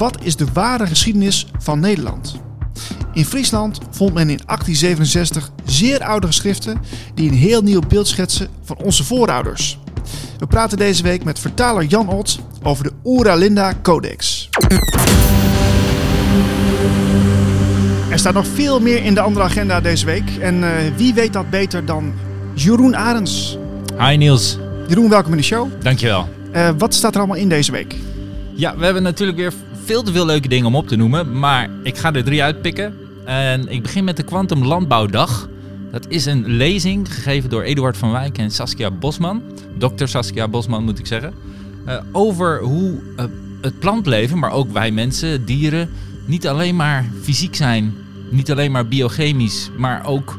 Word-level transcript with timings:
wat 0.00 0.18
is 0.22 0.36
de 0.36 0.46
ware 0.52 0.86
geschiedenis 0.86 1.46
van 1.58 1.80
Nederland? 1.80 2.40
In 3.12 3.24
Friesland 3.24 3.78
vond 3.90 4.14
men 4.14 4.30
in 4.30 4.40
1867 4.46 5.50
zeer 5.64 6.04
oude 6.04 6.26
geschriften 6.26 6.80
die 7.14 7.30
een 7.30 7.36
heel 7.36 7.62
nieuw 7.62 7.80
beeld 7.88 8.08
schetsen 8.08 8.48
van 8.64 8.76
onze 8.76 9.04
voorouders. 9.04 9.78
We 10.38 10.46
praten 10.46 10.78
deze 10.78 11.02
week 11.02 11.24
met 11.24 11.38
vertaler 11.38 11.84
Jan 11.84 12.08
Ott 12.08 12.38
over 12.62 12.84
de 12.84 12.92
Oera 13.04 13.34
Linda 13.34 13.72
Codex. 13.82 14.48
Er 18.10 18.18
staat 18.18 18.34
nog 18.34 18.46
veel 18.46 18.80
meer 18.80 19.04
in 19.04 19.14
de 19.14 19.20
andere 19.20 19.44
agenda 19.44 19.80
deze 19.80 20.06
week. 20.06 20.30
En 20.40 20.64
eh, 20.64 20.70
wie 20.96 21.14
weet 21.14 21.32
dat 21.32 21.50
beter 21.50 21.84
dan 21.84 22.12
Jeroen 22.54 22.96
Arends. 22.96 23.58
Hi 23.98 24.16
Niels, 24.16 24.58
Jeroen, 24.88 25.08
welkom 25.10 25.30
in 25.30 25.38
de 25.38 25.44
show. 25.44 25.68
dankjewel. 25.82 26.28
Eh, 26.52 26.68
wat 26.78 26.94
staat 26.94 27.12
er 27.12 27.18
allemaal 27.18 27.36
in 27.36 27.48
deze 27.48 27.72
week? 27.72 27.94
Ja, 28.54 28.76
we 28.76 28.84
hebben 28.84 29.02
natuurlijk 29.02 29.38
weer 29.38 29.52
veel 29.90 30.02
te 30.02 30.12
veel 30.12 30.26
leuke 30.26 30.48
dingen 30.48 30.66
om 30.66 30.74
op 30.74 30.88
te 30.88 30.96
noemen, 30.96 31.38
maar 31.38 31.70
ik 31.82 31.96
ga 31.96 32.12
er 32.12 32.24
drie 32.24 32.42
uitpikken. 32.42 32.94
En 33.24 33.68
ik 33.68 33.82
begin 33.82 34.04
met 34.04 34.16
de 34.16 34.22
Quantum 34.22 34.64
Landbouwdag. 34.64 35.48
Dat 35.92 36.06
is 36.08 36.26
een 36.26 36.46
lezing 36.46 37.14
gegeven 37.14 37.50
door 37.50 37.62
Eduard 37.62 37.96
van 37.96 38.10
Wijk 38.10 38.38
en 38.38 38.50
Saskia 38.50 38.90
Bosman. 38.90 39.42
Dr. 39.78 40.06
Saskia 40.06 40.48
Bosman 40.48 40.84
moet 40.84 40.98
ik 40.98 41.06
zeggen. 41.06 41.34
eh, 41.86 41.96
over 42.12 42.60
hoe 42.60 42.98
eh, 43.16 43.24
het 43.60 43.78
plantleven, 43.78 44.38
maar 44.38 44.52
ook 44.52 44.72
wij 44.72 44.90
mensen, 44.90 45.44
dieren, 45.44 45.90
niet 46.24 46.48
alleen 46.48 46.76
maar 46.76 47.04
fysiek 47.22 47.54
zijn, 47.54 47.94
niet 48.28 48.50
alleen 48.50 48.70
maar 48.70 48.86
biochemisch, 48.88 49.70
maar 49.76 50.06
ook 50.06 50.38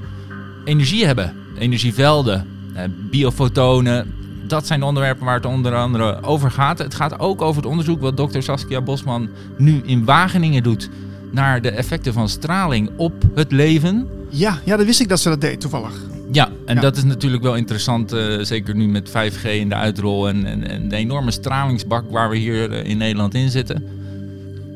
energie 0.66 1.06
hebben. 1.06 1.34
Energievelden, 1.58 2.48
eh, 2.74 2.84
biofotonen. 3.10 4.14
Dat 4.52 4.68
zijn 4.68 4.80
de 4.80 4.86
onderwerpen 4.86 5.26
waar 5.26 5.36
het 5.36 5.46
onder 5.46 5.76
andere 5.76 6.24
over 6.24 6.52
gaat. 6.52 6.78
Het 6.78 6.94
gaat 6.96 7.20
ook 7.20 7.42
over 7.42 7.62
het 7.62 7.72
onderzoek 7.72 8.02
wat 8.02 8.18
dokter 8.18 8.44
Saskia 8.44 8.82
Bosman 8.82 9.30
nu 9.58 9.82
in 9.86 10.06
Wageningen 10.06 10.64
doet 10.64 10.90
naar 11.32 11.62
de 11.62 11.70
effecten 11.70 12.14
van 12.14 12.30
straling 12.30 12.90
op 12.98 13.14
het 13.36 13.52
leven. 13.52 14.08
Ja, 14.30 14.60
ja, 14.66 14.78
dat 14.78 14.86
wist 14.86 15.00
ik 15.00 15.10
dat 15.10 15.20
ze 15.20 15.30
dat 15.30 15.42
deed 15.42 15.62
toevallig. 15.62 16.02
Ja, 16.32 16.50
en 16.66 16.76
Ja. 16.76 16.82
dat 16.82 16.98
is 16.98 17.04
natuurlijk 17.04 17.44
wel 17.44 17.56
interessant, 17.56 18.12
eh, 18.12 18.40
zeker 18.42 18.76
nu 18.76 18.88
met 18.88 19.10
5G 19.10 19.44
in 19.44 19.70
de 19.70 19.76
uitrol 19.76 20.28
en, 20.28 20.46
en, 20.46 20.68
en 20.70 20.88
de 20.90 20.96
enorme 20.96 21.32
stralingsbak 21.32 22.12
waar 22.12 22.30
we 22.30 22.38
hier 22.38 22.72
eh, 22.72 22.90
in 22.90 22.98
Nederland 22.98 23.34
in 23.34 23.50
zitten. 23.50 23.84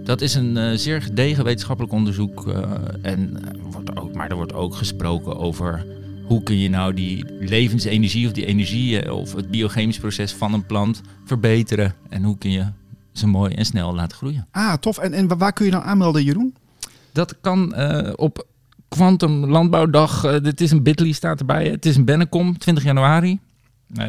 Dat 0.03 0.21
is 0.21 0.35
een 0.35 0.57
eh, 0.57 0.77
zeer 0.77 1.01
gedegen 1.01 1.43
wetenschappelijk 1.43 1.93
onderzoek. 1.93 2.47
eh, 2.47 2.61
en, 3.01 3.37
wordt 3.71 3.97
ook, 3.97 4.13
maar 4.13 4.29
er 4.29 4.35
wordt 4.35 4.53
ook 4.53 4.75
gesproken 4.75 5.37
over 5.37 5.85
hoe 6.27 6.43
kun 6.43 6.59
je 6.59 6.69
nou 6.69 6.93
die 6.93 7.25
levensenergie 7.39 8.27
of 8.27 8.33
die 8.33 8.45
energie 8.45 9.01
eh, 9.01 9.13
of 9.13 9.33
het 9.33 9.51
biochemisch 9.51 9.97
proces 9.99 10.33
van 10.33 10.53
een 10.53 10.65
plant 10.65 11.01
verbeteren. 11.25 11.93
En 12.09 12.23
hoe 12.23 12.37
kun 12.37 12.51
je 12.51 12.65
ze 13.11 13.27
mooi 13.27 13.53
en 13.53 13.65
snel 13.65 13.95
laten 13.95 14.17
groeien. 14.17 14.47
Ah, 14.51 14.73
tof. 14.73 14.97
En, 14.97 15.13
en 15.13 15.37
waar 15.37 15.53
kun 15.53 15.65
je 15.65 15.71
nou 15.71 15.83
aanmelden, 15.83 16.23
Jeroen? 16.23 16.55
Dat 17.11 17.35
kan 17.41 17.73
eh, 17.73 18.13
op 18.15 18.45
Quantum 18.87 19.45
Landbouwdag. 19.45 20.23
eh, 20.23 20.41
dit 20.41 20.61
is 20.61 20.71
een 20.71 20.83
bit.ly 20.83 21.11
staat 21.11 21.39
erbij. 21.39 21.67
Het 21.67 21.85
is 21.85 21.95
een 21.95 22.05
Bennekom, 22.05 22.57
20 22.57 22.83
januari. 22.83 23.39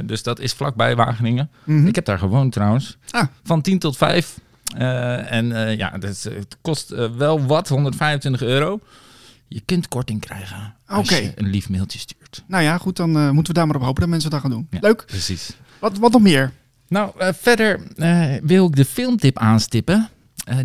Dus 0.05 0.23
dat 0.23 0.41
is 0.41 0.53
vlakbij 0.53 0.97
Wageningen. 0.97 1.51
Mhm. 1.65 1.87
Ik 1.87 1.95
heb 1.95 2.05
daar 2.05 2.19
gewoond 2.19 2.53
trouwens. 2.53 2.97
Ah. 3.11 3.27
Van 3.43 3.61
10 3.61 3.79
tot 3.79 3.97
5. 3.97 4.39
Eh, 4.77 5.33
en 5.33 5.53
eh, 5.53 5.77
ja, 5.77 5.91
dat 5.99 6.23
het 6.23 6.57
kost 6.61 6.89
wel 7.17 7.47
wat, 7.47 7.69
125 7.69 8.43
euro. 8.43 8.81
Je 9.49 9.61
kunt 9.61 9.89
korting 9.89 10.21
krijgen 10.21 10.75
als 10.87 11.09
je 11.09 11.33
een 11.35 11.47
lief 11.47 11.69
mailtje 11.69 11.99
stuurt. 11.99 12.45
Nou 12.47 12.63
ja, 12.63 12.79
goed, 12.79 12.97
dan 12.97 13.17
eh, 13.17 13.31
moeten 13.31 13.53
we 13.53 13.59
daar 13.59 13.67
maar 13.67 13.77
op 13.77 13.83
hopen 13.83 14.01
dat 14.01 14.11
mensen 14.11 14.31
dat 14.31 14.41
gaan 14.41 14.51
doen. 14.51 14.67
Ja. 14.71 14.79
Leuk. 14.81 15.05
Precies. 15.07 15.57
Wat, 15.79 15.99
wat 15.99 16.13
nog 16.13 16.23
meer? 16.23 16.53
Nou, 16.89 17.13
eh, 17.19 17.33
verder 17.33 17.81
eh, 17.97 18.35
wil 18.43 18.67
ik 18.67 18.77
de 18.77 18.85
filmtip 18.85 19.39
aanstippen. 19.39 20.09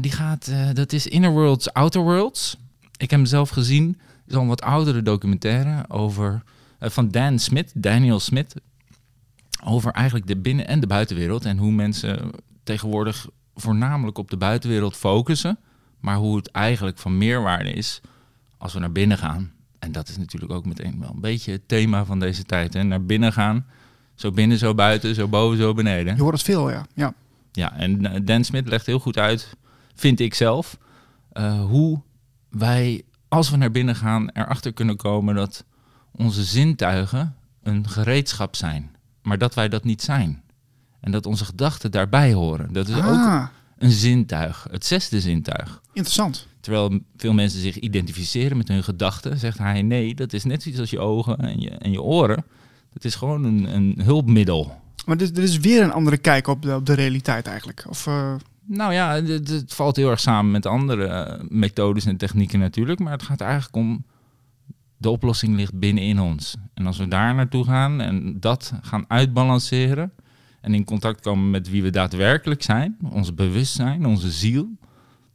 Die 0.01 0.11
gaat, 0.11 0.51
dat 0.73 0.93
is 0.93 1.07
Inner 1.07 1.31
Worlds, 1.31 1.73
Outer 1.73 2.01
Worlds. 2.01 2.57
Ik 2.97 3.09
heb 3.09 3.19
hem 3.19 3.25
zelf 3.25 3.49
gezien. 3.49 3.87
Het 3.87 4.29
is 4.29 4.35
al 4.35 4.41
een 4.41 4.47
wat 4.47 4.61
oudere 4.61 5.01
documentaire 5.01 5.85
over, 5.87 6.43
van 6.79 7.09
Dan 7.09 7.39
Smith, 7.39 7.71
Daniel 7.75 8.19
Smith. 8.19 8.53
Over 9.63 9.91
eigenlijk 9.91 10.27
de 10.27 10.37
binnen- 10.37 10.67
en 10.67 10.79
de 10.79 10.87
buitenwereld. 10.87 11.45
En 11.45 11.57
hoe 11.57 11.71
mensen 11.71 12.31
tegenwoordig 12.63 13.27
voornamelijk 13.55 14.17
op 14.17 14.29
de 14.29 14.37
buitenwereld 14.37 14.97
focussen. 14.97 15.59
Maar 15.99 16.15
hoe 16.15 16.35
het 16.35 16.51
eigenlijk 16.51 16.97
van 16.97 17.17
meerwaarde 17.17 17.73
is 17.73 18.01
als 18.61 18.73
we 18.73 18.79
naar 18.79 18.91
binnen 18.91 19.17
gaan. 19.17 19.51
En 19.79 19.91
dat 19.91 20.09
is 20.09 20.17
natuurlijk 20.17 20.51
ook 20.51 20.65
meteen 20.65 20.99
wel 20.99 21.09
een 21.13 21.21
beetje 21.21 21.51
het 21.51 21.67
thema 21.67 22.05
van 22.05 22.19
deze 22.19 22.43
tijd. 22.43 22.73
Hè? 22.73 22.83
Naar 22.83 23.03
binnen 23.05 23.33
gaan. 23.33 23.65
Zo 24.15 24.31
binnen, 24.31 24.57
zo 24.57 24.73
buiten, 24.75 25.15
zo 25.15 25.27
boven, 25.27 25.57
zo 25.57 25.73
beneden. 25.73 26.15
Je 26.15 26.21
hoort 26.21 26.33
het 26.33 26.43
veel, 26.43 26.69
ja. 26.69 26.85
ja. 26.95 27.13
Ja, 27.51 27.73
en 27.75 28.05
eh, 28.13 28.19
Dan 28.23 28.43
Smit 28.43 28.67
legt 28.67 28.85
heel 28.85 28.99
goed 28.99 29.17
uit, 29.17 29.55
vind 29.95 30.19
ik 30.19 30.33
zelf, 30.33 30.77
eh, 31.31 31.63
hoe 31.65 32.01
wij, 32.49 33.03
als 33.27 33.49
we 33.49 33.57
naar 33.57 33.71
binnen 33.71 33.95
gaan, 33.95 34.29
erachter 34.29 34.73
kunnen 34.73 34.95
komen 34.97 35.35
dat 35.35 35.65
onze 36.11 36.43
zintuigen 36.43 37.35
een 37.63 37.89
gereedschap 37.89 38.55
zijn. 38.55 38.95
Maar 39.21 39.37
dat 39.37 39.53
wij 39.53 39.69
dat 39.69 39.83
niet 39.83 40.01
zijn. 40.01 40.41
En 40.99 41.11
dat 41.11 41.25
onze 41.25 41.45
gedachten 41.45 41.91
daarbij 41.91 42.33
horen. 42.33 42.73
Dat 42.73 42.87
is 42.87 42.95
ook 42.95 43.03
Ah, 43.03 43.45
een 43.77 43.91
zintuig, 43.91 44.67
het 44.71 44.85
zesde 44.85 45.21
zintuig. 45.21 45.81
interessant. 45.93 46.47
Terwijl 46.61 46.99
veel 47.17 47.33
mensen 47.33 47.59
zich 47.59 47.79
identificeren 47.79 48.57
met 48.57 48.67
hun 48.67 48.83
gedachten, 48.83 49.37
zegt 49.37 49.57
hij 49.57 49.81
nee, 49.81 50.15
dat 50.15 50.33
is 50.33 50.43
net 50.43 50.61
zoiets 50.63 50.81
als 50.81 50.89
je 50.89 50.99
ogen 50.99 51.37
en 51.37 51.59
je, 51.59 51.69
en 51.69 51.91
je 51.91 52.01
oren. 52.01 52.45
Het 52.93 53.05
is 53.05 53.15
gewoon 53.15 53.43
een, 53.43 53.75
een 53.75 54.01
hulpmiddel. 54.03 54.81
Maar 55.05 55.17
dit, 55.17 55.35
dit 55.35 55.43
is 55.43 55.57
weer 55.57 55.81
een 55.81 55.91
andere 55.91 56.17
kijk 56.17 56.47
op 56.47 56.61
de, 56.61 56.75
op 56.75 56.85
de 56.85 56.93
realiteit 56.93 57.47
eigenlijk. 57.47 57.85
Of, 57.89 58.07
eh, 58.07 58.33
Nou 58.65 58.93
ja, 58.93 59.13
het, 59.13 59.47
het 59.47 59.73
valt 59.73 59.95
heel 59.95 60.09
erg 60.09 60.19
samen 60.19 60.51
met 60.51 60.65
andere 60.65 61.05
eh, 61.05 61.43
methodes 61.49 62.05
en 62.05 62.17
technieken 62.17 62.59
natuurlijk. 62.59 62.99
Maar 62.99 63.11
het 63.11 63.23
gaat 63.23 63.41
eigenlijk 63.41 63.75
om. 63.75 64.03
De 64.97 65.09
oplossing 65.09 65.55
ligt 65.55 65.79
binnenin 65.79 66.19
ons. 66.19 66.55
En 66.73 66.85
als 66.85 66.97
we 66.97 67.07
daar 67.07 67.35
naartoe 67.35 67.65
gaan 67.65 68.01
en 68.01 68.39
dat 68.39 68.73
gaan 68.81 69.05
uitbalanceren. 69.07 70.11
En 70.61 70.73
in 70.73 70.83
contact 70.83 71.21
komen 71.21 71.49
met 71.49 71.69
wie 71.69 71.83
we 71.83 71.89
daadwerkelijk 71.89 72.63
zijn, 72.63 72.97
ons 73.11 73.33
bewustzijn, 73.33 74.05
onze 74.05 74.31
ziel. 74.31 74.69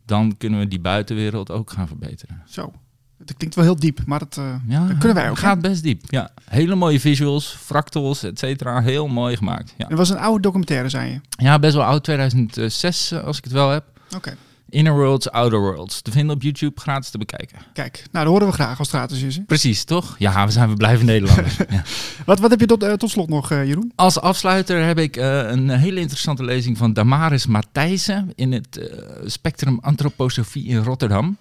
Dan 0.07 0.37
kunnen 0.39 0.59
we 0.59 0.69
die 0.69 0.81
buitenwereld 0.81 1.51
ook 1.51 1.71
gaan 1.71 1.87
verbeteren. 1.87 2.43
zo. 2.49 2.73
Het 3.19 3.37
klinkt 3.37 3.55
wel 3.57 3.65
heel 3.65 3.77
diep, 3.77 4.01
maar 4.07 4.19
dat, 4.19 4.37
eh, 4.37 4.55
Ja, 4.69 4.87
dat 4.87 4.99
kunnen 4.99 5.17
wij 5.17 5.25
ook. 5.25 5.37
Het 5.37 5.45
gaat 5.45 5.61
best 5.61 5.83
diep. 5.83 6.03
Ja, 6.07 6.31
hele 6.45 6.75
mooie 6.75 7.01
visuals, 7.01 7.57
fractals, 7.61 8.23
et 8.23 8.39
cetera. 8.39 8.81
Heel 8.81 9.09
mooi 9.09 9.37
gemaakt. 9.37 9.75
Ja. 9.77 9.87
Het 9.89 9.97
was 9.97 10.11
een 10.11 10.19
oude 10.19 10.41
documentaire, 10.43 10.89
zei 10.89 11.11
je. 11.13 11.21
ja, 11.31 11.59
best 11.59 11.75
wel 11.75 11.85
oud, 11.85 12.05
2006 12.05 13.11
eh, 13.13 13.25
als 13.25 13.39
ik 13.39 13.45
het 13.45 13.53
wel 13.53 13.71
heb. 13.71 13.85
Oké. 14.17 14.37
Inner 14.77 14.93
Worlds, 14.95 15.31
Outer 15.31 15.61
Worlds. 15.61 16.03
Te 16.03 16.11
vinden 16.11 16.37
op 16.37 16.43
YouTube, 16.43 16.81
gratis 16.81 17.11
te 17.11 17.19
bekijken. 17.19 17.59
Kijk, 17.73 18.05
nou, 18.13 18.25
dat 18.25 18.33
horen 18.35 18.49
we 18.49 18.53
graag 18.55 18.79
als 18.79 18.91
het 18.91 18.97
gratis 18.97 19.23
is. 19.23 19.37
Hè? 19.37 19.43
Precies, 19.43 19.85
toch? 19.85 20.17
Ja, 20.19 20.47
we 20.47 20.53
zijn 20.53 20.69
we 20.69 20.75
blijven 20.77 21.07
Nederlanders. 21.07 21.57
ja. 21.69 21.83
Wat, 22.27 22.39
wat 22.41 22.51
heb 22.51 22.61
je 22.61 22.67
tot, 22.67 22.83
eh, 22.83 22.93
tot 22.93 23.11
slot 23.11 23.29
nog, 23.29 23.51
eh, 23.51 23.67
Jeroen? 23.67 23.93
Als 23.95 24.21
afsluiter 24.21 24.85
heb 24.85 24.99
ik 24.99 25.17
eh, 25.17 25.51
een 25.51 25.71
hele 25.71 26.01
interessante 26.01 26.45
lezing 26.45 26.79
van 26.79 26.93
Damaris 26.93 27.47
Matthijssen 27.47 28.33
in 28.35 28.53
het 28.53 28.91
Spectrum 29.25 29.79
Antroposofie 29.81 30.67
in 30.67 30.83
Rotterdam. 30.83 31.37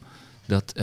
Dat, 0.48 0.76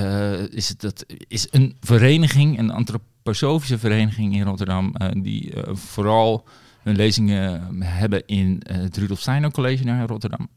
is, 0.51 0.69
het- 0.69 0.81
dat 0.81 1.05
is 1.29 1.47
een 1.51 1.77
vereniging, 1.81 2.59
een 2.59 2.71
antroposofische 2.71 3.79
vereniging 3.79 4.35
in 4.35 4.43
Rotterdam, 4.43 4.95
die 5.23 5.53
vooral 5.73 6.45
hun 6.83 6.97
lezingen 6.97 7.73
hebben 7.83 8.23
in 8.27 8.63
het 8.73 8.97
Rudolf 8.97 9.21
Steiner 9.21 9.51
College 9.51 9.85
naar 9.85 10.07
Rotterdam. 10.07 10.49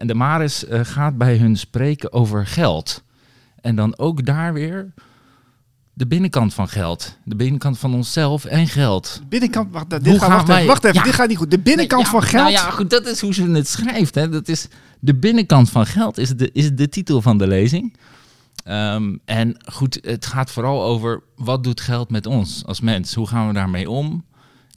En 0.00 0.06
Damaris 0.06 0.64
eh, 0.66 0.80
gaat 0.82 1.18
bij 1.18 1.36
hun 1.36 1.56
spreken 1.56 2.12
over 2.12 2.46
geld. 2.46 3.02
En 3.60 3.76
dan 3.76 3.98
ook 3.98 4.24
daar 4.26 4.52
weer 4.52 4.92
de 5.92 6.06
binnenkant 6.06 6.54
van 6.54 6.68
geld. 6.68 7.18
De 7.24 7.36
binnenkant 7.36 7.78
van 7.78 7.94
onszelf 7.94 8.44
en 8.44 8.66
geld. 8.66 9.22
Binnenkant, 9.28 9.72
wacht, 9.72 9.90
dit 9.90 10.06
Hoe 10.06 10.18
gaat, 10.18 10.28
gaan 10.28 10.36
wacht, 10.36 10.48
even, 10.48 10.66
wacht 10.66 10.84
even, 10.84 10.96
Ja. 10.96 11.02
dit 11.04 11.14
gaat 11.14 11.28
niet 11.28 11.36
goed. 11.36 11.50
De 11.50 11.58
binnenkant 11.58 12.02
Nee, 12.02 12.10
van 12.10 12.20
ja, 12.20 12.26
geld. 12.26 12.42
Nou 12.42 12.54
ja, 12.54 12.70
goed, 12.70 12.90
dat 12.90 13.06
is 13.06 13.20
hoe 13.20 13.34
ze 13.34 13.50
het 13.50 13.68
schrijft. 13.68 14.14
Hè. 14.14 14.28
Dat 14.28 14.48
is 14.48 14.68
de 15.00 15.14
binnenkant 15.14 15.70
van 15.70 15.86
geld 15.86 16.18
is 16.18 16.36
de, 16.36 16.50
is 16.52 16.74
de 16.74 16.88
titel 16.88 17.22
van 17.22 17.38
de 17.38 17.46
lezing. 17.46 17.96
Ehm, 18.64 19.16
en 19.24 19.56
goed, 19.72 19.98
het 20.02 20.26
gaat 20.26 20.50
vooral 20.50 20.82
over 20.82 21.22
wat 21.36 21.64
doet 21.64 21.80
geld 21.80 22.10
met 22.10 22.26
ons 22.26 22.62
als 22.66 22.80
mens? 22.80 23.14
Hoe 23.14 23.26
gaan 23.26 23.46
we 23.46 23.52
daarmee 23.52 23.90
om? 23.90 24.24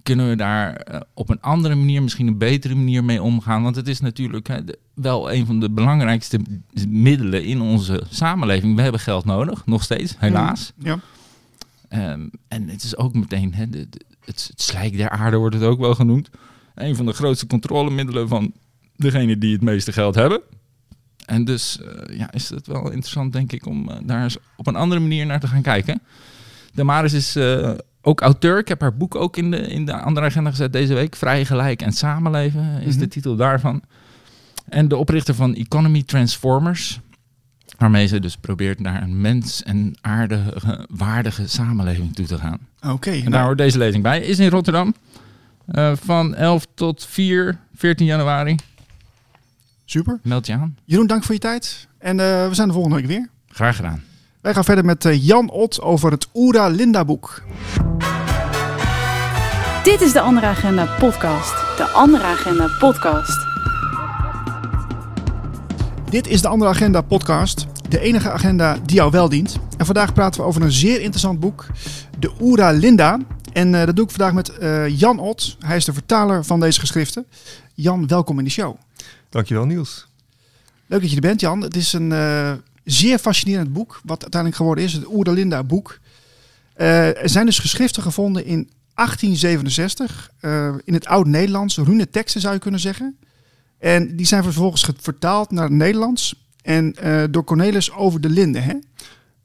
Kunnen 0.03 0.29
we 0.29 0.35
daar 0.35 0.73
eh, 0.75 0.99
op 1.13 1.29
een 1.29 1.41
andere 1.41 1.75
manier, 1.75 2.03
misschien 2.03 2.27
een 2.27 2.37
betere 2.37 2.75
manier 2.75 3.03
mee 3.03 3.21
omgaan? 3.21 3.63
Want 3.63 3.75
het 3.75 3.87
is 3.87 3.99
natuurlijk 3.99 4.45
de- 4.67 4.79
wel 4.93 5.31
een 5.33 5.45
van 5.45 5.59
de 5.59 5.69
belangrijkste 5.69 6.39
middelen 6.87 7.43
in 7.45 7.61
onze 7.61 8.03
samenleving. 8.09 8.75
We 8.75 8.81
hebben 8.81 8.99
geld 9.01 9.25
nodig, 9.25 9.65
nog 9.65 9.83
steeds, 9.83 10.15
helaas. 10.17 10.71
Ja. 10.77 10.99
Ehm, 11.89 12.27
en 12.47 12.69
het 12.69 12.83
is 12.83 12.97
ook 12.97 13.13
meteen, 13.13 13.53
de, 13.69 13.89
de- 13.89 14.01
het, 14.25 14.47
het 14.49 14.61
slijk 14.61 14.97
der 14.97 15.09
aarde 15.09 15.37
wordt 15.37 15.55
het 15.55 15.63
ook 15.63 15.79
wel 15.79 15.95
genoemd. 15.95 16.29
Een 16.75 16.95
van 16.95 17.05
de 17.05 17.13
grootste 17.13 17.47
controlemiddelen 17.47 18.27
van 18.27 18.53
degene 18.95 19.37
die 19.37 19.53
het 19.53 19.61
meeste 19.61 19.91
geld 19.91 20.15
hebben. 20.15 20.41
En 21.25 21.45
dus 21.45 21.79
eh, 21.81 22.17
ja, 22.17 22.31
is 22.31 22.49
het 22.49 22.67
wel 22.67 22.83
interessant, 22.91 23.33
denk 23.33 23.51
ik, 23.51 23.65
om 23.65 23.89
eh, 23.89 23.97
daar 24.03 24.23
eens 24.23 24.37
op 24.57 24.67
een 24.67 24.75
andere 24.75 25.01
manier 25.01 25.25
naar 25.25 25.39
te 25.39 25.47
gaan 25.47 25.61
kijken. 25.61 26.01
Damaris 26.73 27.13
is 27.13 27.35
eh, 27.35 27.71
ook 28.05 28.21
auteur. 28.21 28.57
Ik 28.57 28.67
heb 28.67 28.81
haar 28.81 28.95
boek 28.97 29.15
ook 29.15 29.37
in 29.37 29.51
de, 29.51 29.57
in 29.57 29.85
de 29.85 29.97
andere 29.97 30.25
agenda 30.25 30.49
gezet 30.49 30.73
deze 30.73 30.93
week. 30.93 31.15
Vrij, 31.15 31.45
gelijk 31.45 31.81
en 31.81 31.91
samenleven 31.91 32.81
is 32.81 32.91
Mhm. 32.93 32.99
de 32.99 33.07
titel 33.07 33.35
daarvan. 33.35 33.81
En 34.69 34.87
de 34.87 34.97
oprichter 34.97 35.35
van 35.35 35.55
Economy 35.55 36.03
Transformers. 36.03 36.99
Waarmee 37.77 38.07
ze 38.07 38.19
dus 38.19 38.37
probeert 38.37 38.79
naar 38.79 39.01
een 39.01 39.21
mens- 39.21 39.63
en 39.63 39.95
aardige, 40.01 40.87
waardige 40.89 41.47
samenleving 41.47 42.15
toe 42.15 42.25
te 42.25 42.37
gaan. 42.37 42.59
Oké, 42.87 43.09
En 43.11 43.17
nou, 43.19 43.29
daar 43.31 43.43
hoort 43.43 43.57
deze 43.57 43.77
lezing 43.77 44.03
bij. 44.03 44.21
Is 44.21 44.39
in 44.39 44.49
Rotterdam. 44.49 44.93
eh, 45.65 45.91
van 45.95 46.35
11 46.35 46.67
tot 46.75 47.05
4, 47.05 47.57
14 47.75 48.05
januari. 48.05 48.55
super. 49.85 50.19
Meld 50.23 50.45
je 50.47 50.53
aan. 50.53 50.77
Jeroen, 50.85 51.07
dank 51.07 51.23
voor 51.23 51.33
je 51.33 51.39
tijd. 51.41 51.87
En 51.97 52.19
eh, 52.19 52.47
we 52.47 52.53
zijn 52.53 52.67
de 52.67 52.73
volgende 52.73 52.97
week 52.97 53.05
weer. 53.05 53.29
Graag 53.47 53.75
gedaan. 53.75 54.03
Wij 54.43 54.53
gaan 54.53 54.63
verder 54.63 54.85
met 54.85 55.05
eh, 55.05 55.25
Jan 55.25 55.49
Ot 55.49 55.81
over 55.81 56.11
het 56.11 56.27
Oera 56.33 56.67
Linda 56.67 57.05
boek. 57.05 57.43
Dit 59.83 60.01
is 60.01 60.11
de 60.11 60.19
Andere 60.19 60.47
Agenda 60.47 60.85
podcast. 60.99 61.77
De 61.77 61.83
Andere 61.83 62.23
Agenda 62.23 62.67
podcast. 62.79 63.47
Dit 66.09 66.27
is 66.27 66.41
de 66.41 66.47
Andere 66.47 66.71
Agenda 66.71 67.01
podcast. 67.01 67.67
De 67.89 67.99
enige 67.99 68.31
agenda 68.31 68.77
die 68.85 68.95
jou 68.95 69.11
wel 69.11 69.29
dient. 69.29 69.59
En 69.77 69.85
vandaag 69.85 70.13
praten 70.13 70.41
we 70.41 70.47
over 70.47 70.61
een 70.61 70.71
zeer 70.71 71.01
interessant 71.01 71.39
boek. 71.39 71.65
De 72.19 72.31
Oera 72.41 72.71
Linda. 72.71 73.19
En 73.53 73.75
eh, 73.75 73.85
dat 73.85 73.95
doe 73.95 74.05
ik 74.05 74.11
vandaag 74.11 74.33
met 74.33 74.57
eh, 74.57 74.99
Jan 74.99 75.19
Ot. 75.19 75.57
Hij 75.59 75.75
is 75.77 75.85
de 75.85 75.93
vertaler 75.93 76.45
van 76.45 76.59
deze 76.59 76.79
geschriften. 76.79 77.25
Jan, 77.73 78.07
welkom 78.07 78.37
in 78.37 78.43
de 78.43 78.51
show. 78.51 78.75
Dankjewel 79.29 79.65
Niels. 79.65 80.07
Leuk 80.85 81.01
dat 81.01 81.09
je 81.09 81.15
er 81.15 81.21
bent, 81.21 81.41
Jan. 81.41 81.61
Het 81.61 81.75
is 81.75 81.93
een 81.93 82.11
eh, 82.11 82.51
zeer 82.83 83.17
fascinerend 83.19 83.73
boek, 83.73 84.01
wat 84.03 84.21
uiteindelijk 84.21 84.61
geworden 84.61 84.83
is, 84.83 84.93
het 84.93 85.07
Oera 85.07 85.31
Linda 85.31 85.63
boek. 85.63 85.99
Eh, 86.73 87.21
er 87.23 87.29
zijn 87.29 87.45
dus 87.45 87.59
geschriften 87.59 88.03
gevonden 88.03 88.45
in 88.45 88.69
1867, 88.93 90.29
eh, 90.39 90.73
in 90.83 90.93
het 90.93 91.05
Oud-Nederlands, 91.07 91.77
rune 91.77 92.09
teksten 92.09 92.41
zou 92.41 92.53
je 92.53 92.59
kunnen 92.59 92.79
zeggen. 92.79 93.17
En 93.79 94.15
die 94.15 94.25
zijn 94.25 94.43
vervolgens 94.43 94.83
ge- 94.83 94.93
vertaald 94.99 95.51
naar 95.51 95.63
het 95.63 95.73
Nederlands 95.73 96.45
en 96.61 96.93
eh, 96.95 97.23
door 97.31 97.43
Cornelis 97.43 97.91
over 97.91 98.21
de 98.21 98.29
Linde. 98.29 98.59
hè? 98.59 98.73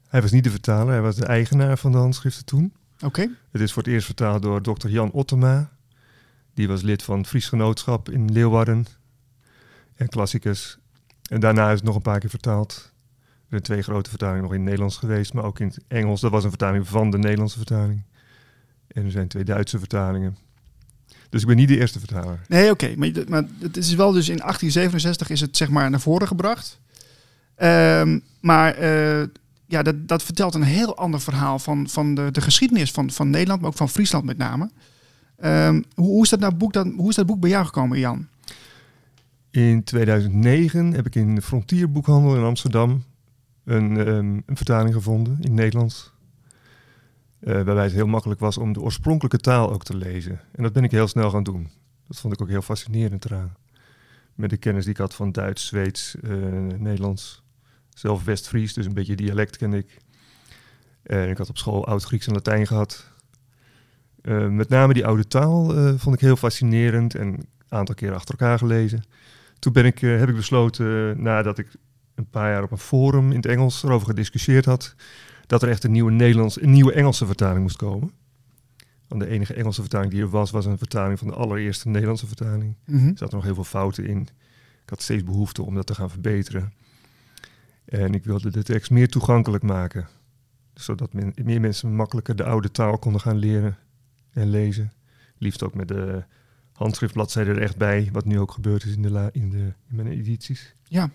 Hij 0.07 0.21
was 0.21 0.31
niet 0.31 0.43
de 0.43 0.49
vertaler, 0.49 0.91
hij 0.93 1.01
was 1.01 1.15
de 1.15 1.25
eigenaar 1.25 1.77
van 1.77 1.91
de 1.91 1.97
handschriften 1.97 2.45
toen. 2.45 2.73
Oké, 3.05 3.29
Het 3.51 3.61
is 3.61 3.71
voor 3.73 3.83
het 3.83 3.91
eerst 3.91 4.05
vertaald 4.05 4.41
door 4.41 4.61
dokter 4.61 4.89
Jan 4.89 5.11
Ottema. 5.11 5.69
Die 6.53 6.67
was 6.67 6.81
lid 6.81 7.03
van 7.03 7.17
het 7.17 7.27
Fries 7.27 7.47
Genootschap 7.47 8.09
in 8.09 8.31
Leeuwarden 8.31 8.85
en 9.95 10.07
klassicus. 10.09 10.77
En 11.29 11.39
daarna 11.39 11.67
is 11.69 11.75
het 11.75 11.83
nog 11.83 11.95
een 11.95 12.01
paar 12.01 12.19
keer 12.19 12.29
vertaald. 12.29 12.91
Er 13.49 13.55
zijn 13.55 13.61
twee 13.61 13.81
grote 13.81 14.09
vertalingen 14.09 14.41
nog 14.41 14.51
in 14.51 14.57
het 14.57 14.65
Nederlands 14.65 14.97
geweest, 14.97 15.33
maar 15.33 15.43
ook 15.43 15.59
in 15.59 15.67
het 15.67 15.79
Engels. 15.87 16.21
Dat 16.21 16.31
was 16.31 16.43
een 16.43 16.49
vertaling 16.49 16.87
van 16.87 17.11
de 17.11 17.17
Nederlandse 17.17 17.57
vertaling. 17.57 18.01
En 18.87 19.05
er 19.05 19.11
zijn 19.11 19.27
twee 19.27 19.43
Duitse 19.43 19.79
vertalingen. 19.79 20.37
Dus 21.29 21.41
ik 21.41 21.47
ben 21.47 21.55
niet 21.55 21.67
de 21.67 21.77
eerste 21.77 21.99
vertaler. 21.99 22.41
nee 22.47 22.71
oké, 22.71 22.93
maar, 22.95 23.11
maar 23.27 23.43
het 23.59 23.77
is 23.77 23.93
wel 23.93 24.11
dus 24.11 24.29
in 24.29 24.37
1867 24.37 25.29
is 25.29 25.41
het 25.41 25.57
zeg 25.57 25.69
maar 25.69 25.89
naar 25.89 25.99
voren 25.99 26.27
gebracht. 26.27 26.79
Ehm, 27.55 28.19
maar 28.39 28.75
eh, 28.75 29.27
ja, 29.65 29.83
dat, 29.83 30.07
dat 30.07 30.23
vertelt 30.23 30.55
een 30.55 30.63
heel 30.63 30.97
ander 30.97 31.21
verhaal 31.21 31.59
van, 31.59 31.89
van 31.89 32.15
de, 32.15 32.31
de 32.31 32.41
geschiedenis 32.41 32.91
van, 32.91 33.11
van 33.11 33.29
Nederland, 33.29 33.61
maar 33.61 33.69
ook 33.69 33.77
van 33.77 33.89
Friesland 33.89 34.25
met 34.25 34.37
name. 34.37 34.69
Ehm, 35.37 35.81
hoe, 35.93 36.07
hoe, 36.07 36.23
is 36.23 36.29
dat 36.29 36.39
nou 36.39 36.53
boek 36.55 36.73
dan, 36.73 36.93
hoe 36.97 37.09
is 37.09 37.15
dat 37.15 37.25
boek 37.25 37.39
bij 37.39 37.49
jou 37.49 37.65
gekomen, 37.65 37.99
Jan? 37.99 38.27
In 39.51 39.83
2009 39.83 40.91
heb 40.91 41.05
ik 41.05 41.15
in 41.15 41.35
de 41.35 41.41
Frontierboekhandel 41.41 42.35
in 42.35 42.43
Amsterdam 42.43 43.03
een, 43.69 43.97
ehm, 43.97 44.39
een 44.45 44.57
vertaling 44.57 44.93
gevonden 44.93 45.37
in 45.41 45.53
Nederlands. 45.53 46.13
Eh, 47.39 47.53
waarbij 47.53 47.83
het 47.83 47.93
heel 47.93 48.07
makkelijk 48.07 48.39
was 48.39 48.57
om 48.57 48.73
de 48.73 48.81
oorspronkelijke 48.81 49.37
taal 49.37 49.71
ook 49.71 49.83
te 49.83 49.97
lezen. 49.97 50.39
En 50.51 50.63
dat 50.63 50.73
ben 50.73 50.83
ik 50.83 50.91
heel 50.91 51.07
snel 51.07 51.29
gaan 51.29 51.43
doen. 51.43 51.69
Dat 52.07 52.19
vond 52.19 52.33
ik 52.33 52.41
ook 52.41 52.49
heel 52.49 52.61
fascinerend 52.61 53.25
eraan. 53.25 53.55
Met 54.35 54.49
de 54.49 54.57
kennis 54.57 54.83
die 54.83 54.93
ik 54.93 54.99
had 54.99 55.15
van 55.15 55.31
Duits, 55.31 55.67
Zweeds, 55.67 56.15
eh, 56.15 56.31
Nederlands. 56.77 57.43
Zelf 57.89 58.23
West-Fries, 58.23 58.73
dus 58.73 58.85
een 58.85 58.93
beetje 58.93 59.15
dialect 59.15 59.57
ken 59.57 59.73
ik. 59.73 59.97
En 61.03 61.29
ik 61.29 61.37
had 61.37 61.49
op 61.49 61.57
school 61.57 61.85
Oud-Grieks 61.85 62.27
en 62.27 62.33
Latijn 62.33 62.67
gehad. 62.67 63.11
Eh, 64.21 64.47
met 64.47 64.69
name 64.69 64.93
die 64.93 65.05
oude 65.05 65.27
taal 65.27 65.75
eh, 65.75 65.93
vond 65.97 66.15
ik 66.15 66.21
heel 66.21 66.35
fascinerend 66.35 67.15
en 67.15 67.27
een 67.27 67.47
aantal 67.69 67.95
keer 67.95 68.13
achter 68.13 68.35
elkaar 68.39 68.57
gelezen. 68.57 69.03
Toen 69.59 69.73
ben 69.73 69.85
ik, 69.85 70.01
eh, 70.01 70.19
heb 70.19 70.29
ik 70.29 70.35
besloten, 70.35 71.09
eh, 71.09 71.23
nadat 71.23 71.57
ik 71.57 71.67
een 72.19 72.29
paar 72.29 72.51
jaar 72.51 72.63
op 72.63 72.71
een 72.71 72.77
forum 72.77 73.29
in 73.29 73.35
het 73.35 73.45
Engels 73.45 73.83
erover 73.83 74.07
gediscussieerd 74.07 74.65
had, 74.65 74.95
dat 75.47 75.61
er 75.61 75.69
echt 75.69 75.83
een 75.83 75.91
nieuwe, 75.91 76.11
Nederlands, 76.11 76.61
een 76.61 76.71
nieuwe 76.71 76.93
Engelse 76.93 77.25
vertaling 77.25 77.61
moest 77.61 77.77
komen. 77.77 78.11
Want 79.07 79.21
de 79.21 79.27
enige 79.27 79.53
Engelse 79.53 79.81
vertaling 79.81 80.11
die 80.11 80.21
er 80.21 80.29
was, 80.29 80.51
was 80.51 80.65
een 80.65 80.77
vertaling 80.77 81.19
van 81.19 81.27
de 81.27 81.33
allereerste 81.33 81.89
Nederlandse 81.89 82.27
vertaling. 82.27 82.75
Mhm. 82.85 83.07
Er 83.07 83.17
zaten 83.17 83.35
nog 83.35 83.43
heel 83.43 83.53
veel 83.53 83.63
fouten 83.63 84.05
in. 84.05 84.21
Ik 84.83 84.89
had 84.89 85.01
steeds 85.01 85.23
behoefte 85.23 85.63
om 85.63 85.75
dat 85.75 85.85
te 85.85 85.95
gaan 85.95 86.09
verbeteren. 86.09 86.73
En 87.85 88.13
ik 88.13 88.23
wilde 88.23 88.51
de 88.51 88.63
tekst 88.63 88.91
meer 88.91 89.09
toegankelijk 89.09 89.63
maken. 89.63 90.07
Zodat 90.73 91.13
men, 91.13 91.33
meer 91.43 91.61
mensen 91.61 91.95
makkelijker 91.95 92.35
de 92.35 92.43
oude 92.43 92.71
taal 92.71 92.97
konden 92.97 93.21
gaan 93.21 93.37
leren 93.37 93.77
en 94.31 94.49
lezen. 94.49 94.91
Liefst 95.37 95.63
ook 95.63 95.73
met 95.73 95.87
de 95.87 96.23
handschriftbladzijde 96.73 97.51
er 97.51 97.61
echt 97.61 97.77
bij. 97.77 98.09
Wat 98.11 98.25
nu 98.25 98.39
ook 98.39 98.51
gebeurd 98.51 98.83
is 98.83 98.95
in, 98.95 99.01
de 99.01 99.11
la, 99.11 99.29
in, 99.31 99.49
de, 99.49 99.73
in 99.89 99.95
mijn 99.95 100.07
edities. 100.07 100.75
Ja. 100.83 101.09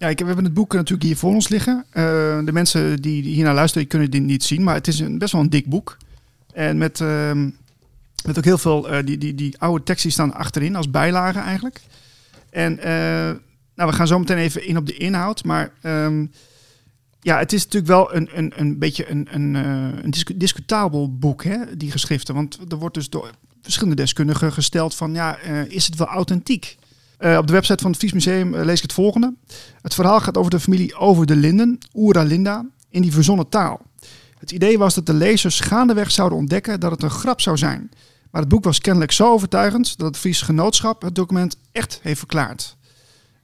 Ja, 0.00 0.08
ik, 0.08 0.18
we 0.18 0.24
hebben 0.24 0.44
het 0.44 0.54
boek 0.54 0.72
natuurlijk 0.72 1.02
hier 1.02 1.16
voor 1.16 1.34
ons 1.34 1.48
liggen. 1.48 1.84
Eh, 1.90 2.02
de 2.44 2.52
mensen 2.52 3.02
die 3.02 3.22
hiernaar 3.22 3.54
luisteren, 3.54 3.82
die 3.82 3.92
kunnen 3.92 4.10
dit 4.10 4.22
niet 4.22 4.44
zien, 4.44 4.62
maar 4.62 4.74
het 4.74 4.86
is 4.86 4.98
een, 4.98 5.18
best 5.18 5.32
wel 5.32 5.40
een 5.40 5.50
dik 5.50 5.66
boek. 5.66 5.96
En 6.52 6.78
met, 6.78 7.00
ehm, 7.00 7.50
met 8.24 8.38
ook 8.38 8.44
heel 8.44 8.58
veel, 8.58 8.88
eh, 8.88 9.04
die, 9.04 9.18
die, 9.18 9.34
die 9.34 9.58
oude 9.58 9.84
teksten 9.84 10.08
die 10.08 10.18
staan 10.18 10.34
achterin 10.34 10.76
als 10.76 10.90
bijlagen 10.90 11.42
eigenlijk. 11.42 11.80
En 12.50 12.78
eh, 12.78 12.92
nou, 13.74 13.90
we 13.90 13.92
gaan 13.92 14.06
zo 14.06 14.18
meteen 14.18 14.36
even 14.36 14.66
in 14.66 14.76
op 14.76 14.86
de 14.86 14.96
inhoud, 14.96 15.44
maar 15.44 15.72
ehm, 15.80 16.26
ja, 17.20 17.38
het 17.38 17.52
is 17.52 17.64
natuurlijk 17.64 17.92
wel 17.92 18.14
een, 18.14 18.28
een, 18.32 18.52
een 18.56 18.78
beetje 18.78 19.10
een, 19.10 19.28
een, 19.30 19.54
een 20.04 20.10
discu- 20.10 20.36
discutabel 20.36 21.18
boek, 21.18 21.44
hè, 21.44 21.76
die 21.76 21.90
geschriften. 21.90 22.34
Want 22.34 22.58
er 22.68 22.78
wordt 22.78 22.94
dus 22.94 23.08
door 23.08 23.30
verschillende 23.62 24.02
deskundigen 24.02 24.52
gesteld 24.52 24.94
van, 24.94 25.14
ja, 25.14 25.38
is 25.68 25.86
het 25.86 25.96
wel 25.96 26.06
authentiek? 26.06 26.76
Eh, 27.20 27.36
op 27.36 27.46
de 27.46 27.52
website 27.52 27.82
van 27.82 27.90
het 27.90 27.98
Fries 27.98 28.12
Museum 28.12 28.54
eh, 28.54 28.64
lees 28.64 28.76
ik 28.76 28.82
het 28.82 28.92
volgende. 28.92 29.34
Het 29.82 29.94
verhaal 29.94 30.20
gaat 30.20 30.36
over 30.36 30.50
de 30.50 30.60
familie 30.60 30.94
Over 30.94 31.26
de 31.26 31.36
Linden, 31.36 31.78
Oera 31.94 32.22
Linda, 32.22 32.66
in 32.88 33.02
die 33.02 33.12
verzonnen 33.12 33.48
taal. 33.48 33.80
Het 34.38 34.50
idee 34.50 34.78
was 34.78 34.94
dat 34.94 35.06
de 35.06 35.14
lezers 35.14 35.60
gaandeweg 35.60 36.10
zouden 36.10 36.38
ontdekken 36.38 36.80
dat 36.80 36.90
het 36.90 37.02
een 37.02 37.10
grap 37.10 37.40
zou 37.40 37.56
zijn. 37.56 37.90
Maar 38.30 38.40
het 38.40 38.50
boek 38.50 38.64
was 38.64 38.80
kennelijk 38.80 39.12
zo 39.12 39.32
overtuigend 39.32 39.98
dat 39.98 40.06
het 40.06 40.16
Fries 40.16 40.42
Genootschap 40.42 41.02
het 41.02 41.14
document 41.14 41.56
echt 41.72 42.00
heeft 42.02 42.18
verklaard. 42.18 42.76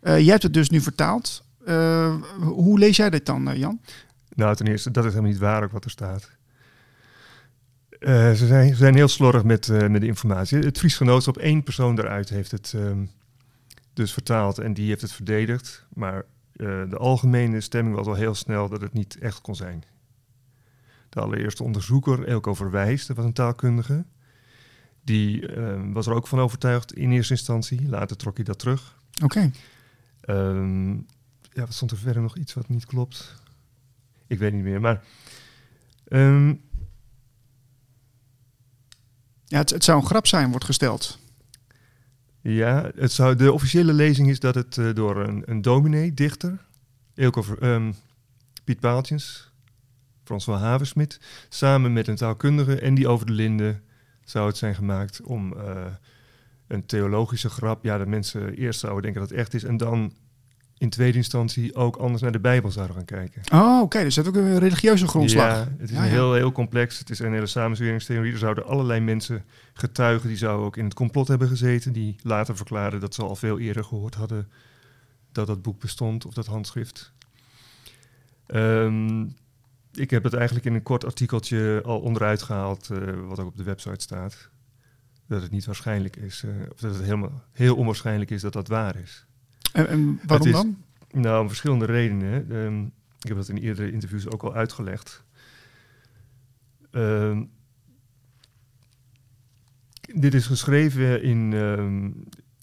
Eh, 0.00 0.18
jij 0.18 0.30
hebt 0.30 0.42
het 0.42 0.54
dus 0.54 0.70
nu 0.70 0.80
vertaald. 0.80 1.44
Hoe 2.40 2.78
lees 2.78 2.96
jij 2.96 3.10
dit 3.10 3.26
dan, 3.26 3.58
Jan? 3.58 3.80
Nou, 4.34 4.56
ten 4.56 4.66
eerste, 4.66 4.90
dat 4.90 5.04
is 5.04 5.10
helemaal 5.10 5.32
niet 5.32 5.40
waar 5.40 5.64
ook 5.64 5.72
wat 5.72 5.84
er 5.84 5.90
staat. 5.90 6.30
Eh, 7.98 8.32
ze, 8.32 8.46
zijn, 8.46 8.68
ze 8.68 8.76
zijn 8.76 8.94
heel 8.94 9.08
slordig 9.08 9.44
met, 9.44 9.68
met 9.88 10.00
de 10.00 10.06
informatie. 10.06 10.58
Het 10.58 10.78
Fries 10.78 10.96
Genootschap, 10.96 11.36
één 11.36 11.62
persoon 11.62 11.98
eruit 11.98 12.28
heeft 12.28 12.50
het 12.50 12.72
ehm, 12.76 13.04
dus 13.96 14.12
vertaald 14.12 14.58
en 14.58 14.74
die 14.74 14.88
heeft 14.88 15.00
het 15.00 15.12
verdedigd. 15.12 15.86
Maar 15.94 16.16
eh, 16.52 16.90
de 16.90 16.96
algemene 16.96 17.60
stemming 17.60 17.96
was 17.96 18.06
al 18.06 18.14
heel 18.14 18.34
snel 18.34 18.68
dat 18.68 18.80
het 18.80 18.92
niet 18.92 19.18
echt 19.18 19.40
kon 19.40 19.54
zijn. 19.56 19.84
De 21.08 21.20
allereerste 21.20 21.62
onderzoeker, 21.62 22.28
Elko 22.28 22.54
Verwijs, 22.54 23.06
dat 23.06 23.16
was 23.16 23.24
een 23.24 23.32
taalkundige. 23.32 24.04
Die 25.04 25.48
ehm, 25.48 25.92
was 25.92 26.06
er 26.06 26.12
ook 26.12 26.26
van 26.26 26.38
overtuigd 26.40 26.92
in 26.92 27.10
eerste 27.12 27.32
instantie. 27.32 27.88
Later 27.88 28.16
trok 28.16 28.36
hij 28.36 28.44
dat 28.44 28.58
terug. 28.58 29.00
Oké. 29.22 29.50
Ehm, 30.20 30.92
ja, 31.42 31.62
wat 31.64 31.74
stond 31.74 31.90
er 31.90 31.96
verder 31.96 32.22
nog 32.22 32.36
iets 32.36 32.54
wat 32.54 32.68
niet 32.68 32.86
klopt? 32.86 33.34
Ik 34.26 34.38
weet 34.38 34.52
niet 34.52 34.62
meer, 34.62 34.80
maar... 34.80 35.04
ehm, 36.08 36.54
Ja, 39.44 39.58
het, 39.58 39.70
het 39.70 39.84
zou 39.84 40.00
een 40.00 40.06
grap 40.06 40.26
zijn, 40.26 40.50
wordt 40.50 40.64
gesteld. 40.64 41.18
Ja, 42.54 42.90
het 42.96 43.12
zou, 43.12 43.34
de 43.34 43.52
officiële 43.52 43.92
lezing 43.92 44.28
is 44.28 44.40
dat 44.40 44.54
het 44.54 44.78
eh, 44.78 44.94
door 44.94 45.16
een, 45.16 45.42
een 45.46 45.62
dominee, 45.62 46.14
dichter, 46.14 46.66
Eelco, 47.14 47.44
ehm, 47.60 47.92
Piet 48.64 48.80
Paaltjens, 48.80 49.50
François 50.24 50.60
Haversmit, 50.60 51.20
samen 51.48 51.92
met 51.92 52.08
een 52.08 52.16
taalkundige 52.16 52.80
en 52.80 52.94
die 52.94 53.08
over 53.08 53.26
de 53.26 53.32
linde 53.32 53.80
zou 54.24 54.46
het 54.46 54.56
zijn 54.56 54.74
gemaakt 54.74 55.22
om 55.22 55.56
eh, 55.56 55.86
een 56.66 56.86
theologische 56.86 57.48
grap, 57.48 57.84
ja, 57.84 57.98
dat 57.98 58.06
mensen 58.06 58.54
eerst 58.54 58.80
zouden 58.80 59.02
denken 59.02 59.20
dat 59.20 59.30
het 59.30 59.38
echt 59.38 59.54
is 59.54 59.64
en 59.64 59.76
dan 59.76 60.12
in 60.78 60.90
tweede 60.90 61.16
instantie 61.16 61.74
ook 61.74 61.96
anders 61.96 62.22
naar 62.22 62.32
de 62.32 62.40
Bijbel 62.40 62.70
zouden 62.70 62.96
gaan 62.96 63.04
kijken. 63.04 63.42
Oh, 63.52 63.80
oké. 63.82 64.02
dus 64.02 64.16
het 64.16 64.24
heeft 64.24 64.36
ook 64.36 64.42
een 64.44 64.58
religieuze 64.58 65.08
grondslag. 65.08 65.56
Ja, 65.56 65.68
het 65.78 65.90
is 65.90 65.90
Ja, 65.90 65.96
een 66.02 66.04
ja. 66.04 66.10
Heel, 66.10 66.34
heel 66.34 66.52
complex. 66.52 66.98
Het 66.98 67.10
is 67.10 67.18
een 67.18 67.32
hele 67.32 67.46
samenzweringstheorie. 67.46 68.32
Er 68.32 68.38
zouden 68.38 68.66
allerlei 68.66 69.00
mensen 69.00 69.44
getuigen 69.72 70.28
die 70.28 70.36
zouden 70.36 70.66
ook 70.66 70.76
in 70.76 70.84
het 70.84 70.94
complot 70.94 71.28
hebben 71.28 71.48
gezeten. 71.48 71.92
Die 71.92 72.16
later 72.22 72.56
verklaarden 72.56 73.00
dat 73.00 73.14
ze 73.14 73.22
al 73.22 73.36
veel 73.36 73.58
eerder 73.58 73.84
gehoord 73.84 74.14
hadden 74.14 74.48
dat 75.32 75.46
dat 75.46 75.62
boek 75.62 75.80
bestond 75.80 76.26
of 76.26 76.34
dat 76.34 76.46
handschrift. 76.46 77.12
Ehm, 78.46 79.24
ik 79.92 80.10
heb 80.10 80.24
het 80.24 80.34
eigenlijk 80.34 80.66
in 80.66 80.74
een 80.74 80.82
kort 80.82 81.04
artikeltje 81.04 81.82
al 81.84 82.00
onderuit 82.00 82.42
gehaald, 82.42 82.90
eh, 82.90 82.98
wat 83.26 83.38
ook 83.38 83.46
op 83.46 83.56
de 83.56 83.62
website 83.62 84.02
staat. 84.02 84.48
Dat 85.26 85.42
het 85.42 85.50
niet 85.50 85.64
waarschijnlijk 85.64 86.16
is, 86.16 86.42
eh, 86.44 86.50
of 86.72 86.80
dat 86.80 86.94
het 86.94 87.04
helemaal 87.04 87.42
heel 87.52 87.76
onwaarschijnlijk 87.76 88.30
is 88.30 88.40
dat 88.40 88.52
dat 88.52 88.68
waar 88.68 88.96
is. 88.96 89.25
En, 89.76 89.88
en 89.88 90.20
waarom 90.26 90.46
is- 90.46 90.52
dan? 90.52 90.76
Nou, 91.10 91.40
om 91.40 91.48
verschillende 91.48 91.84
redenen. 91.84 92.50
Ehm, 92.50 92.82
ik 93.20 93.28
heb 93.28 93.36
dat 93.36 93.48
in 93.48 93.56
eerdere 93.56 93.92
interviews 93.92 94.28
ook 94.28 94.42
al 94.42 94.54
uitgelegd. 94.54 95.24
Ehm, 96.90 97.44
dit 100.14 100.34
is 100.34 100.46
geschreven 100.46 101.22
in... 101.22 101.52
ehm, 101.52 102.10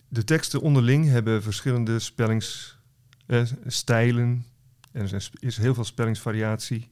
de 0.07 0.23
teksten 0.23 0.61
onderling 0.61 1.07
hebben 1.07 1.43
verschillende 1.43 1.99
spellingsstijlen. 1.99 4.45
en 4.91 5.09
er 5.11 5.29
is 5.39 5.57
heel 5.57 5.73
veel 5.73 5.83
spellingsvariatie. 5.83 6.91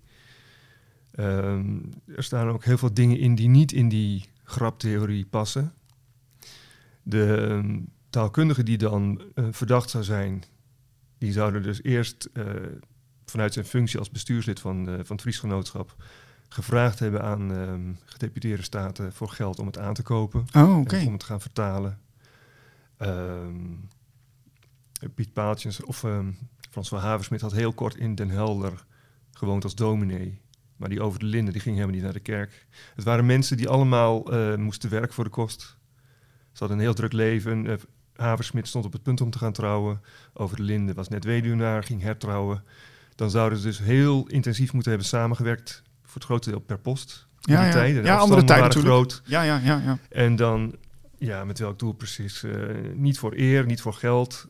Er 1.12 1.74
staan 2.18 2.48
ook 2.48 2.66
heel 2.66 2.78
veel 2.78 2.94
dingen 2.94 3.18
in 3.18 3.36
die 3.36 3.50
niet 3.50 3.72
in 3.72 3.90
die 3.90 4.26
graptheorie 4.44 5.26
passen. 5.26 5.74
De 7.04 7.62
taalkundige 8.12 8.64
die 8.64 8.78
dan 8.78 9.22
eh, 9.36 9.46
verdacht 9.52 9.90
zou 9.90 10.04
zijn, 10.04 10.44
die 11.18 11.32
zouden 11.32 11.64
dus 11.64 11.84
eerst 11.84 12.30
eh, 12.34 12.46
vanuit 13.26 13.54
zijn 13.54 13.66
functie 13.66 14.00
als 14.00 14.10
bestuurslid 14.10 14.60
van, 14.60 14.86
van 14.86 15.16
het 15.16 15.22
Friesgenootschap 15.22 15.96
gevraagd 16.50 17.00
hebben 17.00 17.22
aan 17.22 17.52
ehm, 17.52 17.94
gedeputeerde 18.06 18.64
staten 18.64 19.14
voor 19.14 19.30
geld 19.30 19.60
om 19.60 19.66
het 19.66 19.78
aan 19.78 19.94
te 19.94 20.04
kopen. 20.04 20.46
Oh, 20.56 20.84
en 20.88 21.06
om 21.06 21.12
het 21.12 21.20
te 21.20 21.26
gaan 21.26 21.42
vertalen. 21.42 22.00
Ehm, 22.98 23.76
Piet 25.16 25.34
Paaltjes 25.34 25.84
of 25.84 26.06
Frans 26.72 26.90
van 26.90 27.00
Haversmit 27.00 27.42
had 27.42 27.52
heel 27.52 27.74
kort 27.74 27.96
in 27.96 28.16
Den 28.16 28.30
Helder 28.30 28.86
gewoond 29.32 29.64
als 29.64 29.76
dominee. 29.76 30.42
Maar 30.76 30.90
die 30.90 31.02
over 31.02 31.20
de 31.20 31.26
Linden, 31.26 31.54
die 31.54 31.62
ging 31.62 31.76
helemaal 31.76 31.96
niet 31.96 32.04
naar 32.04 32.14
de 32.14 32.20
kerk. 32.20 32.68
Het 32.96 33.04
waren 33.04 33.26
mensen 33.26 33.58
die 33.58 33.70
allemaal 33.70 34.32
eh, 34.32 34.56
moesten 34.56 34.90
werken 34.90 35.14
voor 35.14 35.24
de 35.24 35.30
kost. 35.30 35.62
Ze 36.52 36.60
hadden 36.60 36.78
een 36.78 36.84
heel 36.84 36.94
druk 36.94 37.14
leven. 37.14 37.80
Haversmit 38.16 38.68
stond 38.68 38.86
op 38.86 38.94
het 38.94 39.04
punt 39.04 39.22
om 39.22 39.30
te 39.30 39.38
gaan 39.38 39.54
trouwen. 39.54 40.02
Over 40.34 40.56
de 40.56 40.64
Linden 40.64 40.96
was 40.96 41.08
net 41.08 41.24
weduwnaar, 41.24 41.84
ging 41.84 42.02
hertrouwen. 42.02 42.64
Dan 43.16 43.30
zouden 43.30 43.60
ze 43.60 43.68
dus 43.68 43.80
heel 43.80 44.28
intensief 44.28 44.74
moeten 44.74 44.92
hebben 44.92 45.10
samengewerkt. 45.10 45.82
Voor 46.04 46.14
het 46.14 46.24
grote 46.24 46.50
deel 46.50 46.60
per 46.60 46.80
post. 46.80 47.28
Ja, 47.40 47.58
die 47.58 47.66
ja. 47.66 47.72
tijden. 47.72 48.02
De 48.02 48.08
Ja, 48.08 48.18
andere 48.18 48.44
tijden 48.44 48.56
waren 48.56 48.78
natuurlijk. 48.84 48.94
groot. 48.94 49.22
Ja, 49.26 49.42
ja, 49.42 49.58
ja, 49.64 49.82
ja. 49.86 49.98
En 50.10 50.36
dan, 50.36 50.76
ja, 51.18 51.44
met 51.46 51.60
welk 51.60 51.80
doel 51.80 51.94
precies? 51.94 52.44
Eh, 52.44 52.52
niet 52.94 53.20
voor 53.20 53.34
eer, 53.36 53.66
niet 53.66 53.82
voor 53.82 53.94
geld. 53.94 54.48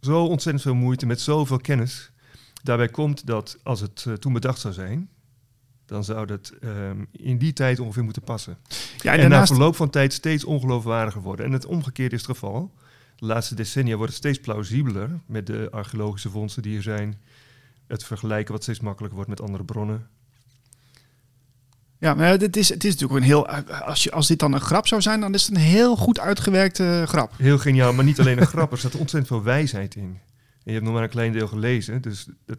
Zo 0.00 0.24
ontzettend 0.24 0.62
veel 0.64 0.74
moeite 0.74 1.06
met 1.06 1.20
zoveel 1.20 1.58
kennis. 1.58 2.10
Daarbij 2.62 2.88
komt 2.88 3.26
dat 3.26 3.58
als 3.62 3.80
het 3.80 4.04
eh, 4.06 4.12
toen 4.12 4.32
bedacht 4.32 4.60
zou 4.60 4.74
zijn, 4.74 5.08
dan 5.86 6.04
zou 6.04 6.26
dat 6.26 6.52
ehm, 6.60 7.04
in 7.10 7.38
die 7.38 7.52
tijd 7.52 7.80
ongeveer 7.80 8.04
moeten 8.04 8.22
passen. 8.22 8.56
ja 8.98 9.12
en 9.12 9.20
en 9.20 9.30
na 9.30 9.46
verloop 9.46 9.76
van 9.76 9.90
tijd 9.90 10.12
steeds 10.12 10.44
ongeloofwaardiger 10.44 11.22
worden. 11.22 11.46
En 11.46 11.52
het 11.52 11.66
omgekeerde 11.66 12.14
is 12.14 12.20
het 12.20 12.30
geval. 12.30 12.72
De 13.16 13.26
laatste 13.26 13.54
decennia 13.54 13.96
wordt 13.96 14.12
het 14.12 14.20
steeds 14.20 14.40
plausibeler 14.40 15.10
met 15.26 15.46
de 15.46 15.68
archeologische 15.70 16.30
vondsten 16.30 16.62
die 16.62 16.76
er 16.76 16.82
zijn. 16.82 17.20
Het 17.86 18.04
vergelijken 18.04 18.52
wat 18.52 18.62
steeds 18.62 18.80
makkelijker 18.80 19.16
wordt 19.16 19.30
met 19.30 19.40
andere 19.40 19.64
bronnen. 19.64 20.06
ja, 21.98 22.14
maar 22.14 22.28
het 22.28 22.56
is, 22.56 22.68
het 22.68 22.84
is 22.84 22.92
natuurlijk 22.92 23.20
een 23.20 23.26
heel... 23.26 23.48
Als, 23.68 24.02
je, 24.02 24.12
als 24.12 24.26
dit 24.26 24.38
dan 24.38 24.52
een 24.52 24.60
grap 24.60 24.86
zou 24.86 25.02
zijn, 25.02 25.20
dan 25.20 25.34
is 25.34 25.46
het 25.46 25.54
een 25.54 25.60
heel 25.60 25.96
goed 25.96 26.20
uitgewerkte 26.20 27.04
grap. 27.06 27.32
Heel 27.36 27.58
geniaal, 27.58 27.92
maar 27.92 28.04
niet 28.04 28.20
alleen 28.20 28.38
een 28.40 28.46
grap. 28.46 28.72
Er 28.72 28.78
zat 28.78 28.94
ontzettend 28.94 29.26
veel 29.26 29.42
wijsheid 29.42 29.94
in. 29.94 30.02
En 30.02 30.20
je 30.64 30.72
hebt 30.72 30.84
nog 30.84 30.94
maar 30.94 31.02
een 31.02 31.08
klein 31.08 31.32
deel 31.32 31.48
gelezen. 31.48 32.02
Dus 32.02 32.26
dat, 32.44 32.58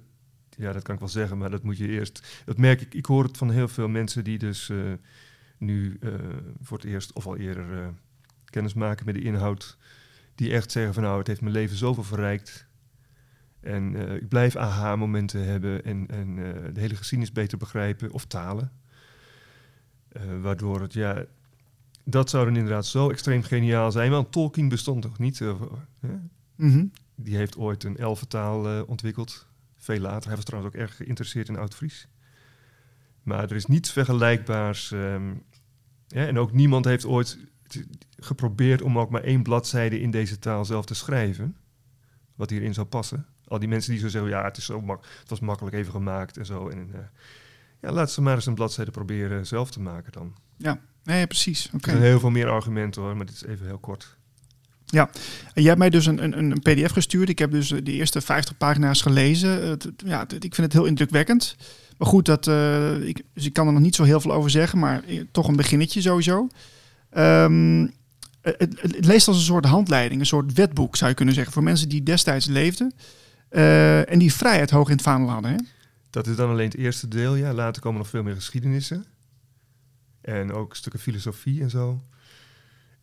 ja, 0.58 0.74
dat 0.74 0.84
kan 0.84 0.94
ik 0.94 1.00
wel 1.00 1.10
zeggen, 1.10 1.38
maar 1.38 1.50
dat 1.50 1.64
moet 1.64 1.78
je 1.78 1.88
eerst... 1.88 2.42
Dat 2.46 2.58
merk 2.58 2.82
ik, 2.82 2.94
ik 2.94 3.06
hoor 3.06 3.24
het 3.24 3.38
van 3.38 3.50
heel 3.50 3.68
veel 3.68 3.88
mensen 3.88 4.24
die 4.24 4.38
dus 4.38 4.70
eh, 4.70 4.78
nu 5.58 5.98
eh, 6.02 6.14
voor 6.62 6.78
het 6.78 6.86
eerst 6.86 7.14
of 7.14 7.26
al 7.28 7.38
eerder 7.38 7.82
eh, 7.82 7.88
kennis 8.46 8.74
maken 8.74 9.06
met 9.06 9.16
de 9.16 9.22
inhoud. 9.22 9.78
Die 10.36 10.52
echt 10.52 10.72
zeggen 10.72 10.94
van 10.94 11.04
nou, 11.04 11.18
het 11.18 11.28
heeft 11.28 11.42
mijn 11.42 11.54
leven 11.54 11.78
zoveel 11.78 12.04
verrijkt. 12.04 12.68
En 13.60 13.96
ik 14.16 14.28
blijf 14.28 14.56
aha-momenten 14.56 15.46
hebben 15.46 15.84
en, 15.84 16.08
en 16.08 16.36
de 16.74 16.80
hele 16.80 16.96
geschiedenis 16.96 17.34
beter 17.34 17.58
begrijpen. 17.58 18.12
Of 18.12 18.26
talen. 18.26 18.72
Waardoor 20.42 20.82
het, 20.82 20.94
ja, 20.94 21.26
dat 22.04 22.30
zou 22.30 22.46
dan 22.46 22.56
inderdaad 22.56 22.86
zo 22.86 23.10
extreem 23.10 23.44
geniaal 23.44 23.92
zijn. 23.92 24.12
Want 24.12 24.32
Tolkien 24.32 24.70
bestond 24.70 25.04
nog 25.04 25.20
niet. 25.20 25.42
Mhm. 26.56 26.86
Die 27.16 27.36
heeft 27.36 27.58
ooit 27.58 27.84
een 27.84 27.98
elfentaal 27.98 28.86
ontwikkeld. 28.86 29.48
Veel 29.86 30.00
later. 30.00 30.28
Hij 30.28 30.36
was 30.36 30.46
trouwens 30.46 30.76
ook 30.76 30.82
erg 30.82 30.96
geïnteresseerd 30.96 31.48
in 31.48 31.58
Oud-Fries. 31.58 32.08
Maar 33.24 33.44
er 33.44 33.56
is 33.56 33.66
niets 33.66 33.92
vergelijkbaars. 33.92 34.92
ehm, 34.92 35.34
ja, 36.08 36.28
en 36.28 36.40
ook 36.40 36.52
niemand 36.52 36.86
heeft 36.86 37.06
ooit 37.06 37.38
geprobeerd 38.18 38.82
om 38.82 39.00
ook 39.00 39.10
maar 39.10 39.24
één 39.24 39.44
bladzijde 39.44 40.00
in 40.00 40.12
deze 40.12 40.40
taal 40.40 40.66
zelf 40.66 40.86
te 40.86 40.96
schrijven. 40.96 41.58
Wat 42.36 42.50
hierin 42.50 42.74
zou 42.74 42.88
passen. 42.88 43.26
Al 43.48 43.60
die 43.60 43.68
mensen 43.68 43.92
die 43.92 44.00
zo 44.00 44.08
zeggen, 44.08 44.30
ja, 44.30 44.44
het, 44.44 44.58
is 44.58 44.66
zo 44.66 44.82
mak 44.82 45.06
het 45.20 45.30
was 45.30 45.40
makkelijk 45.40 45.76
even 45.76 45.92
gemaakt 45.92 46.38
en 46.38 46.46
zo. 46.46 46.70
En, 46.70 46.90
eh, 46.94 47.00
ja, 47.82 47.92
laat 47.92 48.12
ze 48.12 48.22
maar 48.22 48.36
eens 48.36 48.46
een 48.46 48.56
bladzijde 48.56 48.92
proberen 48.92 49.48
zelf 49.48 49.72
te 49.72 49.82
maken 49.82 50.12
dan. 50.12 50.36
Nee, 51.04 51.28
precies. 51.28 51.66
Oké. 51.74 51.86
Er 51.86 51.92
zijn 51.92 52.04
heel 52.04 52.20
veel 52.20 52.30
meer 52.30 52.50
argumenten 52.50 53.02
hoor, 53.02 53.18
maar 53.18 53.26
dit 53.26 53.36
is 53.36 53.44
even 53.46 53.66
heel 53.66 53.80
kort. 53.80 54.18
En 55.54 55.62
jij 55.62 55.64
hebt 55.64 55.78
mij 55.80 55.90
dus 55.90 56.06
een, 56.06 56.24
een, 56.24 56.40
een 56.52 56.60
pdf 56.60 56.92
gestuurd. 56.92 57.30
Ik 57.30 57.40
heb 57.40 57.52
dus 57.52 57.68
de 57.68 57.92
eerste 57.92 58.22
50 58.22 58.58
pagina's 58.58 59.02
gelezen. 59.02 59.68
Het- 59.70 59.88
ja, 60.06 60.22
ik 60.40 60.56
vind 60.56 60.58
het 60.58 60.74
heel 60.74 60.86
indrukwekkend. 60.86 61.56
Maar 61.98 62.08
goed, 62.08 62.26
dat, 62.26 62.48
eh, 62.48 63.08
ik, 63.08 63.22
dus 63.34 63.46
ik 63.46 63.54
kan 63.54 63.68
er 63.68 63.74
nog 63.74 63.82
niet 63.82 63.96
zo 63.96 64.04
heel 64.04 64.22
veel 64.22 64.34
over 64.34 64.50
zeggen. 64.50 64.80
Maar 64.80 65.04
eh, 65.04 65.22
toch 65.32 65.48
een 65.48 65.56
beginnetje 65.56 66.02
sowieso. 66.02 66.48
Ehm, 67.10 67.88
het, 68.42 69.06
leest 69.06 69.28
als 69.28 69.38
een 69.38 69.44
soort 69.44 69.66
handleiding. 69.66 70.20
Een 70.20 70.26
soort 70.28 70.54
wetboek 70.54 70.96
zou 70.96 71.10
je 71.10 71.16
kunnen 71.16 71.34
zeggen. 71.34 71.54
Voor 71.54 71.64
mensen 71.64 71.90
die 71.90 72.04
destijds 72.04 72.46
leefden. 72.46 72.94
eh, 73.50 74.12
en 74.12 74.20
die 74.20 74.34
vrijheid 74.34 74.70
hoog 74.70 74.88
in 74.88 74.94
het 74.94 75.02
vaandel 75.04 75.30
hadden. 75.30 75.52
Hè? 75.52 75.58
Dat 76.10 76.28
is 76.28 76.36
dan 76.36 76.50
alleen 76.50 76.66
het 76.68 76.78
eerste 76.78 77.08
deel. 77.08 77.36
Ja, 77.36 77.54
later 77.54 77.82
komen 77.82 78.00
nog 78.00 78.10
veel 78.10 78.24
meer 78.24 78.36
geschiedenissen. 78.36 79.06
En 80.22 80.52
ook 80.54 80.76
stukken 80.76 81.00
filosofie 81.02 81.62
en 81.62 81.70
zo. 81.70 82.04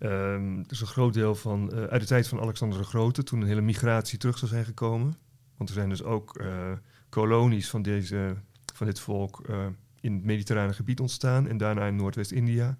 Ehm 0.02 0.62
dus 0.62 0.80
een 0.80 0.86
groot 0.86 1.14
deel 1.14 1.34
van, 1.34 1.72
eh, 1.72 1.84
uit 1.84 2.00
de 2.00 2.06
tijd 2.06 2.28
van 2.28 2.40
Alexander 2.40 2.78
de 2.78 2.84
Grote, 2.84 3.22
toen 3.22 3.40
een 3.40 3.46
hele 3.46 3.60
migratie 3.60 4.18
terug 4.18 4.38
zou 4.38 4.50
zijn 4.50 4.64
gekomen. 4.64 5.14
Want 5.56 5.68
er 5.68 5.74
zijn 5.74 5.88
dus 5.88 6.02
ook 6.02 6.36
eh, 6.36 6.72
kolonies 7.08 7.70
van, 7.70 7.82
deze, 7.82 8.36
van 8.74 8.86
dit 8.86 9.00
volk 9.00 9.48
eh, 9.48 9.66
in 10.00 10.14
het 10.14 10.24
mediterrane 10.24 10.72
gebied 10.72 11.00
ontstaan 11.00 11.48
en 11.48 11.56
daarna 11.56 11.86
in 11.86 11.96
Noordwest-India. 11.96 12.78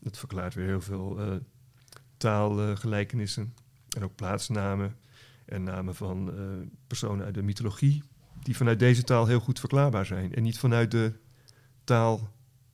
Dat 0.00 0.18
verklaart 0.18 0.54
weer 0.54 0.66
heel 0.66 0.80
veel 0.80 1.40
taalgelijkenissen 2.16 3.54
en 3.96 4.04
ook 4.04 4.14
plaatsnamen 4.14 4.96
en 5.44 5.62
namen 5.62 5.94
van 5.94 6.32
personen 6.86 7.24
uit 7.24 7.34
de 7.34 7.42
mythologie 7.42 8.02
die 8.42 8.56
vanuit 8.56 8.78
deze 8.78 9.02
taal 9.02 9.26
heel 9.26 9.40
goed 9.40 9.60
verklaarbaar 9.60 10.06
zijn. 10.06 10.34
En 10.34 10.42
niet 10.42 10.58
vanuit 10.58 10.90
de 10.90 11.12
taal 11.84 12.30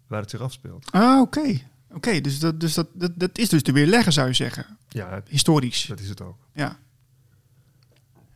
waar 0.06 0.20
het 0.20 0.30
zich 0.30 0.40
afspeelt. 0.40 0.92
Ah, 0.92 1.20
oké. 1.20 1.60
Oké, 1.94 2.20
dus, 2.20 2.38
dat, 2.38 2.60
dus 2.60 2.74
dat, 2.74 2.88
dat, 2.94 3.12
dat 3.14 3.38
is 3.38 3.48
dus 3.48 3.62
te 3.62 3.72
weerleggen, 3.72 4.12
zou 4.12 4.26
je 4.28 4.34
zeggen. 4.34 4.66
Ja, 4.88 5.22
Historisch. 5.28 5.86
dat 5.86 6.00
is 6.00 6.08
het 6.08 6.20
ook. 6.22 6.36
Ja. 6.54 6.78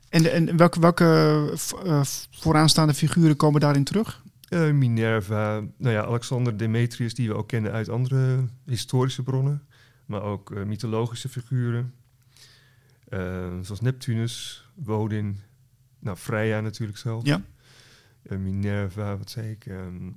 En, 0.08 0.32
en 0.32 0.56
welke, 0.56 0.80
welke 0.80 1.50
v- 1.54 1.72
eh, 1.72 2.00
vooraanstaande 2.30 2.94
figuren 2.94 3.36
komen 3.36 3.60
daarin 3.60 3.84
terug? 3.84 4.22
Eh, 4.48 4.70
Minerva, 4.70 5.60
nou 5.76 5.94
ja, 5.94 6.04
Alexander 6.04 6.56
Demetrius, 6.56 7.14
die 7.14 7.28
we 7.28 7.34
ook 7.34 7.48
kennen 7.48 7.72
uit 7.72 7.88
andere 7.88 8.44
historische 8.66 9.22
bronnen. 9.22 9.62
Maar 10.06 10.22
ook 10.22 10.50
eh, 10.52 10.62
mythologische 10.64 11.28
figuren. 11.28 11.94
Eh, 13.08 13.18
zoals 13.62 13.80
Neptunus, 13.80 14.66
Wodin, 14.74 15.38
nou 15.98 16.16
Freya 16.16 16.60
natuurlijk 16.60 16.98
zelf. 16.98 17.24
Ja. 17.24 17.42
Eh, 18.22 18.38
Minerva, 18.38 19.16
wat 19.16 19.30
zei 19.30 19.50
ik? 19.50 19.66
Ehm, 19.66 20.10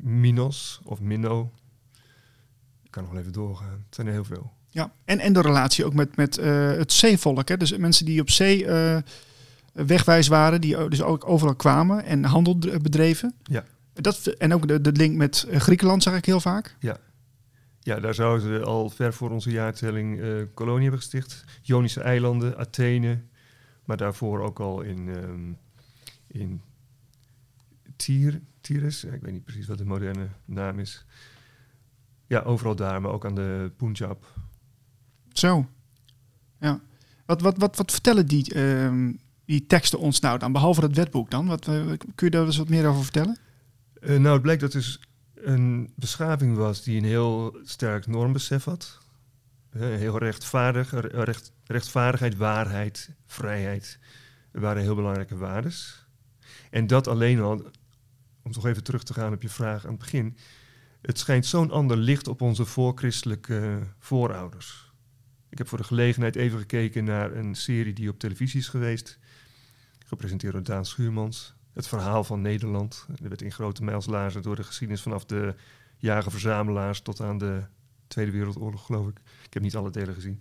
Minos 0.00 0.80
of 0.84 1.00
Minno. 1.00 1.52
Ik 2.82 2.90
kan 2.90 3.02
nog 3.02 3.12
wel 3.12 3.20
even 3.20 3.32
doorgaan. 3.32 3.84
Het 3.86 3.94
zijn 3.94 4.06
er 4.06 4.12
heel 4.12 4.24
veel. 4.24 4.52
Ja. 4.68 4.92
En, 5.04 5.18
en 5.18 5.32
de 5.32 5.40
relatie 5.40 5.84
ook 5.84 5.94
met, 5.94 6.16
met 6.16 6.38
eh, 6.38 6.70
het 6.70 6.92
zeevolk. 6.92 7.48
Hè? 7.48 7.56
Dus 7.56 7.76
mensen 7.76 8.04
die 8.04 8.20
op 8.20 8.30
zee 8.30 8.66
eh, 8.66 8.98
wegwijs 9.72 10.28
waren, 10.28 10.60
die 10.60 10.88
dus 10.88 11.02
ook 11.02 11.28
overal 11.28 11.54
kwamen 11.54 12.04
en 12.04 12.24
handel 12.24 12.58
bedreven. 12.58 13.34
Ja. 13.42 13.64
Dat, 13.92 14.26
en 14.26 14.54
ook 14.54 14.68
de, 14.68 14.80
de 14.80 14.92
link 14.92 15.16
met 15.16 15.46
eh, 15.50 15.60
Griekenland 15.60 16.02
zag 16.02 16.16
ik 16.16 16.24
heel 16.24 16.40
vaak. 16.40 16.76
Ja, 17.84 18.00
daar 18.00 18.14
zouden 18.14 18.42
ze 18.42 18.64
al 18.64 18.90
ver 18.90 19.12
voor 19.12 19.30
onze 19.30 19.50
jaartelling 19.50 20.20
eh 20.20 20.28
kolonie 20.54 20.82
hebben 20.82 21.00
gesticht. 21.00 21.44
Ionische 21.62 22.00
eilanden, 22.00 22.58
Athene, 22.58 23.20
maar 23.84 23.96
daarvoor 23.96 24.40
ook 24.40 24.60
al 24.60 24.80
in, 24.80 25.08
ehm 25.08 25.52
in 26.26 26.62
Tyr, 27.96 28.40
Ik 28.68 29.20
weet 29.22 29.32
niet 29.32 29.44
precies 29.44 29.66
wat 29.66 29.78
de 29.78 29.84
moderne 29.84 30.28
naam 30.44 30.78
is. 30.78 31.04
Ja, 32.26 32.40
overal 32.40 32.76
daar, 32.76 33.00
maar 33.00 33.12
ook 33.12 33.24
aan 33.26 33.34
de 33.34 33.72
Punjab. 33.76 34.32
Zo. 35.32 35.68
Ja. 36.60 36.80
Wat, 37.26 37.40
wat, 37.40 37.56
wat, 37.56 37.76
wat 37.76 37.90
vertellen 37.90 38.26
die, 38.26 38.54
ehm, 38.54 39.12
die 39.44 39.66
teksten 39.66 39.98
ons 39.98 40.20
nou 40.20 40.38
dan? 40.38 40.52
Behalve 40.52 40.80
het 40.80 40.96
wetboek 40.96 41.30
dan? 41.30 41.46
Wat, 41.46 41.68
eh, 41.68 41.86
kun 41.86 42.26
je 42.26 42.30
daar 42.30 42.44
eens 42.44 42.56
wat 42.56 42.68
meer 42.68 42.86
over 42.86 43.02
vertellen? 43.02 43.38
Eh, 44.00 44.18
nou, 44.18 44.32
het 44.32 44.42
blijkt 44.42 44.60
dat 44.60 44.72
dus 44.72 45.00
een 45.34 45.92
beschaving 45.96 46.56
was 46.56 46.82
die 46.82 46.98
een 46.98 47.04
heel 47.04 47.56
sterk 47.64 48.06
normbesef 48.06 48.64
had. 48.64 48.98
Heel 49.78 50.18
rechtvaardig, 50.18 50.90
re- 50.90 51.24
recht, 51.24 51.52
rechtvaardigheid, 51.64 52.36
waarheid, 52.36 53.10
vrijheid 53.26 53.98
waren 54.52 54.82
heel 54.82 54.94
belangrijke 54.94 55.36
waardes. 55.36 56.06
En 56.70 56.86
dat 56.86 57.08
alleen 57.08 57.40
al, 57.40 57.70
om 58.42 58.52
toch 58.52 58.66
even 58.66 58.84
terug 58.84 59.02
te 59.02 59.14
gaan 59.14 59.32
op 59.32 59.42
je 59.42 59.48
vraag 59.48 59.84
aan 59.84 59.90
het 59.90 59.98
begin. 59.98 60.36
Het 61.02 61.18
schijnt 61.18 61.46
zo'n 61.46 61.70
ander 61.70 61.96
licht 61.96 62.28
op 62.28 62.40
onze 62.40 62.64
voorchristelijke 62.64 63.86
voorouders. 63.98 64.92
Ik 65.48 65.58
heb 65.58 65.68
voor 65.68 65.78
de 65.78 65.84
gelegenheid 65.84 66.36
even 66.36 66.58
gekeken 66.58 67.04
naar 67.04 67.32
een 67.32 67.54
serie 67.54 67.92
die 67.92 68.08
op 68.08 68.18
televisie 68.18 68.60
is 68.60 68.68
geweest. 68.68 69.18
Gepresenteerd 70.06 70.52
door 70.52 70.62
Daan 70.62 70.86
Schuurmans. 70.86 71.54
Het 71.72 71.86
verhaal 71.86 72.24
van 72.24 72.40
Nederland. 72.40 73.06
Er 73.22 73.28
werd 73.28 73.42
in 73.42 73.52
grote 73.52 73.84
mijlslaarzen 73.84 74.42
door 74.42 74.56
de 74.56 74.64
geschiedenis 74.64 75.02
vanaf 75.02 75.24
de 75.24 75.54
jager-verzamelaars 75.96 77.00
tot 77.00 77.20
aan 77.20 77.38
de 77.38 77.62
Tweede 78.06 78.32
Wereldoorlog, 78.32 78.86
geloof 78.86 79.08
ik. 79.08 79.18
Ik 79.44 79.54
heb 79.54 79.62
niet 79.62 79.76
alle 79.76 79.90
delen 79.90 80.14
gezien. 80.14 80.40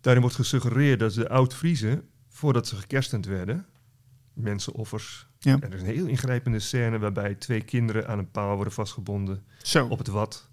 Daarin 0.00 0.22
wordt 0.22 0.36
gesuggereerd 0.36 0.98
dat 0.98 1.14
de 1.14 1.28
oud-Friezen, 1.28 2.08
voordat 2.28 2.68
ze 2.68 2.76
gekerstend 2.76 3.26
werden, 3.26 3.66
mensenoffers. 4.42 5.28
Ja. 5.38 5.52
En 5.60 5.70
er 5.70 5.74
is 5.74 5.80
een 5.80 5.86
heel 5.86 6.06
ingrijpende 6.06 6.58
scène 6.58 6.98
waarbij 6.98 7.34
twee 7.34 7.62
kinderen 7.62 8.08
aan 8.08 8.18
een 8.18 8.30
paal 8.30 8.54
worden 8.54 8.72
vastgebonden 8.72 9.44
Zo. 9.62 9.86
op 9.86 9.98
het 9.98 10.08
wat. 10.08 10.50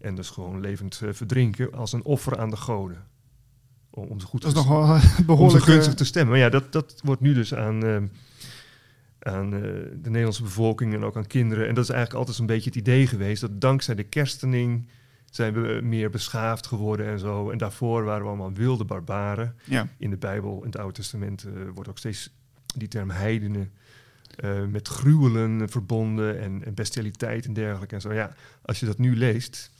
En 0.00 0.14
dus 0.14 0.28
gewoon 0.28 0.60
levend 0.60 1.00
eh, 1.02 1.12
verdrinken 1.12 1.72
als 1.72 1.92
een 1.92 2.04
offer 2.04 2.38
aan 2.38 2.50
de 2.50 2.56
goden. 2.56 3.06
Om, 3.90 4.04
om 4.04 4.20
ze 4.20 4.26
goed 4.26 4.42
Dat 4.42 4.56
is 4.56 4.64
eh, 4.64 5.18
behoorlijk... 5.26 5.64
gunstig 5.64 5.92
eh, 5.92 5.98
te 5.98 6.04
stemmen. 6.04 6.30
Maar 6.30 6.42
ja, 6.42 6.48
dat, 6.48 6.72
dat 6.72 7.00
wordt 7.04 7.20
nu 7.20 7.34
dus 7.34 7.54
aan, 7.54 8.10
aan 9.18 9.50
de 9.50 9.98
Nederlandse 10.02 10.42
bevolking 10.42 10.94
en 10.94 11.04
ook 11.04 11.16
aan 11.16 11.26
kinderen. 11.26 11.68
En 11.68 11.74
dat 11.74 11.84
is 11.84 11.90
eigenlijk 11.90 12.18
altijd 12.18 12.36
zo'n 12.36 12.46
beetje 12.46 12.70
het 12.70 12.78
idee 12.78 13.06
geweest 13.06 13.40
dat 13.40 13.60
dankzij 13.60 13.94
de 13.94 14.02
kerstening 14.02 14.88
zijn 15.30 15.52
we 15.52 15.80
meer 15.82 16.10
beschaafd 16.10 16.66
geworden 16.66 17.06
en 17.06 17.18
zo. 17.18 17.50
En 17.50 17.58
daarvoor 17.58 18.04
waren 18.04 18.22
we 18.22 18.28
allemaal 18.28 18.52
wilde 18.52 18.84
barbaren. 18.84 19.54
ja. 19.64 19.88
In 19.98 20.10
de 20.10 20.16
Bijbel, 20.16 20.58
in 20.58 20.66
het 20.66 20.78
Oude 20.78 20.94
Testament, 20.94 21.46
wordt 21.74 21.88
ook 21.88 21.98
steeds 21.98 22.37
die 22.78 22.88
term 22.88 23.10
heidenen 23.10 23.72
eh, 24.36 24.64
met 24.64 24.88
gruwelen 24.88 25.68
verbonden 25.68 26.40
en, 26.40 26.64
en 26.64 26.74
bestialiteit 26.74 27.46
en 27.46 27.52
dergelijke. 27.52 27.94
En 27.94 28.00
zo. 28.00 28.12
Ja, 28.12 28.34
als 28.62 28.80
je 28.80 28.86
dat 28.86 28.98
nu 28.98 29.16
leest, 29.16 29.70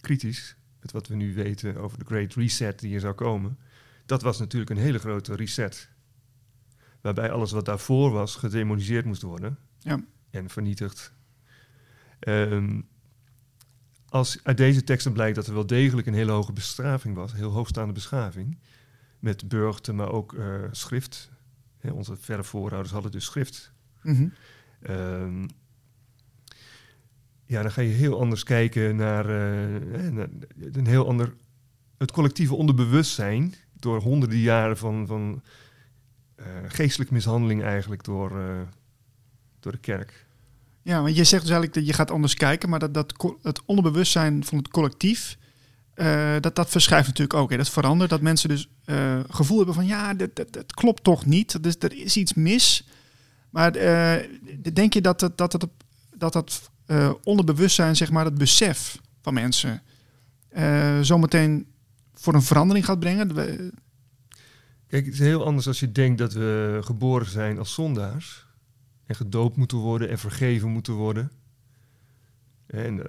kritisch, 0.00 0.56
met 0.80 0.92
wat 0.92 1.06
we 1.06 1.14
nu 1.14 1.34
weten 1.34 1.76
over 1.76 1.98
de 1.98 2.04
Great 2.04 2.34
Reset 2.34 2.78
die 2.78 2.94
er 2.94 3.00
zou 3.00 3.14
komen, 3.14 3.58
dat 4.06 4.22
was 4.22 4.38
natuurlijk 4.38 4.70
een 4.70 4.76
hele 4.76 4.98
grote 4.98 5.34
reset. 5.34 5.88
Waarbij 7.00 7.30
alles 7.30 7.50
wat 7.50 7.64
daarvoor 7.64 8.10
was 8.10 8.36
gedemoniseerd 8.36 9.04
moest 9.04 9.22
worden 9.22 9.58
Ja. 9.78 10.00
en 10.30 10.48
vernietigd. 10.50 11.12
Ehm, 12.18 12.80
als 14.08 14.40
uit 14.42 14.56
deze 14.56 14.84
teksten 14.84 15.12
blijkt 15.12 15.36
dat 15.36 15.46
er 15.46 15.54
wel 15.54 15.66
degelijk 15.66 16.06
een 16.06 16.14
hele 16.14 16.32
hoge 16.32 16.52
bestrafing 16.52 17.14
was, 17.14 17.32
heel 17.32 17.50
hoogstaande 17.50 17.92
beschaving, 17.92 18.58
met 19.18 19.48
burchten, 19.48 19.94
maar 19.94 20.10
ook 20.12 20.34
eh, 20.34 20.62
schrift. 20.70 21.30
Hè, 21.78 21.90
onze 21.90 22.16
verre 22.16 22.44
voorouders 22.44 22.92
hadden 22.92 23.10
dus 23.10 23.24
schrift. 23.24 23.72
Mhm. 24.02 24.28
Ehm, 24.82 25.46
ja, 27.44 27.62
dan 27.62 27.70
ga 27.70 27.80
je 27.80 27.88
heel 27.88 28.20
anders 28.20 28.42
kijken 28.42 28.96
naar, 28.96 29.24
eh, 29.24 30.10
naar 30.10 30.28
een 30.72 30.86
heel 30.86 31.08
ander, 31.08 31.34
het 31.98 32.10
collectieve 32.10 32.54
onderbewustzijn 32.54 33.54
door 33.72 34.00
honderden 34.00 34.38
jaren 34.38 34.76
van, 34.76 35.06
van 35.06 35.42
eh, 36.34 36.46
geestelijke 36.68 37.14
mishandeling 37.14 37.62
eigenlijk 37.62 38.04
door, 38.04 38.40
eh, 38.40 38.60
door 39.60 39.72
de 39.72 39.78
kerk. 39.78 40.26
Ja, 40.82 41.02
want 41.02 41.16
je 41.16 41.24
zegt 41.24 41.42
dus 41.42 41.50
eigenlijk 41.50 41.74
dat 41.74 41.86
je 41.86 41.92
gaat 41.92 42.10
anders 42.10 42.34
kijken, 42.34 42.68
maar 42.68 42.78
dat, 42.78 42.94
dat 42.94 43.36
het 43.42 43.62
onderbewustzijn 43.64 44.44
van 44.44 44.58
het 44.58 44.68
collectief, 44.68 45.38
eh, 45.98 46.36
dat, 46.40 46.54
dat 46.54 46.70
verschuift 46.70 47.06
natuurlijk 47.06 47.38
ook. 47.38 47.50
Hè. 47.50 47.56
Dat 47.56 47.68
verandert, 47.68 48.10
dat 48.10 48.20
mensen 48.20 48.48
dus 48.48 48.68
eh, 48.84 49.20
gevoel 49.28 49.56
hebben 49.56 49.74
van 49.74 49.86
ja, 49.86 50.14
dat, 50.14 50.36
dat, 50.36 50.52
dat 50.52 50.74
klopt 50.74 51.04
toch 51.04 51.26
niet, 51.26 51.62
dus 51.62 51.76
er 51.78 51.92
is 51.92 52.16
iets 52.16 52.34
mis. 52.34 52.88
Maar 53.50 53.74
eh, 53.74 54.28
denk 54.72 54.92
je 54.92 55.00
dat 55.00 55.20
dat 55.20 55.52
het, 55.52 55.66
dat, 56.16 56.32
dat 56.32 56.70
eh, 56.86 57.12
onderbewustzijn, 57.24 57.96
zeg 57.96 58.10
maar, 58.10 58.24
het 58.24 58.38
besef 58.38 59.00
van 59.22 59.34
mensen, 59.34 59.82
zometeen 61.00 61.66
voor 62.14 62.34
een 62.34 62.42
verandering 62.42 62.84
gaat 62.84 63.00
brengen? 63.00 63.34
Kijk, 64.86 65.04
het 65.04 65.14
is 65.14 65.20
heel 65.20 65.44
anders 65.44 65.66
als 65.66 65.80
je 65.80 65.92
denkt 65.92 66.18
dat 66.18 66.32
we 66.32 66.78
geboren 66.82 67.30
zijn 67.30 67.58
als 67.58 67.74
zondaars. 67.74 68.46
En 69.06 69.14
gedoopt 69.14 69.56
moeten 69.56 69.78
worden 69.78 70.08
en 70.08 70.18
vergeven 70.18 70.68
moeten 70.68 70.92
worden. 70.92 71.30
En 72.66 73.02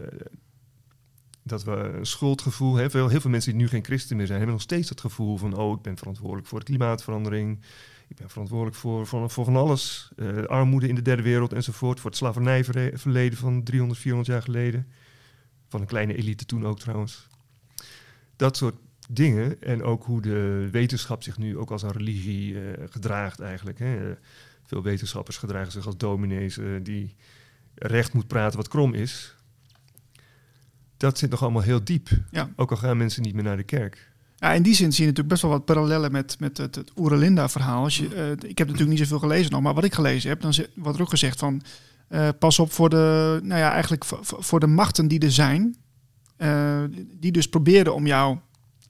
dat 1.49 1.63
we 1.63 1.71
een 1.71 2.05
schuldgevoel 2.05 2.75
hebben. 2.75 2.99
Heel, 2.99 3.09
heel 3.09 3.21
veel 3.21 3.29
mensen 3.29 3.51
die 3.51 3.61
nu 3.61 3.67
geen 3.67 3.83
christen 3.83 4.17
meer 4.17 4.25
zijn, 4.25 4.37
hebben 4.37 4.55
nog 4.55 4.65
steeds 4.65 4.89
het 4.89 5.01
gevoel 5.01 5.37
van... 5.37 5.53
oh, 5.53 5.75
ik 5.75 5.81
ben 5.81 5.97
verantwoordelijk 5.97 6.47
voor 6.47 6.59
de 6.59 6.65
klimaatverandering. 6.65 7.59
Ik 8.07 8.15
ben 8.15 8.29
verantwoordelijk 8.29 8.77
voor, 8.77 9.07
voor, 9.07 9.29
voor 9.29 9.45
van 9.45 9.55
alles. 9.55 10.11
Eh, 10.15 10.43
armoede 10.43 10.87
in 10.87 10.95
de 10.95 11.01
derde 11.01 11.23
wereld 11.23 11.53
enzovoort. 11.53 11.99
Voor 11.99 12.09
het 12.09 12.19
slavernijverleden 12.19 13.37
van 13.37 13.63
300, 13.63 13.99
400 13.99 14.31
jaar 14.31 14.41
geleden. 14.41 14.87
Van 15.67 15.81
een 15.81 15.87
kleine 15.87 16.15
elite 16.15 16.45
toen 16.45 16.65
ook 16.65 16.79
trouwens. 16.79 17.27
Dat 18.35 18.57
soort 18.57 18.75
dingen. 19.09 19.61
En 19.61 19.83
ook 19.83 20.03
hoe 20.03 20.21
de 20.21 20.67
wetenschap 20.71 21.23
zich 21.23 21.37
nu 21.37 21.57
ook 21.57 21.71
als 21.71 21.81
een 21.81 21.91
religie 21.91 22.61
eh, 22.61 22.83
gedraagt 22.89 23.39
eigenlijk. 23.39 23.79
Hè. 23.79 24.13
Veel 24.63 24.83
wetenschappers 24.83 25.37
gedragen 25.37 25.71
zich 25.71 25.85
als 25.85 25.97
dominees 25.97 26.57
eh, 26.57 26.65
die 26.83 27.15
recht 27.75 28.13
moet 28.13 28.27
praten 28.27 28.57
wat 28.57 28.67
krom 28.67 28.93
is. 28.93 29.35
Dat 30.99 31.17
zit 31.17 31.29
nog 31.29 31.41
allemaal 31.41 31.61
heel 31.61 31.83
diep. 31.83 32.09
Ja. 32.31 32.49
Ook 32.55 32.71
al 32.71 32.77
gaan 32.77 32.97
mensen 32.97 33.21
niet 33.21 33.33
meer 33.33 33.43
naar 33.43 33.57
de 33.57 33.63
kerk. 33.63 34.11
Ja, 34.35 34.53
in 34.53 34.61
die 34.63 34.75
zin 34.75 34.91
zie 34.91 35.01
je 35.03 35.09
natuurlijk 35.09 35.27
best 35.27 35.41
wel 35.41 35.51
wat 35.51 35.65
parallellen 35.65 36.11
met, 36.11 36.39
met 36.39 36.57
het, 36.57 36.75
het 36.75 36.91
Oerelinda-verhaal. 36.97 37.83
Als 37.83 37.97
je, 37.97 38.15
eh, 38.15 38.49
ik 38.49 38.57
heb 38.57 38.67
natuurlijk 38.67 38.89
niet 38.89 38.99
zoveel 38.99 39.19
gelezen 39.19 39.51
nog, 39.51 39.61
maar 39.61 39.73
wat 39.73 39.83
ik 39.83 39.93
gelezen 39.93 40.29
heb, 40.29 40.41
dan 40.41 40.53
wordt 40.75 40.97
er 40.97 41.03
ook 41.03 41.09
gezegd 41.09 41.39
van... 41.39 41.61
eh, 42.07 42.29
pas 42.39 42.59
op 42.59 42.71
voor 42.71 42.89
de, 42.89 43.39
nou 43.43 43.59
ja, 43.59 43.71
eigenlijk 43.71 44.05
voor, 44.21 44.59
de 44.59 44.67
machten 44.67 45.07
die 45.07 45.19
er 45.19 45.31
zijn. 45.31 45.75
eh, 46.37 46.83
die 47.19 47.31
dus 47.31 47.49
proberen 47.49 47.93
om 47.93 48.05
jou 48.07 48.37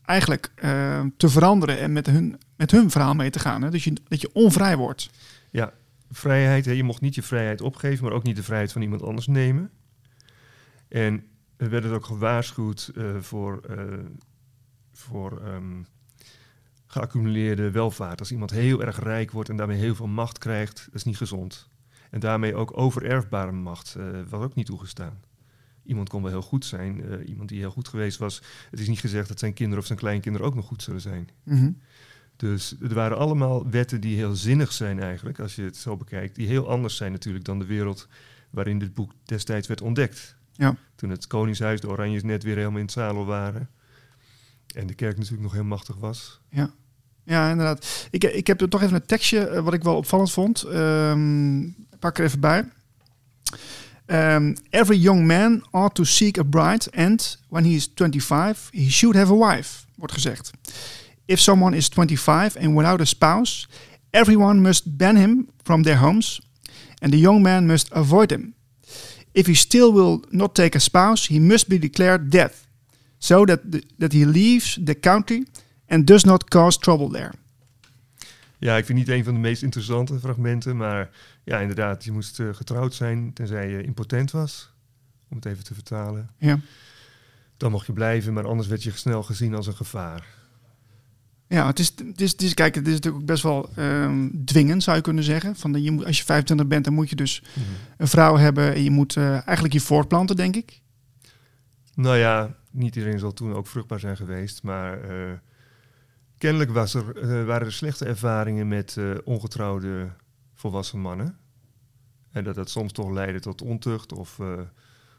eigenlijk 0.05 0.51
te 1.17 1.29
veranderen 1.29 1.79
en 1.79 1.91
met 1.93 2.05
hun, 2.05 2.39
met 2.55 2.71
hun 2.71 2.91
verhaal 2.91 3.13
mee 3.13 3.29
te 3.29 3.39
gaan. 3.39 3.61
Hè? 3.61 3.69
Dus 3.69 3.83
je, 3.83 3.93
dat 4.07 4.21
je 4.21 4.29
onvrij 4.33 4.77
wordt. 4.77 5.09
Ja, 5.49 5.73
vrijheid. 6.11 6.65
Hè, 6.65 6.71
je 6.71 6.83
mocht 6.83 7.01
niet 7.01 7.15
je 7.15 7.21
vrijheid 7.23 7.61
opgeven, 7.61 8.03
maar 8.03 8.13
ook 8.13 8.23
niet 8.23 8.35
de 8.35 8.43
vrijheid 8.43 8.71
van 8.71 8.81
iemand 8.81 9.03
anders 9.03 9.27
nemen. 9.27 9.69
En 10.87 11.23
er 11.59 11.69
werd 11.69 11.85
ook 11.85 12.05
gewaarschuwd 12.05 12.91
eh, 12.95 13.15
voor, 13.19 13.61
eh, 13.69 13.83
voor 14.91 15.41
ehm, 15.41 15.81
geaccumuleerde 16.85 17.71
welvaart. 17.71 18.19
Als 18.19 18.31
iemand 18.31 18.51
heel 18.51 18.83
erg 18.83 18.99
rijk 18.99 19.31
wordt 19.31 19.49
en 19.49 19.55
daarmee 19.55 19.77
heel 19.77 19.95
veel 19.95 20.07
macht 20.07 20.37
krijgt, 20.37 20.85
dat 20.85 20.95
is 20.95 21.03
niet 21.03 21.17
gezond. 21.17 21.69
En 22.09 22.19
daarmee 22.19 22.55
ook 22.55 22.77
overerfbare 22.77 23.51
macht 23.51 23.95
eh, 23.95 24.05
was 24.29 24.43
ook 24.43 24.55
niet 24.55 24.65
toegestaan. 24.65 25.19
Iemand 25.83 26.09
kon 26.09 26.21
wel 26.21 26.31
heel 26.31 26.41
goed 26.41 26.65
zijn, 26.65 27.23
iemand 27.25 27.49
die 27.49 27.59
heel 27.59 27.71
goed 27.71 27.87
geweest 27.87 28.17
was. 28.17 28.41
Het 28.69 28.79
is 28.79 28.87
niet 28.87 28.99
gezegd 28.99 29.27
dat 29.27 29.39
zijn 29.39 29.53
kinderen 29.53 29.79
of 29.79 29.85
zijn 29.85 29.99
kleinkinderen 29.99 30.47
ook 30.47 30.55
nog 30.55 30.65
goed 30.65 30.83
zullen 30.83 31.01
zijn. 31.01 31.29
Mhm. 31.43 31.71
Dus 32.35 32.75
er 32.81 32.93
waren 32.93 33.17
allemaal 33.17 33.69
wetten 33.69 34.01
die 34.01 34.15
heel 34.15 34.35
zinnig 34.35 34.71
zijn 34.71 34.99
eigenlijk, 34.99 35.39
als 35.39 35.55
je 35.55 35.61
het 35.61 35.77
zo 35.77 35.97
bekijkt. 35.97 36.35
Die 36.35 36.47
heel 36.47 36.69
anders 36.69 36.95
zijn 36.95 37.11
natuurlijk 37.11 37.45
dan 37.45 37.59
de 37.59 37.65
wereld 37.65 38.07
waarin 38.49 38.79
dit 38.79 38.93
boek 38.93 39.11
destijds 39.23 39.67
werd 39.67 39.81
ontdekt. 39.81 40.38
Ja. 40.59 40.75
Toen 40.95 41.09
het 41.09 41.27
Koningshuis, 41.27 41.81
de 41.81 41.89
Oranjes 41.89 42.23
net 42.23 42.43
weer 42.43 42.55
helemaal 42.55 42.79
in 42.79 42.85
het 42.85 42.93
zadel 42.93 43.25
waren. 43.25 43.69
En 44.75 44.87
de 44.87 44.93
kerk 44.93 45.15
natuurlijk 45.15 45.43
nog 45.43 45.53
heel 45.53 45.63
machtig 45.63 45.95
was. 45.95 46.39
Ja, 47.23 47.49
inderdaad. 47.49 48.07
Ik, 48.11 48.23
ik 48.23 48.47
heb 48.47 48.59
toch 48.59 48.81
even 48.81 48.95
een 48.95 49.05
tekstje 49.05 49.47
eh, 49.47 49.63
wat 49.63 49.73
ik 49.73 49.83
wel 49.83 49.95
opvallend 49.95 50.31
vond. 50.31 50.63
Ehm, 50.63 51.67
pak 51.99 52.17
er 52.17 52.25
even 52.25 52.39
bij. 52.39 52.65
Ehm, 54.05 54.55
every 54.69 54.99
young 54.99 55.27
man 55.27 55.65
ought 55.71 55.95
to 55.95 56.03
seek 56.03 56.37
a 56.37 56.43
bride 56.43 56.91
and 56.95 57.39
when 57.49 57.63
he 57.63 57.69
is 57.69 57.91
25, 57.95 58.69
he 58.71 58.89
should 58.89 59.15
have 59.15 59.33
a 59.33 59.49
wife, 59.49 59.85
wordt 59.95 60.13
gezegd. 60.13 60.51
If 61.25 61.39
someone 61.39 61.75
is 61.75 61.87
25 61.87 62.57
and 62.57 62.75
without 62.75 63.01
a 63.01 63.05
spouse, 63.05 63.67
everyone 64.09 64.59
must 64.59 64.97
ban 64.97 65.15
him 65.15 65.49
from 65.63 65.83
their 65.83 65.97
homes 65.97 66.41
and 67.01 67.11
the 67.11 67.19
young 67.19 67.41
man 67.41 67.65
must 67.65 67.91
avoid 67.91 68.31
him. 68.31 68.53
If 69.31 69.45
he 69.45 69.53
still 69.53 69.93
will 69.93 70.19
not 70.29 70.55
take 70.55 70.75
a 70.77 70.79
spouse, 70.79 71.33
he 71.33 71.39
must 71.39 71.67
be 71.67 71.79
declared 71.79 72.31
dead, 72.31 72.51
so 73.17 73.45
that, 73.45 73.59
the, 73.71 73.83
that 73.97 74.11
he 74.11 74.25
leaves 74.25 74.79
the 74.83 74.99
country 74.99 75.47
and 75.87 76.07
does 76.07 76.23
not 76.23 76.49
cause 76.49 76.79
trouble 76.79 77.09
there. 77.09 77.31
Ja, 78.57 78.77
ik 78.77 78.85
vind 78.85 78.97
niet 78.97 79.09
een 79.09 79.23
van 79.23 79.33
de 79.33 79.39
meest 79.39 79.63
interessante 79.63 80.19
fragmenten, 80.19 80.77
maar 80.77 81.09
ja, 81.43 81.59
inderdaad, 81.59 82.03
je 82.03 82.11
moest 82.11 82.39
eh, 82.39 82.47
getrouwd 82.53 82.93
zijn 82.93 83.33
tenzij 83.33 83.69
je 83.69 83.83
impotent 83.83 84.31
was, 84.31 84.71
om 85.29 85.35
het 85.35 85.45
even 85.45 85.63
te 85.63 85.73
vertalen. 85.73 86.29
Ja. 86.37 86.59
Dan 87.57 87.71
mocht 87.71 87.85
je 87.85 87.93
blijven, 87.93 88.33
maar 88.33 88.47
anders 88.47 88.67
werd 88.67 88.83
je 88.83 88.91
snel 88.91 89.23
gezien 89.23 89.55
als 89.55 89.67
een 89.67 89.75
gevaar. 89.75 90.27
Ja, 91.49 91.67
het 91.67 91.79
is, 91.79 91.93
het 91.97 92.21
is, 92.21 92.31
het 92.31 92.41
is, 92.41 92.53
kijk, 92.53 92.75
het 92.75 92.87
is 92.87 92.93
natuurlijk 92.93 93.25
best 93.25 93.43
wel 93.43 93.69
ehm, 93.75 94.29
dwingend, 94.45 94.83
zou 94.83 94.97
je 94.97 95.03
kunnen 95.03 95.23
zeggen. 95.23 95.55
Van 95.55 95.71
de, 95.71 95.81
je 95.81 95.91
moet, 95.91 96.05
als 96.05 96.17
je 96.17 96.23
25 96.23 96.67
bent, 96.67 96.85
dan 96.85 96.93
moet 96.93 97.09
je 97.09 97.15
dus 97.15 97.43
een 97.97 98.07
vrouw 98.07 98.37
hebben 98.37 98.73
en 98.73 98.83
je 98.83 98.91
moet 98.91 99.15
eh, 99.15 99.31
eigenlijk 99.31 99.73
je 99.73 99.79
voortplanten, 99.79 100.35
denk 100.35 100.55
ik. 100.55 100.81
Nou 101.95 102.17
ja, 102.17 102.55
niet 102.71 102.95
iedereen 102.95 103.19
zal 103.19 103.33
toen 103.33 103.53
ook 103.53 103.67
vruchtbaar 103.67 103.99
zijn 103.99 104.17
geweest, 104.17 104.63
maar 104.63 105.01
eh, 105.01 105.33
kennelijk 106.37 106.71
was 106.71 106.93
er, 106.93 107.15
eh, 107.17 107.45
waren 107.45 107.67
er 107.67 107.73
slechte 107.73 108.05
ervaringen 108.05 108.67
met 108.67 108.97
ongetrouwde 109.23 110.09
volwassen 110.53 110.99
mannen. 110.99 111.37
En 112.31 112.43
dat 112.43 112.55
dat 112.55 112.69
soms 112.69 112.91
toch 112.91 113.11
leidde 113.11 113.39
tot 113.39 113.61
ontucht 113.61 114.13
of 114.13 114.39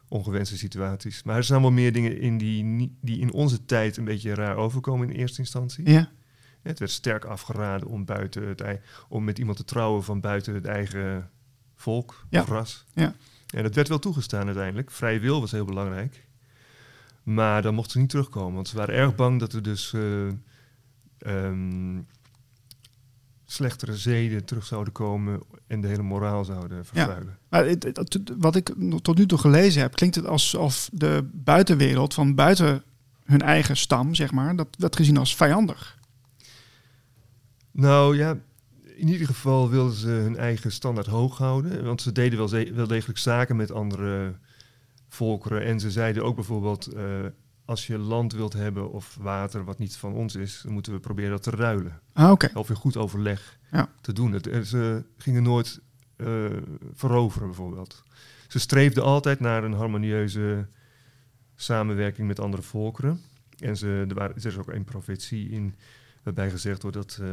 ongewenste 0.08 0.58
situaties. 0.58 1.22
Maar 1.22 1.36
er 1.36 1.44
zijn 1.44 1.60
wel 1.60 1.70
meer 1.70 1.92
dingen 1.92 2.20
in 2.20 2.38
die, 2.38 2.96
die 3.00 3.18
in 3.18 3.32
onze 3.32 3.64
tijd 3.64 3.96
een 3.96 4.04
beetje 4.04 4.34
raar 4.34 4.56
overkomen 4.56 5.10
in 5.10 5.16
eerste 5.16 5.38
instantie. 5.38 5.90
Ja. 5.90 6.10
Het 6.62 6.78
werd 6.78 6.90
sterk 6.90 7.24
afgeraden 7.24 7.88
om, 7.88 8.04
buiten 8.04 8.48
het, 8.48 8.64
om 9.08 9.24
met 9.24 9.38
iemand 9.38 9.56
te 9.56 9.64
trouwen 9.64 10.04
van 10.04 10.20
buiten 10.20 10.54
het 10.54 10.64
eigen 10.66 11.30
volk 11.76 12.24
Ja. 12.30 12.40
of 12.40 12.48
ras. 12.48 12.84
Ja. 12.94 13.14
En 13.54 13.62
dat 13.62 13.74
werd 13.74 13.88
wel 13.88 13.98
toegestaan 13.98 14.46
uiteindelijk. 14.46 14.90
Vrije 14.90 15.20
wil 15.20 15.40
was 15.40 15.50
heel 15.50 15.64
belangrijk. 15.64 16.26
Maar 17.22 17.62
dan 17.62 17.74
mochten 17.74 17.92
ze 17.92 17.98
niet 17.98 18.08
terugkomen, 18.08 18.54
want 18.54 18.68
ze 18.68 18.76
waren 18.76 18.94
erg 18.94 19.14
bang 19.14 19.40
dat 19.40 19.52
er 19.52 19.62
dus 19.62 19.92
eh, 19.92 20.28
ehm, 21.18 21.98
slechtere 23.44 23.96
zeden 23.96 24.44
terug 24.44 24.64
zouden 24.66 24.92
komen 24.92 25.40
en 25.66 25.80
de 25.80 25.88
hele 25.88 26.02
moraal 26.02 26.44
zouden 26.44 26.84
vervuilen. 26.86 27.38
Maar 27.48 27.64
het- 27.66 27.82
het- 27.82 27.96
het- 27.96 28.32
wat 28.38 28.56
ik 28.56 28.74
tot 29.02 29.18
nu 29.18 29.26
toe 29.26 29.38
gelezen 29.38 29.82
heb, 29.82 29.94
klinkt 29.94 30.16
het 30.16 30.26
alsof 30.26 30.88
de 30.92 31.28
buitenwereld 31.32 32.14
van 32.14 32.34
buiten 32.34 32.82
hun 33.24 33.42
eigen 33.42 33.76
stam, 33.76 34.14
zeg 34.14 34.32
maar, 34.32 34.56
dat 34.56 34.68
werd 34.78 34.96
gezien 34.96 35.16
als 35.16 35.36
vijandig. 35.36 35.98
Nou 37.80 38.16
ja, 38.16 38.38
in 38.96 39.08
ieder 39.08 39.26
geval 39.26 39.70
wilden 39.70 39.94
ze 39.96 40.08
hun 40.08 40.36
eigen 40.36 40.72
standaard 40.72 41.06
hoog 41.06 41.38
houden. 41.38 41.84
Want 41.84 42.02
ze 42.02 42.12
deden 42.12 42.38
wel, 42.38 42.48
ze- 42.48 42.72
wel 42.74 42.86
degelijk 42.86 43.18
zaken 43.18 43.56
met 43.56 43.72
andere 43.72 44.34
volkeren. 45.08 45.62
En 45.64 45.80
ze 45.80 45.90
zeiden 45.90 46.24
ook 46.24 46.34
bijvoorbeeld, 46.34 46.86
eh, 46.86 47.04
als 47.64 47.86
je 47.86 47.98
land 47.98 48.32
wilt 48.32 48.52
hebben 48.52 48.90
of 48.92 49.16
water 49.20 49.64
wat 49.64 49.78
niet 49.78 49.96
van 49.96 50.12
ons 50.12 50.34
is, 50.34 50.60
dan 50.62 50.72
moeten 50.72 50.92
we 50.92 50.98
proberen 51.00 51.30
dat 51.30 51.42
te 51.42 51.50
ruilen. 51.50 52.00
Ah. 52.12 52.32
Of 52.54 52.68
in 52.68 52.76
goed 52.76 52.96
overleg 52.96 53.58
Ja. 53.70 53.88
te 54.00 54.12
doen. 54.12 54.32
Het, 54.32 54.46
eh, 54.46 54.60
ze 54.60 55.04
gingen 55.16 55.42
nooit 55.42 55.80
eh, 56.16 56.44
veroveren 56.94 57.46
bijvoorbeeld. 57.46 58.02
Ze 58.48 58.58
streefden 58.58 59.02
altijd 59.02 59.40
naar 59.40 59.64
een 59.64 59.72
harmonieuze 59.72 60.66
samenwerking 61.54 62.26
met 62.26 62.40
andere 62.40 62.62
volkeren. 62.62 63.20
En 63.58 63.76
ze, 63.76 64.04
er, 64.08 64.14
waren, 64.14 64.36
er 64.36 64.46
is 64.46 64.58
ook 64.58 64.68
een 64.72 64.84
profetie 64.84 65.48
in 65.50 65.74
waarbij 66.22 66.50
gezegd 66.50 66.82
wordt 66.82 66.96
dat 66.96 67.18
eh, 67.22 67.28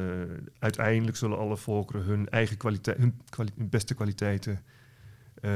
uiteindelijk 0.60 1.18
zullen 1.18 1.38
alle 1.38 1.58
volkeren 1.58 2.04
hun 2.04 2.30
eigen 2.30 2.58
kwaliteit, 2.58 2.98
hun, 2.98 3.22
kwali- 3.30 3.52
hun 3.58 3.70
beste 3.70 3.94
kwaliteiten 3.94 4.62
eh, 5.42 5.52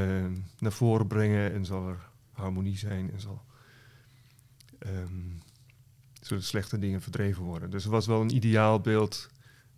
naar 0.60 0.72
voren 0.72 1.08
brengen 1.08 1.54
en 1.54 1.65
zal 1.65 1.88
er 1.88 2.10
harmonie 2.32 2.78
zijn 2.78 3.12
en 3.12 3.20
zal 3.20 3.41
ehm, 4.80 5.30
zullen 6.22 6.44
slechte 6.44 6.80
dingen 6.80 7.02
verdreven 7.02 7.44
worden. 7.44 7.70
Dus 7.70 7.84
er 7.86 7.91
was 7.91 8.06
wel 8.08 8.22
een 8.22 8.36
ideaalbeeld 8.36 9.30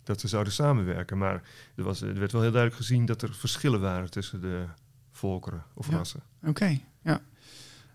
dat 0.02 0.20
ze 0.20 0.28
zouden 0.28 0.52
samenwerken, 0.52 1.18
maar 1.18 1.42
er, 1.74 1.84
was, 1.84 2.00
er 2.00 2.18
werd 2.18 2.32
wel 2.32 2.40
heel 2.42 2.50
duidelijk 2.52 2.80
gezien 2.82 3.06
dat 3.06 3.22
er 3.22 3.34
verschillen 3.34 3.80
waren 3.80 4.10
tussen 4.10 4.40
de 4.40 4.64
volkeren 5.10 5.64
of 5.74 5.88
Ja. 5.90 5.96
rassen. 5.96 6.22
Oké, 6.46 6.78
ja. 7.02 7.20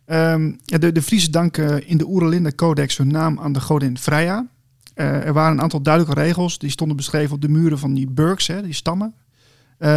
Ehm, 0.06 0.54
ja, 0.66 0.78
de, 0.78 0.92
de 0.92 1.02
Friese 1.02 1.30
danken 1.32 1.88
in 1.88 1.98
de 1.98 2.08
Oerlinde 2.08 2.56
Codex 2.56 2.98
hun 2.98 3.08
naam 3.08 3.40
aan 3.40 3.54
de 3.54 3.62
godin 3.62 3.98
Freya. 3.98 4.48
Eh, 5.00 5.26
er 5.26 5.34
waren 5.34 5.52
een 5.52 5.62
aantal 5.62 5.82
duidelijke 5.82 6.22
regels, 6.22 6.58
die 6.58 6.70
stonden 6.70 6.98
beschreven 6.98 7.36
op 7.36 7.42
de 7.42 7.50
muren 7.50 7.80
van 7.80 7.94
die 7.94 8.08
burgs, 8.08 8.48
hè, 8.48 8.62
die 8.62 8.74
stammen. 8.74 9.16
Eh, 9.80 9.90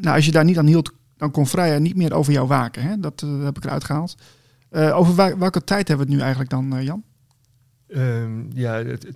nou, 0.00 0.16
als 0.16 0.24
je 0.24 0.32
daar 0.32 0.44
niet 0.44 0.58
aan 0.58 0.66
hield, 0.66 0.92
dan 1.16 1.30
kon 1.30 1.46
Freya 1.46 1.78
niet 1.78 1.96
meer 1.96 2.14
over 2.14 2.32
jou 2.32 2.46
waken. 2.46 2.82
Hè? 2.82 3.00
Dat 3.00 3.22
eh, 3.22 3.44
heb 3.44 3.56
ik 3.56 3.64
eruit 3.64 3.84
gehaald. 3.84 4.16
Eh, 4.68 4.96
over 4.96 5.38
welke 5.38 5.64
tijd 5.64 5.88
hebben 5.88 6.06
we 6.06 6.12
het 6.12 6.20
nu 6.20 6.26
eigenlijk 6.26 6.50
dan, 6.50 6.84
Jan? 6.84 7.04
Ehm, 7.88 8.50
ja, 8.52 8.72
het, 8.72 9.06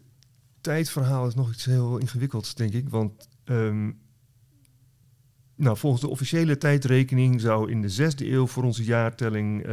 tijdverhaal 0.60 1.26
is 1.26 1.34
nog 1.34 1.52
iets 1.52 1.64
heel 1.64 1.98
ingewikkelds, 1.98 2.54
denk 2.54 2.72
ik. 2.72 2.88
Want 2.88 3.28
ehm, 3.44 3.90
nou, 5.54 5.76
volgens 5.76 6.02
de 6.02 6.08
officiële 6.08 6.58
tijdrekening 6.58 7.40
zou 7.40 7.70
in 7.70 7.82
de 7.82 7.88
zesde 7.88 8.30
eeuw 8.30 8.46
voor 8.46 8.64
onze 8.64 8.84
jaartelling 8.84 9.66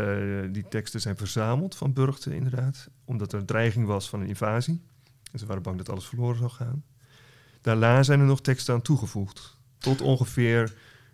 die 0.51 0.67
teksten 0.69 1.01
zijn 1.01 1.17
verzameld 1.17 1.75
van 1.75 1.93
Burgten, 1.93 2.33
inderdaad. 2.33 2.89
Omdat 3.05 3.33
er 3.33 3.39
een 3.39 3.45
dreiging 3.45 3.85
was 3.85 4.09
van 4.09 4.21
een 4.21 4.27
invasie. 4.27 4.81
En 5.37 5.43
ze 5.43 5.49
waren 5.49 5.63
bang 5.63 5.77
dat 5.77 5.89
alles 5.89 6.05
verloren 6.05 6.37
zou 6.37 6.49
gaan. 6.49 6.83
Daarna 7.61 8.03
zijn 8.03 8.19
er 8.19 8.25
nog 8.25 8.41
teksten 8.41 8.73
aan 8.73 8.81
toegevoegd. 8.81 9.57
Tot 9.77 10.01
ongeveer, 10.01 10.73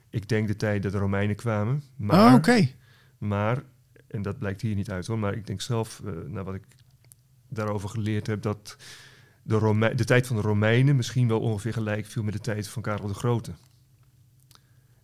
ik 0.09 0.29
denk 0.29 0.47
de 0.47 0.55
tijd 0.55 0.83
dat 0.83 0.91
de 0.91 0.97
Romeinen 0.97 1.36
kwamen. 1.36 1.83
Maar, 1.95 2.19
Ah, 2.19 2.33
oké. 2.33 2.69
maar, 3.17 3.63
en 4.07 4.21
dat 4.21 4.38
blijkt 4.39 4.62
hier 4.62 4.75
niet 4.75 4.89
uit 4.89 5.07
hoor, 5.07 5.19
maar 5.19 5.33
ik 5.33 5.47
denk 5.47 5.62
zelf, 5.62 6.01
eh 6.05 6.12
naar 6.27 6.43
wat 6.43 6.55
ik 6.55 6.63
daarover 7.49 7.89
geleerd 7.89 8.27
heb, 8.27 8.41
dat 8.41 8.77
de, 9.43 9.55
Rome- 9.55 9.95
de 9.95 10.05
tijd 10.05 10.27
van 10.27 10.36
de 10.36 10.41
Romeinen 10.41 10.95
misschien 10.95 11.27
wel 11.27 11.39
ongeveer 11.39 11.73
gelijk 11.73 12.05
viel 12.05 12.23
met 12.23 12.33
de 12.33 12.39
tijd 12.39 12.67
van 12.67 12.81
Karel 12.81 13.07
de 13.07 13.13
Grote. 13.13 13.51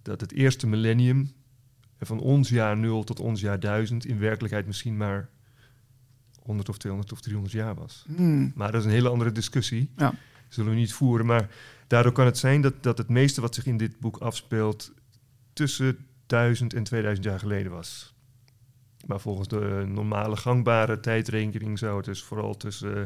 Dat 0.02 0.22
het 0.22 0.32
eerste 0.34 0.68
millennium, 0.68 1.32
van 2.00 2.20
ons 2.20 2.50
jaar 2.50 2.78
0 2.78 3.04
tot 3.04 3.20
ons 3.20 3.42
jaar 3.42 3.60
1000, 3.60 4.06
in 4.06 4.20
werkelijkheid 4.20 4.66
misschien 4.66 4.98
maar 4.98 5.30
100 6.50 6.70
of 6.70 6.78
200 6.78 7.12
of 7.14 7.22
300 7.22 7.54
jaar 7.56 7.76
was. 7.76 8.06
Hmm, 8.16 8.52
Maar 8.56 8.72
dat 8.72 8.82
is 8.82 8.88
een 8.88 8.94
hele 8.94 9.10
andere 9.10 9.32
discussie. 9.32 9.90
Ja. 9.98 10.14
Zullen 10.48 10.72
we 10.72 10.78
niet 10.78 10.94
voeren. 10.94 11.26
Maar 11.26 11.50
daardoor 11.88 12.12
kan 12.12 12.26
het 12.26 12.38
zijn 12.38 12.62
dat, 12.62 12.84
dat 12.84 12.98
het 12.98 13.10
meeste 13.10 13.42
wat 13.42 13.56
zich 13.56 13.66
in 13.66 13.78
dit 13.78 14.00
boek 14.00 14.18
afspeelt 14.18 14.92
tussen 15.54 15.98
1000 16.26 16.74
en 16.74 16.84
2000 16.84 17.26
jaar 17.28 17.40
geleden 17.40 17.72
was. 17.72 18.14
Maar 19.08 19.20
volgens 19.20 19.48
de 19.48 19.84
normale 19.88 20.38
gangbare 20.38 21.00
tijdrekening 21.00 21.80
zou 21.80 21.96
het 21.98 22.06
dus 22.06 22.24
vooral 22.24 22.58
tussen 22.58 22.96
eh, 22.98 23.04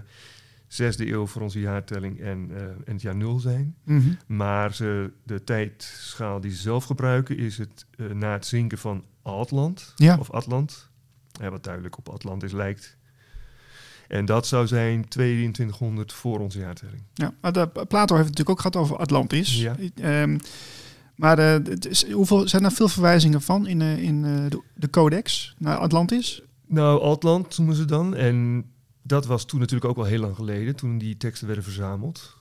zesde 0.68 1.12
eeuw 1.12 1.26
voor 1.28 1.42
onze 1.42 1.60
jaartelling 1.60 2.20
en, 2.20 2.50
eh, 2.56 2.62
en 2.64 2.94
het 2.94 3.02
jaar 3.02 3.16
nul 3.16 3.40
zijn. 3.40 3.76
mhm. 3.84 4.14
Maar 4.28 4.74
ze, 4.74 5.12
de 5.24 5.44
tijdschaal 5.44 6.40
die 6.42 6.52
ze 6.52 6.58
zelf 6.62 6.84
gebruiken 6.86 7.38
is 7.38 7.58
het 7.58 7.86
eh, 7.98 8.06
na 8.08 8.32
het 8.34 8.46
zinken 8.46 8.78
van 8.78 9.04
Atlant 9.22 9.94
Ja. 9.96 10.18
of 10.18 10.32
Atlant. 10.32 10.90
Ja, 11.42 11.50
wat 11.50 11.64
duidelijk 11.64 11.98
op 11.98 12.10
Atlantis 12.10 12.52
lijkt. 12.52 12.98
En 14.08 14.26
dat 14.26 14.48
zou 14.48 14.68
zijn 14.68 15.08
2200 15.08 16.13
voor 16.13 16.39
onze 16.39 16.60
jaartelling. 16.60 17.04
Ja, 17.13 17.34
maar 17.42 17.54
de, 17.54 17.68
Plato 17.68 18.16
heeft 18.16 18.30
het 18.30 18.38
natuurlijk 18.38 18.50
ook 18.50 18.60
gehad 18.60 18.76
over 18.76 18.98
Atlantis. 18.98 19.62
Ja. 19.62 19.76
Ehm, 19.96 20.38
maar 21.16 21.39
eh, 21.39 21.78
hoeveel, 22.12 22.48
zijn 22.48 22.63
er 22.63 22.72
veel 22.72 22.88
verwijzingen 22.88 23.42
van 23.42 23.68
in, 23.68 23.82
eh, 23.82 24.04
in 24.04 24.26
eh, 24.26 24.50
de, 24.50 24.62
de 24.76 24.89
codex 24.89 25.56
naar 25.58 25.78
Atlantis? 25.78 26.42
Nou, 26.68 27.02
Atlant 27.02 27.58
noemen 27.58 27.76
ze 27.76 27.86
dan. 27.86 28.16
En 28.16 28.66
dat 29.02 29.26
was 29.26 29.46
toen 29.46 29.60
natuurlijk 29.60 29.89
ook 29.92 29.98
al 29.98 30.04
heel 30.04 30.20
lang 30.20 30.36
geleden, 30.36 30.76
toen 30.76 30.98
die 30.98 31.18
teksten 31.18 31.48
werden 31.48 31.63
verzameld. 31.66 32.38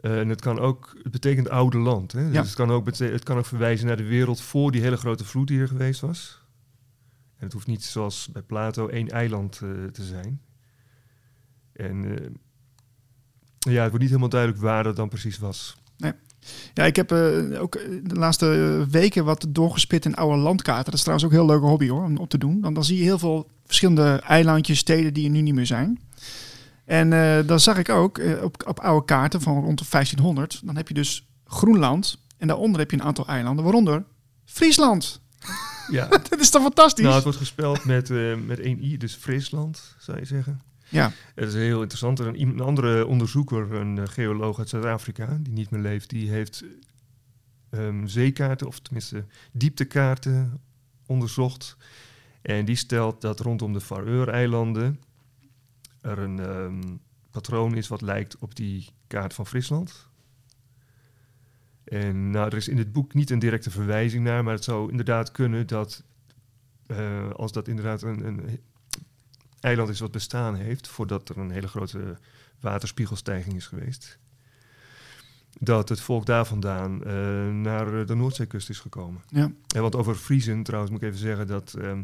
En 0.00 0.28
het 0.28 0.40
kan 0.40 0.58
ook, 0.58 0.96
het 1.02 1.12
betekent 1.12 1.48
oude 1.48 1.78
land. 1.78 2.12
Hè? 2.12 2.20
Ja. 2.20 2.28
Dus 2.28 2.46
het 2.46 2.54
kan, 2.54 2.70
ook 2.70 2.86
het 2.98 3.22
kan 3.22 3.38
ook 3.38 3.46
verwijzen 3.46 3.86
naar 3.86 3.96
de 3.96 4.04
wereld 4.04 4.40
voor 4.40 4.70
die 4.70 4.80
hele 4.80 4.96
grote 4.96 5.24
vloed 5.24 5.48
die 5.48 5.60
er 5.60 5.68
geweest 5.68 6.00
was. 6.00 6.42
En 7.36 7.44
het 7.44 7.52
hoeft 7.52 7.66
niet 7.66 7.84
zoals 7.84 8.28
bij 8.32 8.42
Plato 8.42 8.88
één 8.88 9.08
eiland 9.08 9.52
te 9.92 10.02
zijn. 10.02 10.40
En 11.78 12.04
eh, 12.04 12.26
ja, 13.58 13.80
het 13.80 13.88
wordt 13.88 13.98
niet 13.98 14.08
helemaal 14.08 14.28
duidelijk 14.28 14.60
waar 14.60 14.84
dat 14.84 14.96
dan 14.96 15.08
precies 15.08 15.38
was. 15.38 15.76
Ja, 16.74 16.84
ik 16.84 16.96
heb 16.96 17.12
eh, 17.12 17.60
ook 17.60 17.72
de 18.02 18.14
laatste 18.14 18.86
weken 18.90 19.24
wat 19.24 19.46
doorgespit 19.48 20.04
in 20.04 20.14
oude 20.14 20.36
landkaarten. 20.36 20.84
Dat 20.84 20.94
is 20.94 21.00
trouwens 21.00 21.26
ook 21.26 21.32
een 21.32 21.38
heel 21.38 21.54
leuke 21.54 21.66
hobby 21.66 21.88
hoor, 21.88 22.04
om 22.04 22.16
op 22.16 22.30
te 22.30 22.38
doen. 22.38 22.60
Dan, 22.60 22.74
dan 22.74 22.84
zie 22.84 22.96
je 22.96 23.02
heel 23.02 23.18
veel 23.18 23.50
verschillende 23.66 24.20
eilandjes, 24.26 24.78
steden 24.78 25.14
die 25.14 25.24
er 25.24 25.30
nu 25.30 25.40
niet 25.40 25.54
meer 25.54 25.66
zijn. 25.66 26.00
En 26.88 27.12
eh, 27.12 27.46
dan 27.46 27.60
zag 27.60 27.78
ik 27.78 27.88
ook 27.88 28.18
eh, 28.18 28.42
op, 28.42 28.64
op 28.66 28.80
oude 28.80 29.04
kaarten 29.04 29.40
van 29.40 29.54
rond 29.54 29.78
de 29.78 29.84
1500, 29.90 30.60
dan 30.64 30.76
heb 30.76 30.88
je 30.88 30.94
dus 30.94 31.28
Groenland. 31.46 32.18
En 32.36 32.46
daaronder 32.46 32.80
heb 32.80 32.90
je 32.90 32.96
een 32.96 33.02
aantal 33.02 33.26
eilanden, 33.26 33.64
waaronder 33.64 34.04
Friesland. 34.44 35.20
Ja, 35.90 36.06
Dat 36.30 36.40
is 36.40 36.50
toch 36.50 36.62
fantastisch? 36.62 37.02
nou, 37.02 37.14
het 37.14 37.24
wordt 37.24 37.38
gespeld 37.38 37.84
met, 37.84 38.10
eh, 38.10 38.34
met 38.46 38.60
één 38.60 38.84
i, 38.84 38.96
dus 38.96 39.14
Friesland, 39.14 39.96
zou 39.98 40.18
je 40.18 40.24
zeggen. 40.24 40.60
Ja, 40.88 41.12
Het 41.34 41.48
is 41.48 41.54
heel 41.54 41.78
interessant. 41.78 42.18
Een, 42.18 42.40
een 42.40 42.60
andere 42.60 43.06
onderzoeker, 43.06 43.72
een 43.72 43.98
eh, 43.98 44.06
geoloog 44.06 44.58
uit 44.58 44.68
Zuid-Afrika, 44.68 45.38
die 45.40 45.52
niet 45.52 45.70
meer 45.70 45.80
leeft, 45.80 46.10
die 46.10 46.30
heeft 46.30 46.64
ehm, 47.70 48.06
zeekaarten, 48.06 48.66
of 48.66 48.80
tenminste 48.80 49.24
dieptekaarten 49.52 50.60
onderzocht. 51.06 51.76
En 52.42 52.64
die 52.64 52.76
stelt 52.76 53.20
dat 53.20 53.40
rondom 53.40 53.72
de 53.72 53.80
Faroe-eilanden 53.80 55.00
er 56.00 56.18
een 56.18 56.38
ehm, 56.38 56.96
patroon 57.30 57.74
is 57.74 57.88
wat 57.88 58.00
lijkt 58.00 58.38
op 58.38 58.54
die 58.54 58.88
kaart 59.06 59.34
van 59.34 59.46
Friesland. 59.46 60.06
En 61.84 62.30
nou, 62.30 62.46
er 62.46 62.56
is 62.56 62.68
in 62.68 62.78
het 62.78 62.92
boek 62.92 63.14
niet 63.14 63.30
een 63.30 63.38
directe 63.38 63.70
verwijzing 63.70 64.24
naar, 64.24 64.44
maar 64.44 64.54
het 64.54 64.64
zou 64.64 64.90
inderdaad 64.90 65.30
kunnen 65.30 65.66
dat 65.66 66.02
eh, 66.86 67.30
als 67.30 67.52
dat 67.52 67.68
inderdaad 67.68 68.02
een, 68.02 68.26
een 68.26 68.60
eiland 69.60 69.88
is 69.88 70.00
wat 70.00 70.10
bestaan 70.10 70.54
heeft, 70.54 70.88
voordat 70.88 71.28
er 71.28 71.38
een 71.38 71.50
hele 71.50 71.68
grote 71.68 72.18
waterspiegelstijging 72.60 73.56
is 73.56 73.66
geweest, 73.66 74.18
dat 75.60 75.88
het 75.88 76.00
volk 76.00 76.26
daar 76.26 76.46
vandaan 76.46 77.04
eh, 77.04 77.12
naar 77.48 78.06
de 78.06 78.14
Noordzeekust 78.14 78.70
is 78.70 78.78
gekomen. 78.80 79.22
ja. 79.28 79.50
En 79.74 79.82
want 79.82 79.96
over 79.96 80.14
Friesen, 80.14 80.62
trouwens 80.62 80.92
moet 80.92 81.02
ik 81.02 81.08
even 81.08 81.20
zeggen 81.20 81.46
dat 81.46 81.74
ehm, 81.74 82.02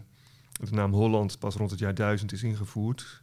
De 0.60 0.70
naam 0.70 0.92
Holland 0.92 1.38
pas 1.38 1.54
rond 1.54 1.70
het 1.70 1.78
jaar 1.78 1.94
1000 1.94 2.32
is 2.32 2.42
ingevoerd. 2.42 3.22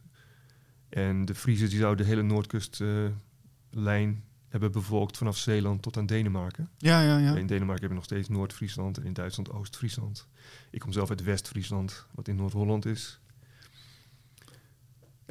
En 0.88 1.24
de 1.24 1.34
Friezen 1.34 1.68
die 1.68 1.78
zouden 1.78 2.04
de 2.04 2.10
hele 2.10 2.22
Noordkustlijn 2.22 4.24
hebben 4.48 4.72
bevolkt 4.72 5.16
vanaf 5.16 5.36
Zeeland 5.36 5.82
tot 5.82 5.96
aan 5.96 6.06
Denemarken. 6.06 6.70
Ja, 6.78 7.02
ja, 7.02 7.18
ja. 7.18 7.36
In 7.36 7.46
Denemarken 7.46 7.66
hebben 7.66 7.88
we 7.88 7.94
nog 7.94 8.04
steeds 8.04 8.28
Noord-Friesland 8.28 8.98
en 8.98 9.04
in 9.04 9.12
Duitsland 9.12 9.50
Oost-Friesland. 9.50 10.26
Ik 10.70 10.80
kom 10.80 10.92
zelf 10.92 11.10
uit 11.10 11.22
West-Friesland, 11.22 12.06
wat 12.10 12.28
in 12.28 12.36
Noord-Holland 12.36 12.86
is. 12.86 13.20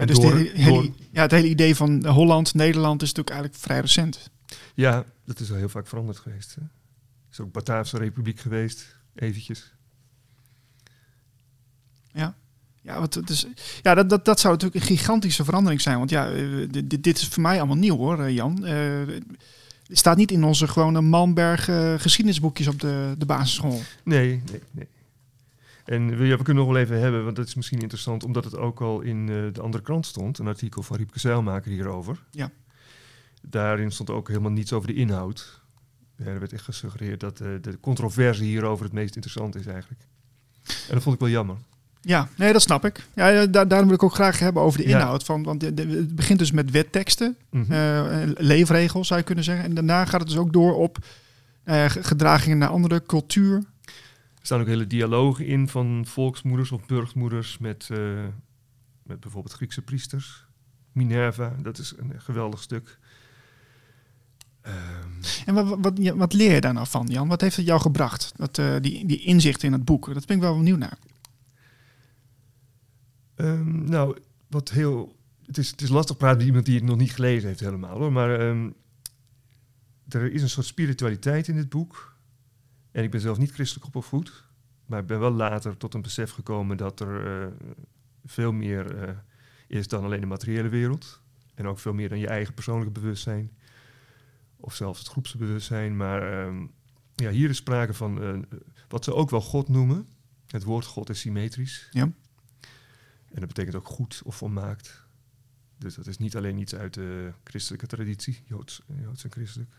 En 0.02 0.08
dus 0.08 0.20
door- 0.20 0.32
de 0.32 0.38
hele, 0.38 0.52
hele- 0.54 0.72
door- 0.72 0.96
ja, 1.12 1.22
het 1.22 1.32
hele 1.32 1.50
idee 1.50 1.76
van 1.76 2.06
Holland, 2.06 2.54
Nederland 2.54 3.02
is 3.02 3.08
natuurlijk 3.08 3.36
eigenlijk 3.36 3.62
vrij 3.64 3.80
recent. 3.80 4.30
Ja, 4.76 5.06
dat 5.26 5.40
is 5.40 5.52
al 5.52 5.58
heel 5.58 5.70
vaak 5.70 5.88
veranderd 5.88 6.18
geweest. 6.18 6.56
Hè? 6.56 6.62
Is 7.32 7.40
ook 7.40 7.52
Bataafse 7.52 7.98
Republiek 7.98 8.40
geweest, 8.40 8.96
eventjes. 9.16 9.74
Ja, 12.84 13.00
wat, 13.00 13.14
het 13.14 13.30
is, 13.30 13.46
ja 13.82 13.94
dat, 13.96 14.10
dat, 14.10 14.26
dat 14.26 14.40
zou 14.40 14.54
natuurlijk 14.54 14.82
een 14.82 14.98
gigantische 14.98 15.44
verandering 15.44 15.82
zijn. 15.82 15.98
Want 15.98 16.10
ja, 16.10 16.32
eh, 16.32 16.48
dit, 16.70 17.04
dit- 17.04 17.18
is 17.18 17.28
voor 17.28 17.42
mij 17.42 17.58
allemaal 17.58 17.76
nieuw 17.78 17.98
hoor, 17.98 18.20
eh, 18.24 18.34
Jan. 18.36 18.64
Het 18.64 19.98
staat 19.98 20.18
niet 20.18 20.32
in 20.32 20.44
onze 20.44 20.68
gewone 20.68 21.02
Malmberg 21.02 21.68
eh, 21.68 21.94
geschiedenisboekjes 21.98 22.68
op 22.68 22.80
de, 22.80 23.16
de 23.18 23.26
basisschool. 23.26 23.82
Nee, 24.04 24.42
nee, 24.52 24.62
nee. 24.72 24.88
En 25.86 26.18
we, 26.18 26.26
ja, 26.26 26.38
we 26.38 26.44
kunnen 26.44 26.64
nog 26.64 26.72
wel 26.74 26.82
even 26.82 27.00
hebben, 27.00 27.24
want 27.24 27.36
dat 27.36 27.48
is 27.48 27.56
misschien 27.56 27.80
interessant, 27.80 28.24
omdat 28.24 28.44
het 28.44 28.58
ook 28.58 28.82
al 28.82 29.02
in 29.02 29.30
eh, 29.30 29.36
de 29.54 29.62
andere 29.62 29.84
krant 29.84 30.06
stond, 30.06 30.38
een 30.40 30.48
artikel 30.48 30.84
van 30.84 30.98
Riepke 30.98 31.20
Zeilmaker 31.20 31.72
hierover. 31.72 32.24
Ja. 32.32 32.52
Daarin 33.42 33.92
stond 33.92 34.10
ook 34.10 34.28
helemaal 34.28 34.52
niets 34.52 34.74
over 34.74 34.88
de 34.88 34.94
inhoud. 34.94 35.62
Ja, 36.18 36.26
er 36.26 36.40
werd 36.40 36.54
echt 36.54 36.64
gesuggereerd 36.64 37.20
dat 37.20 37.40
eh, 37.40 37.48
de 37.62 37.80
controverse 37.80 38.44
hierover 38.44 38.84
het 38.86 38.94
meest 38.94 39.16
interessant 39.16 39.56
is 39.56 39.66
eigenlijk. 39.66 40.02
En 40.68 40.94
dat 40.94 41.04
vond 41.04 41.16
ik 41.16 41.22
wel 41.22 41.30
jammer. 41.30 41.56
Ja, 42.02 42.28
nee, 42.38 42.54
dat 42.54 42.62
snap 42.62 42.86
ik. 42.86 43.08
Ja, 43.16 43.46
daar, 43.46 43.68
daarom 43.68 43.88
wil 43.88 43.96
ik 43.98 44.04
ook 44.04 44.14
graag 44.14 44.40
hebben 44.40 44.62
over 44.64 44.82
de 44.82 44.88
Ja. 44.88 45.00
inhoud. 45.00 45.24
Van, 45.24 45.44
want 45.44 45.60
de- 45.60 45.74
de- 45.74 45.88
het 45.88 46.16
begint 46.16 46.40
dus 46.40 46.52
met 46.52 46.72
wetteksten, 46.72 47.38
Mhm. 47.50 47.72
eh, 47.72 48.22
leefregels 48.38 49.08
zou 49.08 49.20
je 49.20 49.26
kunnen 49.26 49.44
zeggen. 49.44 49.66
En 49.66 49.74
daarna 49.74 50.06
gaat 50.06 50.20
het 50.20 50.30
dus 50.30 50.38
ook 50.38 50.54
door 50.54 50.76
op 50.76 50.98
ge- 51.66 52.04
gedragingen 52.04 52.58
naar 52.58 52.70
andere 52.70 53.04
cultuur. 53.06 53.64
Er 54.42 54.48
staan 54.48 54.60
ook 54.62 54.68
hele 54.68 54.88
dialogen 54.88 55.46
in 55.46 55.68
van 55.68 56.06
volksmoeders 56.06 56.72
of 56.72 56.86
burgmoeders 56.86 57.58
met, 57.58 57.90
eh, 57.92 58.26
met 59.04 59.20
bijvoorbeeld 59.20 59.54
Griekse 59.54 59.82
priesters. 59.82 60.46
Minerva, 60.92 61.56
dat 61.62 61.78
is 61.78 61.94
een 61.98 62.22
geweldig 62.22 62.62
stuk. 62.62 63.00
Ehm, 64.62 64.76
En 65.46 65.54
wat, 65.54 65.78
wat, 65.80 66.00
wat 66.16 66.34
leer 66.34 66.54
je 66.54 66.62
daar 66.62 66.74
nou 66.74 66.88
van, 66.88 67.08
Jan? 67.08 67.28
Wat 67.28 67.42
heeft 67.42 67.56
het 67.56 67.66
jou 67.66 67.82
gebracht, 67.82 68.32
dat, 68.36 68.58
eh, 68.58 68.76
die, 68.82 69.06
die 69.06 69.20
inzichten 69.20 69.68
in 69.68 69.74
het 69.74 69.86
boek? 69.86 70.14
Dat 70.14 70.26
ben 70.26 70.36
ik 70.36 70.42
wel 70.42 70.58
benieuwd 70.58 70.80
naar. 70.80 70.98
Ehm, 73.36 73.84
nou, 73.86 74.18
wat 74.48 74.70
heel. 74.70 75.16
Het 75.46 75.58
is, 75.58 75.72
het 75.72 75.82
is 75.82 75.90
lastig 75.90 76.18
praten 76.18 76.38
met 76.38 76.48
iemand 76.48 76.66
die 76.66 76.76
het 76.76 76.84
nog 76.84 76.98
niet 76.98 77.14
gelezen 77.14 77.48
heeft, 77.48 77.60
helemaal 77.60 77.98
hoor. 77.98 78.12
Maar 78.12 78.40
ehm, 78.40 78.70
er 80.08 80.32
is 80.32 80.42
een 80.42 80.50
soort 80.50 80.66
spiritualiteit 80.66 81.48
in 81.48 81.56
dit 81.56 81.70
boek. 81.70 82.11
En 82.92 83.04
ik 83.04 83.12
ben 83.12 83.22
zelf 83.22 83.38
niet 83.38 83.52
christelijk 83.52 83.86
opgevoed. 83.86 84.50
Maar 84.86 85.00
ik 85.00 85.08
ben 85.08 85.20
wel 85.20 85.32
later 85.32 85.78
tot 85.78 85.94
een 85.94 86.02
besef 86.02 86.32
gekomen 86.32 86.78
dat 86.78 87.00
er 87.00 87.42
eh, 87.42 87.48
veel 88.26 88.52
meer 88.52 88.96
eh, 88.96 89.16
is 89.68 89.88
dan 89.88 90.04
alleen 90.04 90.20
de 90.20 90.26
materiële 90.26 90.70
wereld. 90.70 91.22
En 91.54 91.68
ook 91.68 91.80
veel 91.80 91.94
meer 91.94 92.10
dan 92.10 92.20
je 92.20 92.28
eigen 92.28 92.54
persoonlijke 92.54 93.00
bewustzijn. 93.00 93.52
Of 94.58 94.76
zelfs 94.76 95.00
het 95.00 95.08
groepsbewustzijn. 95.08 95.98
Maar 95.98 96.46
ehm, 96.46 96.66
ja, 97.16 97.30
hier 97.30 97.50
is 97.50 97.58
sprake 97.58 97.94
van 97.94 98.22
eh, 98.22 98.40
wat 98.88 99.04
ze 99.04 99.14
ook 99.14 99.30
wel 99.30 99.42
God 99.42 99.70
noemen. 99.70 100.08
Het 100.48 100.64
woord 100.64 100.86
God 100.86 101.10
is 101.10 101.20
symmetrisch. 101.20 101.88
Ja. 101.92 102.04
En 103.32 103.40
dat 103.40 103.48
betekent 103.48 103.76
ook 103.76 103.88
goed 103.88 104.22
of 104.26 104.36
volmaakt. 104.36 105.06
Dus 105.78 105.96
dat 105.96 106.08
is 106.08 106.18
niet 106.18 106.36
alleen 106.36 106.58
iets 106.58 106.76
uit 106.76 106.94
de 106.94 107.34
christelijke 107.44 107.88
traditie, 107.88 108.44
Joods, 108.46 108.82
Joods 109.02 109.24
en 109.24 109.32
christelijk. 109.32 109.70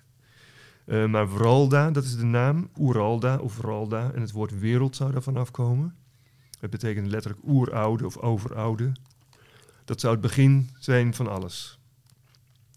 Eh, 0.84 1.06
maar 1.06 1.28
Vralda, 1.28 1.90
dat 1.90 2.04
is 2.04 2.16
de 2.16 2.24
naam, 2.24 2.68
Oeralda 2.78 3.36
of 3.38 3.52
Vralda. 3.52 4.10
En 4.14 4.20
het 4.20 4.30
woord 4.30 4.58
wereld 4.58 4.96
zou 4.96 5.12
daarvan 5.12 5.36
afkomen. 5.36 5.94
Het 6.60 6.70
betekent 6.70 7.06
letterlijk 7.06 7.42
oeroude 7.46 8.06
of 8.06 8.16
overoude. 8.16 8.92
Dat 9.84 10.00
zou 10.00 10.12
het 10.12 10.22
begin 10.22 10.70
zijn 10.78 11.14
van 11.14 11.28
alles. 11.28 11.78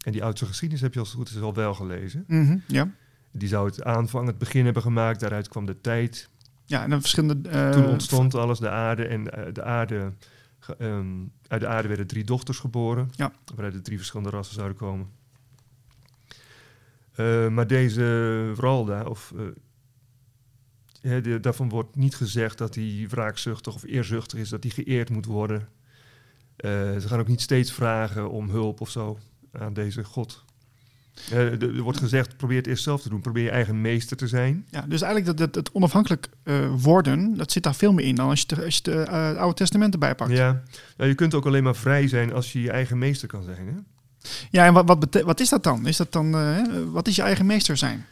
En 0.05 0.11
die 0.11 0.23
oudste 0.23 0.45
geschiedenis 0.45 0.83
heb 0.83 0.93
je 0.93 0.99
als 0.99 1.07
het 1.07 1.17
goed 1.17 1.29
is 1.29 1.41
al 1.41 1.53
wel 1.53 1.73
gelezen. 1.73 2.23
Mhm, 2.27 2.57
ja. 2.67 2.89
Die 3.31 3.47
zou 3.47 3.65
het 3.67 3.83
aanvang, 3.83 4.27
het 4.27 4.37
begin 4.37 4.65
hebben 4.65 4.81
gemaakt. 4.83 5.19
Daaruit 5.19 5.47
kwam 5.47 5.65
de 5.65 5.81
tijd, 5.81 6.29
ja, 6.65 6.83
en 6.83 6.89
dan 6.89 6.99
verschillende... 6.99 7.49
eh, 7.49 7.69
toen 7.69 7.85
ontstond 7.85 8.35
alles, 8.35 8.59
de 8.59 8.69
aarde. 8.69 9.05
En 9.05 9.31
eh, 9.31 9.53
de 9.53 9.63
aarde, 9.63 10.13
ehm, 10.77 11.07
uit 11.47 11.61
de 11.61 11.67
aarde 11.67 11.87
werden 11.87 12.07
drie 12.07 12.23
dochters 12.23 12.59
geboren. 12.59 13.09
Ja. 13.15 13.31
Waaruit 13.45 13.73
de 13.73 13.81
drie 13.81 13.97
verschillende 13.97 14.31
rassen 14.31 14.55
zouden 14.55 14.77
komen. 14.77 15.07
Eh, 17.15 17.47
maar 17.47 17.67
deze 17.67 18.51
Vralda, 18.55 19.03
of, 19.03 19.33
eh, 21.01 21.23
de- 21.23 21.39
daarvan 21.39 21.69
wordt 21.69 21.95
niet 21.95 22.15
gezegd 22.15 22.57
dat 22.57 22.75
hij 22.75 23.05
wraakzuchtig 23.09 23.73
of 23.75 23.83
eerzuchtig 23.83 24.39
is, 24.39 24.49
dat 24.49 24.63
hij 24.63 24.71
geëerd 24.71 25.09
moet 25.09 25.25
worden. 25.25 25.67
Eh, 26.55 26.69
ze 26.71 27.07
gaan 27.07 27.19
ook 27.19 27.27
niet 27.27 27.41
steeds 27.41 27.71
vragen 27.71 28.29
om 28.29 28.49
hulp 28.49 28.81
of 28.81 28.89
zo 28.89 29.17
aan 29.51 29.73
deze 29.73 30.03
god. 30.03 30.43
Er 31.31 31.81
wordt 31.81 31.99
gezegd, 31.99 32.37
probeer 32.37 32.57
het 32.57 32.67
eerst 32.67 32.83
zelf 32.83 33.01
te 33.01 33.09
doen. 33.09 33.21
Probeer 33.21 33.43
je 33.43 33.49
eigen 33.49 33.81
meester 33.81 34.17
te 34.17 34.27
zijn. 34.27 34.65
Ja, 34.71 34.81
dus 34.81 35.01
eigenlijk 35.01 35.37
dat, 35.37 35.53
dat, 35.53 35.55
het 35.65 35.75
onafhankelijk 35.75 36.29
worden, 36.77 37.37
dat 37.37 37.51
zit 37.51 37.63
daar 37.63 37.75
veel 37.75 37.93
meer 37.93 38.05
in 38.05 38.15
dan 38.15 38.29
als 38.29 38.43
je, 38.47 38.63
als 38.65 38.79
je 38.83 38.91
het 38.91 39.37
Oude 39.37 39.55
Testament 39.55 39.93
erbij 39.93 40.15
pakt. 40.15 40.31
Ja, 40.31 40.63
nou, 40.97 41.09
je 41.09 41.15
kunt 41.15 41.33
ook 41.33 41.45
alleen 41.45 41.63
maar 41.63 41.75
vrij 41.75 42.07
zijn 42.07 42.33
als 42.33 42.51
je 42.53 42.61
je 42.61 42.71
eigen 42.71 42.97
meester 42.97 43.27
kan 43.27 43.43
zijn. 43.43 43.67
Hè? 43.67 43.73
Ja, 44.51 44.65
en 44.65 44.73
wat, 44.73 44.85
wat, 44.85 45.21
wat 45.21 45.39
is 45.39 45.49
dat 45.49 45.63
dan? 45.63 45.87
Is 45.87 45.97
dat 45.97 46.11
dan 46.11 46.35
eh, 46.35 46.63
wat 46.91 47.07
is 47.07 47.15
je 47.15 47.21
eigen 47.21 47.45
meester 47.45 47.77
zijn? 47.77 48.05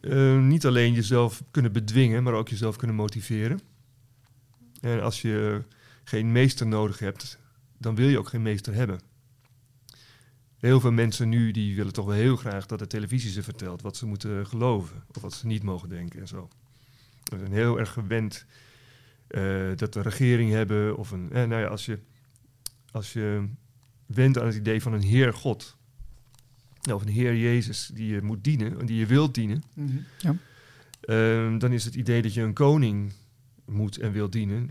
Eh, 0.00 0.38
niet 0.38 0.66
alleen 0.66 0.92
jezelf 0.92 1.42
kunnen 1.50 1.72
bedwingen, 1.72 2.22
maar 2.22 2.32
ook 2.32 2.48
jezelf 2.48 2.76
kunnen 2.76 2.96
motiveren. 2.96 3.60
En 4.80 5.02
als 5.02 5.22
je 5.22 5.62
geen 6.04 6.32
meester 6.32 6.66
nodig 6.66 6.98
hebt, 6.98 7.38
dan 7.78 7.94
wil 7.94 8.08
je 8.08 8.18
ook 8.18 8.28
geen 8.28 8.42
meester 8.42 8.74
hebben. 8.74 9.00
Heel 10.58 10.80
veel 10.80 10.92
mensen 10.92 11.28
nu 11.28 11.50
die 11.50 11.76
willen 11.76 11.92
toch 11.92 12.06
wel 12.06 12.14
heel 12.14 12.36
graag 12.36 12.66
dat 12.66 12.78
de 12.78 12.86
televisie 12.86 13.30
ze 13.30 13.42
vertelt 13.42 13.82
wat 13.82 13.96
ze 13.96 14.06
moeten 14.06 14.46
geloven 14.46 15.04
of 15.14 15.22
wat 15.22 15.32
ze 15.32 15.46
niet 15.46 15.62
mogen 15.62 15.88
denken 15.88 16.20
en 16.20 16.28
zo. 16.28 16.48
We 17.24 17.38
zijn 17.38 17.52
heel 17.52 17.78
erg 17.78 17.92
gewend 17.92 18.46
eh, 19.26 19.76
dat 19.76 19.94
we 19.94 20.00
een 20.00 20.10
regering 20.10 20.50
hebben 20.50 20.96
of 20.96 21.10
een. 21.10 21.32
Eh, 21.32 21.44
nou 21.44 21.62
ja, 21.62 21.66
als 21.66 21.86
je, 21.86 21.98
als 22.90 23.12
je 23.12 23.48
wendt 24.06 24.38
aan 24.38 24.46
het 24.46 24.54
idee 24.54 24.82
van 24.82 24.92
een 24.92 25.02
Heer 25.02 25.32
God, 25.32 25.76
of 26.92 27.02
een 27.02 27.08
Heer 27.08 27.36
Jezus 27.36 27.90
die 27.94 28.06
je 28.14 28.22
moet 28.22 28.44
dienen, 28.44 28.86
die 28.86 28.98
je 28.98 29.06
wilt 29.06 29.34
dienen, 29.34 29.62
Ja. 30.18 30.36
Ehm, 31.00 31.58
dan 31.58 31.72
is 31.72 31.84
het 31.84 31.94
idee 31.94 32.22
dat 32.22 32.34
je 32.34 32.42
een 32.42 32.52
koning 32.52 33.12
moet 33.64 33.96
en 33.98 34.12
wil 34.12 34.30
dienen. 34.30 34.70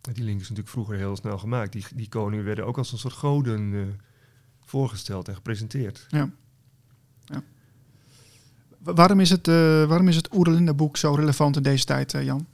Die 0.00 0.24
link 0.24 0.36
is 0.40 0.42
natuurlijk 0.42 0.68
vroeger 0.68 0.96
heel 0.96 1.16
snel 1.16 1.38
gemaakt. 1.38 1.72
Die, 1.72 1.84
die 1.94 2.08
koningen 2.08 2.44
werden 2.44 2.66
ook 2.66 2.78
als 2.78 2.92
een 2.92 2.98
soort 2.98 3.14
goden 3.14 3.74
eh, 3.74 3.80
voorgesteld 4.64 5.28
en 5.28 5.34
gepresenteerd. 5.34 6.06
Wa- 8.78 8.92
Waarom 8.94 9.20
is 9.20 9.30
het, 9.30 9.46
waarom 9.86 10.08
is 10.08 10.16
het 10.16 10.34
Oerlinda-boek 10.34 10.96
zo 10.96 11.14
relevant 11.14 11.56
in 11.56 11.62
deze 11.62 11.84
tijd, 11.84 12.14
eh, 12.14 12.24
Jan? 12.24 12.46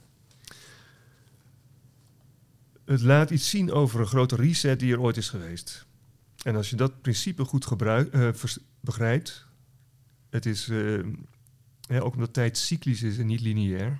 Het 2.85 3.01
laat 3.01 3.29
iets 3.29 3.49
zien 3.49 3.71
over 3.71 3.99
een 3.99 4.05
grote 4.07 4.35
reset 4.35 4.79
die 4.79 4.93
er 4.93 4.99
ooit 5.01 5.17
is 5.17 5.29
geweest. 5.29 5.85
En 6.43 6.55
als 6.55 6.69
je 6.69 6.75
dat 6.75 7.01
principe 7.01 7.45
goed 7.45 7.65
gebruik, 7.65 8.13
eh, 8.13 8.29
begrijpt, 8.79 9.47
het 10.29 10.45
is 10.45 10.69
eh, 10.69 11.03
ja, 11.81 11.99
ook 11.99 12.13
omdat 12.13 12.33
tijd 12.33 12.57
cyclisch 12.57 13.01
is 13.01 13.17
en 13.17 13.25
niet 13.25 13.41
lineair. 13.41 13.99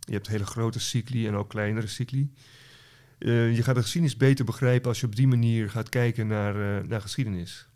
Je 0.00 0.12
hebt 0.12 0.26
hele 0.26 0.46
grote 0.46 0.80
cycli 0.80 1.26
en 1.26 1.34
ook 1.34 1.48
kleinere 1.48 1.86
cycli. 1.86 2.32
Eh, 3.18 3.56
je 3.56 3.62
gaat 3.62 3.74
de 3.74 3.82
geschiedenis 3.82 4.16
beter 4.16 4.44
begrijpen 4.44 4.88
als 4.88 5.00
je 5.00 5.06
op 5.06 5.16
die 5.16 5.26
manier 5.26 5.70
gaat 5.70 5.88
kijken 5.88 6.26
naar, 6.26 6.86
naar 6.86 7.00
geschiedenis. 7.00 7.66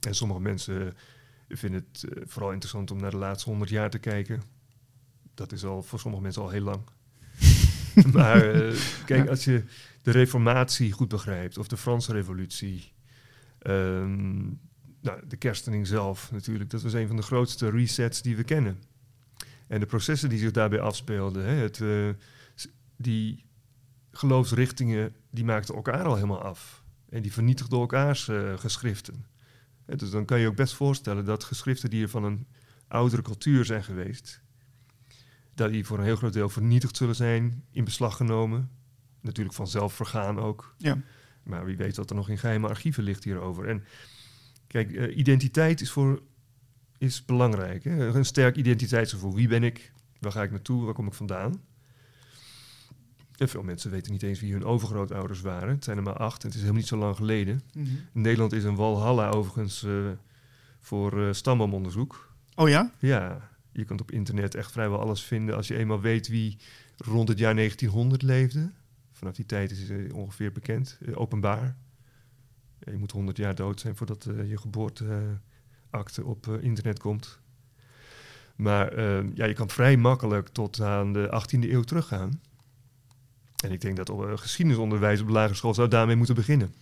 En 0.00 0.14
sommige 0.14 0.40
mensen 0.40 0.94
vinden 1.48 1.86
het 1.92 2.04
vooral 2.24 2.50
interessant 2.50 2.90
om 2.90 3.00
naar 3.00 3.10
de 3.10 3.16
laatste 3.16 3.50
honderd 3.50 3.70
jaar 3.70 3.90
te 3.90 3.98
kijken. 3.98 4.42
Dat 5.34 5.52
is 5.52 5.64
al 5.64 5.82
voor 5.82 6.00
sommige 6.00 6.22
mensen 6.22 6.42
al 6.42 6.50
heel 6.50 6.62
lang. 6.62 6.82
maar 8.14 8.40
kijk, 9.04 9.28
als 9.28 9.44
je 9.44 9.64
de 10.02 10.10
Reformatie 10.10 10.92
goed 10.92 11.08
begrijpt, 11.08 11.58
of 11.58 11.68
de 11.68 11.76
Franse 11.76 12.12
Revolutie, 12.12 12.92
ehm, 13.62 14.42
nou, 15.00 15.26
de 15.28 15.36
kerstening 15.36 15.86
zelf 15.86 16.32
natuurlijk, 16.32 16.70
dat 16.70 16.82
was 16.82 16.92
een 16.92 17.06
van 17.06 17.16
de 17.16 17.22
grootste 17.22 17.70
resets 17.70 18.22
die 18.22 18.36
we 18.36 18.44
kennen. 18.44 18.82
En 19.68 19.80
de 19.80 19.86
processen 19.86 20.28
die 20.28 20.38
zich 20.38 20.50
daarbij 20.50 20.80
afspeelden, 20.80 21.44
hè, 21.44 21.54
het, 21.54 21.80
eh, 21.80 22.08
die 22.96 23.44
geloofsrichtingen, 24.10 25.14
die 25.30 25.44
maakten 25.44 25.74
elkaar 25.74 26.04
al 26.04 26.14
helemaal 26.14 26.42
af. 26.42 26.84
En 27.08 27.22
die 27.22 27.32
vernietigden 27.32 27.78
elkaars 27.78 28.28
eh, 28.28 28.58
geschriften. 28.58 29.24
Dus 29.86 30.10
dan 30.10 30.24
kan 30.24 30.40
je 30.40 30.46
ook 30.46 30.56
best 30.56 30.74
voorstellen 30.74 31.24
dat 31.24 31.44
geschriften 31.44 31.90
die 31.90 32.02
er 32.02 32.08
van 32.08 32.24
een 32.24 32.46
oudere 32.88 33.22
cultuur 33.22 33.64
zijn 33.64 33.84
geweest, 33.84 34.42
dat 35.54 35.70
die 35.70 35.86
voor 35.86 35.98
een 35.98 36.04
heel 36.04 36.16
groot 36.16 36.32
deel 36.32 36.48
vernietigd 36.48 36.96
zullen 36.96 37.14
zijn, 37.14 37.64
in 37.70 37.84
beslag 37.84 38.16
genomen, 38.16 38.70
natuurlijk 39.20 39.56
vanzelf 39.56 39.92
vergaan 39.92 40.38
ook. 40.38 40.74
Ja. 40.78 40.98
Maar 41.42 41.64
wie 41.64 41.76
weet 41.76 41.96
wat 41.96 42.10
er 42.10 42.16
nog 42.16 42.28
in 42.28 42.38
geheime 42.38 42.68
archieven 42.68 43.02
ligt 43.02 43.24
hierover. 43.24 43.68
En 43.68 43.84
kijk, 44.66 44.92
eh, 44.92 45.16
identiteit 45.16 45.80
is, 45.80 45.90
voor, 45.90 46.22
is 46.98 47.24
belangrijk. 47.24 47.84
Hè? 47.84 48.06
Een 48.06 48.24
sterk 48.24 48.56
identiteitsgevoel. 48.56 49.34
Wie 49.34 49.48
ben 49.48 49.62
ik? 49.62 49.92
Waar 50.18 50.32
ga 50.32 50.42
ik 50.42 50.50
naartoe? 50.50 50.84
Waar 50.84 50.94
kom 50.94 51.06
ik 51.06 51.14
vandaan? 51.14 51.60
En 53.36 53.48
veel 53.48 53.62
mensen 53.62 53.90
weten 53.90 54.12
niet 54.12 54.22
eens 54.22 54.40
wie 54.40 54.52
hun 54.52 54.64
overgrootouders 54.64 55.40
waren. 55.40 55.68
Het 55.68 55.84
zijn 55.84 55.96
er 55.96 56.02
maar 56.02 56.16
acht 56.16 56.42
en 56.42 56.46
het 56.46 56.56
is 56.56 56.60
helemaal 56.60 56.80
niet 56.80 56.88
zo 56.88 56.96
lang 56.96 57.16
geleden. 57.16 57.62
Mhm. 57.74 57.88
Nederland 58.12 58.52
is 58.52 58.64
een 58.64 58.76
walhalla 58.76 59.30
overigens 59.30 59.84
eh, 59.84 59.92
voor 60.80 61.26
eh 61.26 61.32
stamboomonderzoek. 61.32 62.34
Oh 62.54 62.68
ja? 62.68 62.92
Ja, 62.98 63.50
je 63.72 63.84
kunt 63.84 64.00
op 64.00 64.10
internet 64.10 64.54
echt 64.54 64.72
vrijwel 64.72 65.00
alles 65.00 65.22
vinden 65.22 65.56
als 65.56 65.68
je 65.68 65.76
eenmaal 65.76 66.00
weet 66.00 66.28
wie 66.28 66.56
rond 66.96 67.28
het 67.28 67.38
jaar 67.38 67.54
1900 67.54 68.22
leefde. 68.22 68.70
Vanaf 69.22 69.36
die 69.36 69.46
tijd 69.46 69.70
is 69.70 69.78
het 69.80 69.90
eh, 69.90 70.14
ongeveer 70.14 70.52
bekend, 70.52 70.98
eh, 71.06 71.20
openbaar. 71.20 71.76
Je 72.78 72.96
moet 72.96 73.10
100 73.12 73.36
jaar 73.36 73.54
dood 73.54 73.80
zijn 73.80 73.96
voordat 73.96 74.26
eh, 74.26 74.48
je 74.50 74.58
geboorteakte 74.58 76.24
op 76.24 76.46
internet 76.60 76.98
komt. 76.98 77.38
Maar 78.56 78.88
eh, 78.92 79.24
ja, 79.34 79.44
je 79.44 79.54
kan 79.54 79.68
vrij 79.70 79.96
makkelijk 79.96 80.48
tot 80.48 80.80
aan 80.80 81.12
de 81.12 81.42
18e 81.42 81.70
eeuw 81.70 81.82
teruggaan. 81.82 82.40
En 83.64 83.72
ik 83.72 83.80
denk 83.80 83.96
dat 83.96 84.10
op, 84.10 84.32
geschiedenisonderwijs 84.36 85.20
op 85.20 85.26
de 85.26 85.32
lagere 85.32 85.54
school 85.54 85.74
zou 85.74 85.88
daarmee 85.88 86.16
moeten 86.16 86.34
beginnen. 86.34 86.74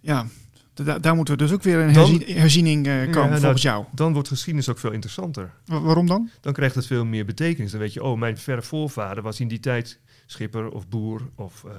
Ja. 0.00 0.26
Da- 0.74 0.98
daar 0.98 1.14
moeten 1.14 1.34
we 1.36 1.42
dus 1.42 1.52
ook 1.52 1.62
weer 1.62 1.78
een 1.78 1.92
Dan- 1.92 2.22
herziening 2.26 2.84
komen, 2.84 3.30
nou, 3.30 3.40
volgens 3.40 3.62
jou. 3.62 3.84
Dan 3.92 4.12
wordt 4.12 4.28
geschiedenis 4.28 4.68
ook 4.68 4.78
veel 4.78 4.90
interessanter. 4.92 5.54
Wa- 5.64 5.80
waarom 5.80 6.06
dan? 6.06 6.30
dan 6.40 6.52
krijgt 6.52 6.74
het 6.74 6.86
veel 6.86 7.04
meer 7.04 7.24
betekenis. 7.24 7.70
Dan 7.70 7.80
weet 7.80 7.92
je, 7.92 8.02
oh, 8.02 8.18
mijn 8.18 8.38
verre 8.38 8.62
voorvader 8.62 9.22
was 9.22 9.40
in 9.40 9.48
die 9.48 9.60
tijd 9.60 9.98
schipper 10.32 10.68
of 10.70 10.88
boer. 10.88 11.20
Of, 11.34 11.64
eh, 11.64 11.72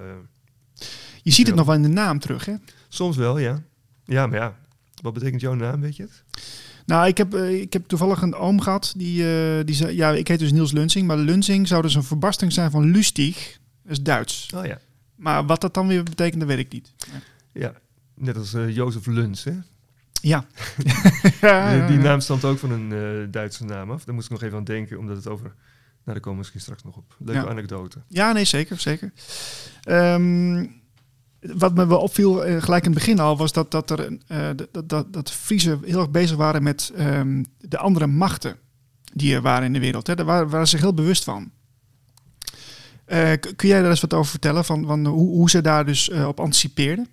Je 1.24 1.32
ziet 1.32 1.48
het 1.48 1.56
nog 1.56 1.66
wel 1.66 1.76
in 1.76 1.82
de 1.82 1.88
naam 1.88 2.20
terug, 2.20 2.46
hè? 2.46 2.54
soms 2.90 3.18
wel, 3.18 3.38
ja. 3.38 3.64
Ja, 4.06 4.28
maar 4.28 4.40
ja, 4.40 4.56
wat 5.02 5.14
betekent 5.14 5.42
jouw 5.42 5.54
naam, 5.54 5.82
weet 5.82 5.96
je 5.96 6.04
het? 6.04 6.24
Nou, 6.86 7.08
ik 7.08 7.18
heb, 7.18 7.34
eh, 7.34 7.62
ik 7.62 7.74
heb 7.74 7.88
toevallig 7.88 8.22
een 8.22 8.36
oom 8.36 8.62
gehad. 8.62 8.94
Die, 8.98 9.24
eh, 9.36 9.66
die 9.66 9.76
zei, 9.76 9.96
ja, 9.96 10.12
ik 10.12 10.28
heet 10.28 10.40
dus 10.40 10.52
Niels 10.52 10.72
Lunsing. 10.72 11.08
Maar 11.08 11.18
Lunsing 11.18 11.68
zou 11.68 11.82
dus 11.82 11.96
een 11.96 12.04
verbastering 12.04 12.54
zijn 12.54 12.72
van 12.72 12.92
Lustig. 12.92 13.60
Dat 13.84 13.92
is 13.92 14.02
Duits. 14.02 14.50
Oh 14.56 14.66
ja. 14.66 14.80
Maar 15.16 15.46
wat 15.46 15.62
dat 15.62 15.74
dan 15.74 15.88
weer 15.88 16.04
betekent, 16.04 16.40
dat 16.40 16.50
weet 16.50 16.60
ik 16.60 16.72
niet. 16.72 16.94
Ja, 17.54 17.74
net 18.16 18.38
als 18.38 18.54
eh 18.54 18.76
Jozef 18.76 19.06
Luns, 19.06 19.44
hè? 19.44 19.54
Ja. 20.22 20.46
Die- 21.72 21.86
Die 21.88 21.98
naam 22.08 22.20
stamt 22.20 22.44
ook 22.46 22.58
van 22.60 22.72
een 22.72 23.32
Duitse 23.32 23.64
naam 23.66 23.92
af. 23.92 24.04
Daar 24.04 24.14
moest 24.16 24.26
ik 24.26 24.32
nog 24.32 24.42
even 24.44 24.58
aan 24.58 24.64
denken, 24.64 24.98
omdat 25.00 25.16
het 25.16 25.28
over... 25.28 25.54
Nou, 26.06 26.18
daar 26.18 26.20
komen 26.20 26.32
we 26.32 26.38
misschien 26.38 26.60
straks 26.62 26.84
nog 26.84 26.98
op. 26.98 27.16
Leuke 27.20 27.42
Ja. 27.42 27.48
anekdote. 27.48 27.98
Ja, 28.08 28.32
nee, 28.32 28.46
zeker. 28.46 28.80
zeker. 28.80 29.12
Ehm, 29.84 30.66
wat 31.40 31.74
me 31.74 31.88
wel 31.88 32.00
opviel, 32.00 32.46
eh, 32.46 32.62
gelijk 32.62 32.86
in 32.86 32.92
het 32.92 33.00
begin 33.00 33.20
al, 33.20 33.38
was 33.38 33.52
dat, 33.52 33.72
dat, 33.72 33.90
er, 33.90 34.18
eh, 34.28 34.50
dat, 34.56 34.90
dat, 34.90 35.14
dat 35.14 35.28
de 35.28 35.34
Friesen 35.34 35.80
heel 35.84 36.00
erg 36.00 36.10
bezig 36.12 36.38
waren 36.38 36.64
met 36.64 36.92
ehm, 36.96 37.44
de 37.58 37.78
andere 37.78 38.08
machten 38.08 38.58
die 39.14 39.34
er 39.36 39.42
waren 39.42 39.66
in 39.66 39.74
de 39.74 39.80
wereld. 39.80 40.08
Hè. 40.08 40.16
Daar 40.16 40.26
waren, 40.26 40.50
waren 40.50 40.68
ze 40.68 40.72
zich 40.72 40.82
heel 40.86 40.94
bewust 40.94 41.24
van. 41.24 41.52
Eh, 43.06 43.32
kun 43.56 43.68
jij 43.68 43.82
daar 43.82 43.90
eens 43.90 44.02
wat 44.02 44.14
over 44.14 44.32
vertellen, 44.32 44.66
van, 44.66 44.86
van 44.86 45.06
hoe, 45.06 45.30
hoe 45.30 45.50
ze 45.50 45.62
daar 45.62 45.86
dus 45.86 46.10
op 46.10 46.40
anticipeerden? 46.40 47.08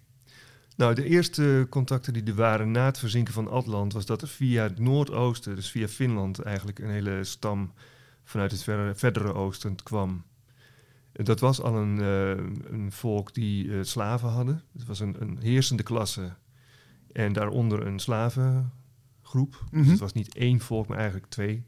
Nou, 0.76 0.94
de 0.94 1.04
eerste 1.04 1.66
contacten 1.70 2.12
die 2.12 2.24
er 2.24 2.34
waren 2.34 2.70
na 2.70 2.84
het 2.84 2.98
verzinken 2.98 3.34
van 3.34 3.50
Atlant... 3.50 3.92
was 3.92 4.06
dat 4.06 4.22
er 4.22 4.28
via 4.28 4.62
het 4.62 4.78
noordoosten, 4.78 5.54
dus 5.54 5.70
via 5.70 5.88
Finland... 5.88 6.38
eigenlijk 6.38 6.78
een 6.78 6.90
hele 6.90 7.24
stam 7.24 7.72
vanuit 8.30 8.50
het 8.50 8.62
verre, 8.62 8.94
verdere 8.94 9.34
oosten 9.34 9.76
kwam. 9.82 10.24
En 11.12 11.24
Dat 11.24 11.40
was 11.40 11.60
al 11.60 11.76
een, 11.76 12.00
eh, 12.00 12.44
een 12.72 12.92
volk 12.92 13.34
die 13.34 13.72
eh, 13.72 13.78
slaven 13.82 14.28
hadden. 14.28 14.62
Het 14.72 14.86
was 14.86 15.00
een, 15.00 15.16
een 15.18 15.38
heersende 15.40 15.82
klasse 15.82 16.32
en 17.12 17.32
daaronder 17.32 17.86
een 17.86 17.98
slavengroep. 17.98 19.64
Dus 19.70 19.80
Mhm. 19.80 19.90
het 19.90 19.98
was 19.98 20.12
niet 20.12 20.34
één 20.34 20.60
volk, 20.60 20.86
maar 20.88 20.96
eigenlijk 20.98 21.26
twee. 21.28 21.62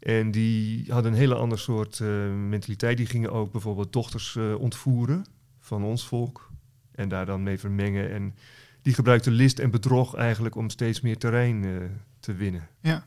En 0.00 0.30
die 0.30 0.92
hadden 0.92 1.12
een 1.12 1.18
hele 1.18 1.34
ander 1.34 1.58
soort 1.58 2.00
eh, 2.00 2.08
mentaliteit. 2.48 2.96
Die 2.96 3.06
gingen 3.06 3.32
ook 3.32 3.52
bijvoorbeeld 3.52 3.92
dochters 3.92 4.36
ontvoeren 4.58 5.24
van 5.60 5.84
ons 5.84 6.06
volk. 6.06 6.50
En 6.92 7.08
daar 7.08 7.26
dan 7.26 7.42
mee 7.42 7.58
vermengen. 7.58 8.10
En 8.10 8.34
die 8.82 8.94
gebruikten 8.94 9.32
list 9.32 9.58
en 9.58 9.70
bedrog 9.70 10.14
eigenlijk 10.14 10.54
om 10.54 10.70
steeds 10.70 11.00
meer 11.00 11.18
terrein 11.18 11.90
te 12.20 12.34
winnen. 12.34 12.68
Ja. 12.80 13.06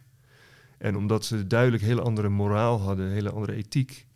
En 0.79 0.95
omdat 0.95 1.25
ze 1.25 1.47
duidelijk 1.47 1.83
hele 1.83 2.01
andere 2.01 2.29
moraal 2.29 2.81
hadden, 2.81 3.09
hele 3.09 3.31
andere 3.31 3.53
ethiek, 3.53 4.07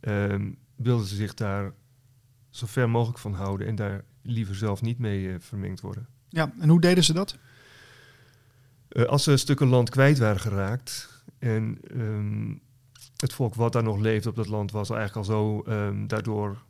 ehm, 0.00 0.50
wilden 0.76 1.06
ze 1.06 1.14
zich 1.14 1.34
daar 1.34 1.72
zo 2.50 2.66
ver 2.66 2.90
mogelijk 2.90 3.18
van 3.18 3.34
houden 3.34 3.66
en 3.66 3.74
daar 3.74 4.04
liever 4.22 4.54
zelf 4.54 4.82
niet 4.82 4.98
mee 4.98 5.32
eh, 5.32 5.34
vermengd 5.38 5.80
worden. 5.80 6.06
Ja, 6.28 6.52
en 6.58 6.68
hoe 6.68 6.80
deden 6.80 7.04
ze 7.04 7.12
dat? 7.12 7.38
Eh, 8.88 9.04
als 9.04 9.22
ze 9.22 9.36
stukken 9.36 9.66
land 9.66 9.90
kwijt 9.90 10.18
waren 10.18 10.40
geraakt 10.40 11.22
en 11.38 11.78
ehm, 11.90 12.54
het 13.16 13.32
volk 13.32 13.54
wat 13.54 13.72
daar 13.72 13.82
nog 13.82 13.98
leefde 13.98 14.28
op 14.28 14.36
dat 14.36 14.48
land 14.48 14.70
was 14.70 14.90
eigenlijk 14.90 15.28
al 15.28 15.34
zo 15.34 15.62
ehm, 15.62 16.06
daardoor 16.06 16.64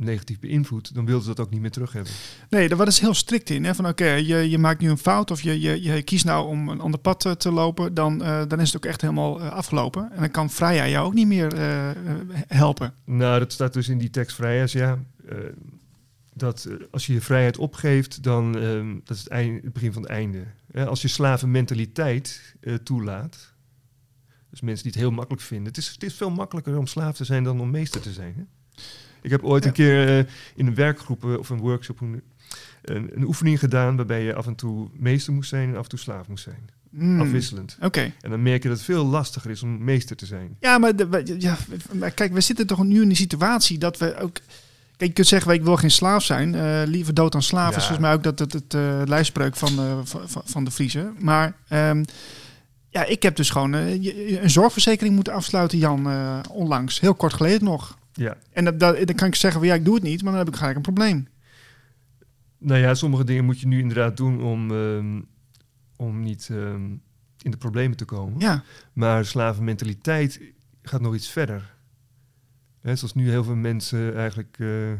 negatief 0.00 0.38
beïnvloed, 0.38 0.94
dan 0.94 1.04
wilden 1.04 1.24
ze 1.24 1.34
dat 1.34 1.46
ook 1.46 1.50
niet 1.50 1.60
meer 1.60 1.70
terug 1.70 1.92
hebben. 1.92 2.12
Nee, 2.48 2.68
daar 2.68 2.78
was 2.78 3.00
heel 3.00 3.14
strikt 3.14 3.50
in. 3.50 3.64
Hè? 3.64 3.74
Van 3.74 3.88
oké, 3.88 4.10
je, 4.10 4.50
je 4.50 4.58
maakt 4.58 4.80
nu 4.80 4.90
een 4.90 4.98
fout 4.98 5.30
of 5.30 5.42
je, 5.42 5.60
je, 5.60 5.82
je 5.82 6.02
kiest 6.02 6.24
nou 6.24 6.46
om 6.48 6.68
een 6.68 6.80
ander 6.80 7.00
pad 7.00 7.24
eh, 7.24 7.32
te 7.32 7.50
lopen, 7.50 7.94
dan, 7.94 8.22
eh, 8.22 8.42
dan 8.48 8.60
is 8.60 8.72
het 8.72 8.76
ook 8.76 8.90
echt 8.90 9.00
helemaal 9.00 9.40
eh, 9.40 9.50
afgelopen. 9.50 10.12
En 10.12 10.20
dan 10.20 10.30
kan 10.30 10.50
Freya 10.50 10.88
jou 10.88 11.06
ook 11.06 11.14
niet 11.14 11.26
meer 11.26 11.54
helpen. 12.46 12.94
Nou, 13.04 13.38
dat 13.38 13.52
staat 13.52 13.72
dus 13.72 13.88
in 13.88 13.98
die 13.98 14.10
tekst 14.10 14.36
vrijheid, 14.36 14.72
ja. 14.72 14.98
dat 16.34 16.68
als 16.90 17.06
je 17.06 17.12
je 17.12 17.20
vrijheid 17.20 17.58
opgeeft, 17.58 18.22
dan 18.22 18.58
ehm, 18.58 18.98
dat 19.04 19.16
is 19.16 19.26
het, 19.28 19.72
begin 19.72 19.92
van 19.92 20.02
het 20.02 20.10
einde. 20.10 20.44
Als 20.74 21.02
je 21.02 21.08
slavenmentaliteit 21.08 22.54
toelaat, 22.82 23.54
dus 24.50 24.60
mensen 24.60 24.82
die 24.82 24.92
het 24.92 25.00
heel 25.00 25.10
makkelijk 25.10 25.42
vinden. 25.42 25.66
Het 25.66 25.76
is, 25.76 25.88
het 25.88 26.02
is 26.02 26.14
veel 26.14 26.30
makkelijker 26.30 26.78
om 26.78 26.86
slaaf 26.86 27.16
te 27.16 27.24
zijn 27.24 27.44
dan 27.44 27.60
om 27.60 27.70
meester 27.70 28.00
te 28.00 28.12
zijn. 28.12 28.34
Hè? 28.36 28.42
Ik 29.22 29.30
heb 29.30 29.44
ooit 29.44 29.62
Ja. 29.62 29.68
een 29.68 29.74
keer 29.74 30.18
eh, 30.18 30.24
in 30.54 30.66
een 30.66 30.74
werkgroep 30.74 31.24
of 31.24 31.48
een 31.50 31.58
workshop 31.60 32.00
een, 32.00 32.22
een 33.14 33.24
oefening 33.24 33.58
gedaan 33.58 33.96
waarbij 33.96 34.22
je 34.22 34.34
af 34.34 34.46
en 34.46 34.54
toe 34.54 34.88
meester 34.92 35.32
moest 35.32 35.48
zijn 35.48 35.68
en 35.68 35.76
af 35.76 35.82
en 35.82 35.88
toe 35.88 35.98
slaaf 35.98 36.28
moest 36.28 36.44
zijn. 36.44 36.70
Hmm, 36.90 37.20
Afwisselend. 37.20 37.76
Oké. 37.82 38.12
En 38.20 38.30
dan 38.30 38.42
merk 38.42 38.62
je 38.62 38.68
dat 38.68 38.76
het 38.76 38.86
veel 38.86 39.04
lastiger 39.06 39.50
is 39.50 39.62
om 39.62 39.84
meester 39.84 40.16
te 40.16 40.26
zijn. 40.26 40.56
Ja, 40.60 40.78
maar, 40.78 40.96
de, 40.96 41.34
ja, 41.38 41.56
maar 41.92 42.10
kijk, 42.10 42.32
we 42.32 42.40
zitten 42.40 42.66
toch 42.66 42.84
nu 42.84 43.02
in 43.02 43.08
die 43.08 43.16
situatie 43.16 43.78
dat 43.78 43.98
we 43.98 44.16
ook... 44.18 44.32
Kijk, 44.96 45.10
je 45.10 45.16
kunt 45.16 45.26
zeggen, 45.26 45.52
ik 45.52 45.62
wil 45.62 45.76
geen 45.76 45.90
slaaf 45.90 46.24
zijn. 46.24 46.54
eh, 46.54 46.82
liever 46.86 47.14
dood 47.14 47.32
dan 47.32 47.42
slaaf 47.42 47.70
Ja. 47.70 47.76
is 47.76 47.82
volgens 47.86 47.98
mij 48.06 48.12
ook 48.12 48.22
dat 48.22 48.38
het, 48.38 48.52
het 48.52 48.74
eh, 48.74 49.02
lijfspreuk 49.04 49.56
van, 49.56 50.04
van, 50.44 50.64
de 50.64 50.70
Friese. 50.70 51.12
Maar 51.18 51.54
ehm, 51.68 52.04
ja, 52.88 53.04
ik 53.04 53.22
heb 53.22 53.36
dus 53.36 53.50
gewoon 53.50 53.72
een 53.72 54.50
zorgverzekering 54.50 55.14
moeten 55.14 55.32
afsluiten, 55.32 55.78
Jan, 55.78 56.08
onlangs. 56.50 57.00
Heel 57.00 57.14
kort 57.14 57.32
geleden 57.34 57.64
nog. 57.64 57.98
Ja. 58.20 58.36
En 58.52 58.64
dat, 58.64 58.80
dat, 58.80 59.06
dan 59.06 59.16
kan 59.16 59.28
ik 59.28 59.34
zeggen, 59.34 59.60
van, 59.60 59.68
ja, 59.68 59.74
ik 59.74 59.84
doe 59.84 59.94
het 59.94 60.02
niet, 60.02 60.22
maar 60.22 60.30
dan 60.32 60.40
heb 60.44 60.48
ik 60.48 60.56
gelijk 60.56 60.76
een 60.76 60.82
probleem. 60.82 61.28
Nou 62.58 62.80
ja, 62.80 62.94
sommige 62.94 63.24
dingen 63.24 63.44
moet 63.44 63.60
je 63.60 63.66
nu 63.66 63.78
inderdaad 63.78 64.16
doen 64.16 64.42
om, 64.42 64.70
ehm, 64.70 65.20
om 65.96 66.22
niet 66.22 66.48
ehm, 66.50 66.84
in 67.42 67.50
de 67.50 67.56
problemen 67.56 67.96
te 67.96 68.04
komen. 68.04 68.40
Ja, 68.40 68.62
Maar 68.92 69.24
slavenmentaliteit 69.24 70.40
gaat 70.82 71.00
nog 71.00 71.14
iets 71.14 71.28
verder. 71.30 71.74
Hè, 72.80 72.96
zoals 72.96 73.14
nu 73.14 73.30
heel 73.30 73.44
veel 73.44 73.54
mensen 73.56 74.16
eigenlijk 74.16 74.56
eh, 74.58 74.92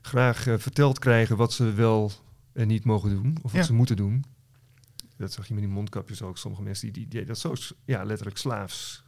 graag 0.00 0.46
eh, 0.46 0.54
verteld 0.58 0.98
krijgen 0.98 1.36
wat 1.36 1.52
ze 1.52 1.72
wel 1.72 2.12
en 2.52 2.68
niet 2.68 2.84
mogen 2.84 3.10
doen. 3.10 3.36
Of 3.42 3.52
wat 3.52 3.60
Ja. 3.60 3.66
ze 3.66 3.72
moeten 3.74 3.96
doen. 3.96 4.24
Dat 5.16 5.32
zag 5.32 5.46
je 5.48 5.54
met 5.54 5.62
die 5.62 5.72
mondkapjes 5.72 6.22
ook. 6.22 6.38
Sommige 6.38 6.62
mensen 6.62 6.92
die, 6.92 7.02
die, 7.02 7.18
die 7.18 7.24
dat 7.24 7.38
zo 7.38 7.54
ja, 7.84 8.04
letterlijk 8.04 8.38
slaafs. 8.38 9.04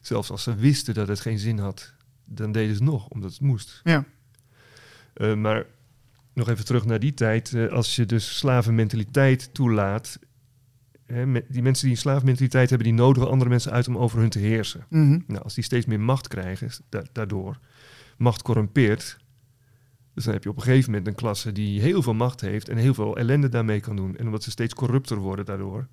Zelfs 0.00 0.30
als 0.30 0.42
ze 0.42 0.54
wisten 0.54 0.94
dat 0.94 1.08
het 1.08 1.20
geen 1.20 1.38
zin 1.38 1.58
had, 1.58 1.94
dan 2.26 2.52
deden 2.52 2.76
ze 2.76 2.82
het 2.82 2.90
nog, 2.92 3.08
omdat 3.08 3.30
het 3.30 3.40
moest. 3.40 3.80
ja. 3.84 4.04
Eh, 5.14 5.34
maar 5.34 5.64
nog 6.34 6.48
even 6.48 6.64
terug 6.64 6.84
naar 6.84 6.98
die 7.00 7.14
tijd. 7.14 7.52
eh, 7.54 7.68
als 7.68 7.96
je 7.96 8.06
dus 8.06 8.36
slavenmentaliteit 8.38 9.54
toelaat. 9.54 10.18
Hè, 11.06 11.32
die 11.48 11.62
mensen 11.62 11.84
die 11.86 11.94
een 11.94 12.00
slavenmentaliteit 12.00 12.68
hebben, 12.70 12.88
die 12.88 12.96
nodigen 12.96 13.30
andere 13.30 13.50
mensen 13.50 13.72
uit 13.72 13.88
om 13.88 13.98
over 13.98 14.18
hun 14.18 14.28
te 14.28 14.38
heersen. 14.38 14.86
Mhm. 14.88 15.20
Nou, 15.26 15.42
als 15.42 15.54
die 15.54 15.64
steeds 15.64 15.86
meer 15.86 16.00
macht 16.00 16.28
krijgen, 16.28 16.70
da- 16.88 17.04
daardoor, 17.12 17.58
macht 18.18 18.42
corrumpeert. 18.42 19.18
Dus 20.14 20.24
dan 20.24 20.32
heb 20.34 20.42
je 20.42 20.48
op 20.50 20.56
een 20.56 20.62
gegeven 20.62 20.90
moment 20.90 21.08
een 21.08 21.14
klasse 21.14 21.52
die 21.52 21.80
heel 21.80 22.02
veel 22.02 22.14
macht 22.14 22.40
heeft 22.40 22.68
en 22.68 22.76
heel 22.76 22.94
veel 22.94 23.16
ellende 23.16 23.48
daarmee 23.48 23.80
kan 23.80 23.96
doen. 23.96 24.16
En 24.16 24.26
omdat 24.26 24.42
ze 24.42 24.50
steeds 24.50 24.74
corrupter 24.74 25.16
worden 25.16 25.44
daardoor, 25.44 25.86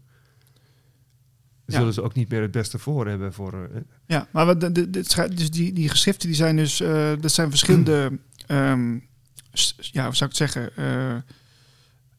Ja. 1.66 1.78
zullen 1.78 1.94
ze 1.94 2.02
ook 2.02 2.14
niet 2.14 2.30
meer 2.30 2.42
het 2.42 2.52
beste 2.52 2.80
voor 2.80 3.08
hebben 3.08 3.34
voor. 3.34 3.54
eh, 3.74 3.82
Ja, 4.06 4.28
maar 4.32 4.46
wat, 4.46 4.62
de, 4.62 4.72
de, 4.72 4.90
dus 5.36 5.52
die, 5.52 5.74
die 5.74 5.90
geschriften 5.90 6.28
die 6.28 6.38
zijn 6.38 6.56
dus, 6.56 6.80
eh 6.82 7.12
dat 7.20 7.32
zijn 7.32 7.50
verschillende, 7.50 8.20
s- 9.54 9.76
ja, 9.78 10.06
hoe 10.06 10.16
zou 10.16 10.30
ik 10.32 10.38
het 10.38 10.52
zeggen, 10.52 10.76
eh, 10.76 11.16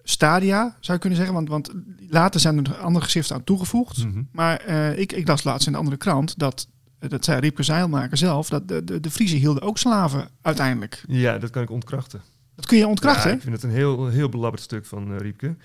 stadia 0.02 0.76
zou 0.80 0.92
je 0.92 0.98
kunnen 0.98 1.18
zeggen, 1.18 1.34
want, 1.34 1.48
want 1.48 1.72
later 2.08 2.40
zijn 2.40 2.64
er 2.64 2.74
andere 2.76 3.04
geschriften 3.04 3.36
aan 3.36 3.44
toegevoegd. 3.44 4.04
mhm. 4.04 4.22
Maar 4.32 4.64
ik, 4.98 5.12
ik 5.12 5.26
las 5.28 5.44
laatst 5.44 5.66
in 5.66 5.72
de 5.72 5.78
andere 5.78 5.96
krant 5.96 6.38
dat 6.38 6.68
dat 7.08 7.24
zei 7.24 7.40
Riepke 7.40 7.62
Zeilmaker 7.62 8.16
zelf, 8.16 8.48
dat 8.48 8.68
de, 8.68 8.84
de, 8.84 9.00
de 9.00 9.10
Friese 9.10 9.36
hielden 9.36 9.62
ook 9.62 9.78
slaven 9.78 10.28
uiteindelijk. 10.42 11.04
Ja, 11.06 11.38
dat 11.38 11.50
kan 11.50 11.62
ik 11.62 11.70
ontkrachten. 11.70 12.20
Dat 12.54 12.66
kun 12.66 12.78
je 12.78 12.86
ontkrachten, 12.86 13.30
Ja, 13.30 13.36
ik 13.36 13.42
vind 13.42 13.54
het 13.54 13.62
een 13.62 13.70
heel, 13.70 14.08
heel 14.08 14.28
belabberd 14.28 14.62
stuk 14.62 14.86
van 14.86 15.12
eh, 15.12 15.18
Riepke. 15.18 15.56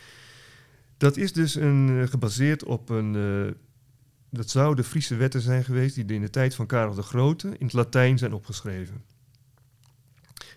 Dat 0.97 1.17
is 1.17 1.33
dus 1.33 1.55
een, 1.55 2.07
gebaseerd 2.09 2.63
op 2.63 2.89
een... 2.89 3.15
dat 4.29 4.49
zou 4.49 4.75
de 4.75 4.83
Friese 4.83 5.15
wetten 5.15 5.41
zijn 5.41 5.63
geweest 5.63 5.95
die 5.95 6.05
in 6.05 6.21
de 6.21 6.29
tijd 6.29 6.55
van 6.55 6.65
Karel 6.65 6.93
de 6.93 7.01
Grote 7.01 7.47
in 7.47 7.65
het 7.65 7.73
Latijn 7.73 8.17
zijn 8.17 8.33
opgeschreven. 8.33 9.03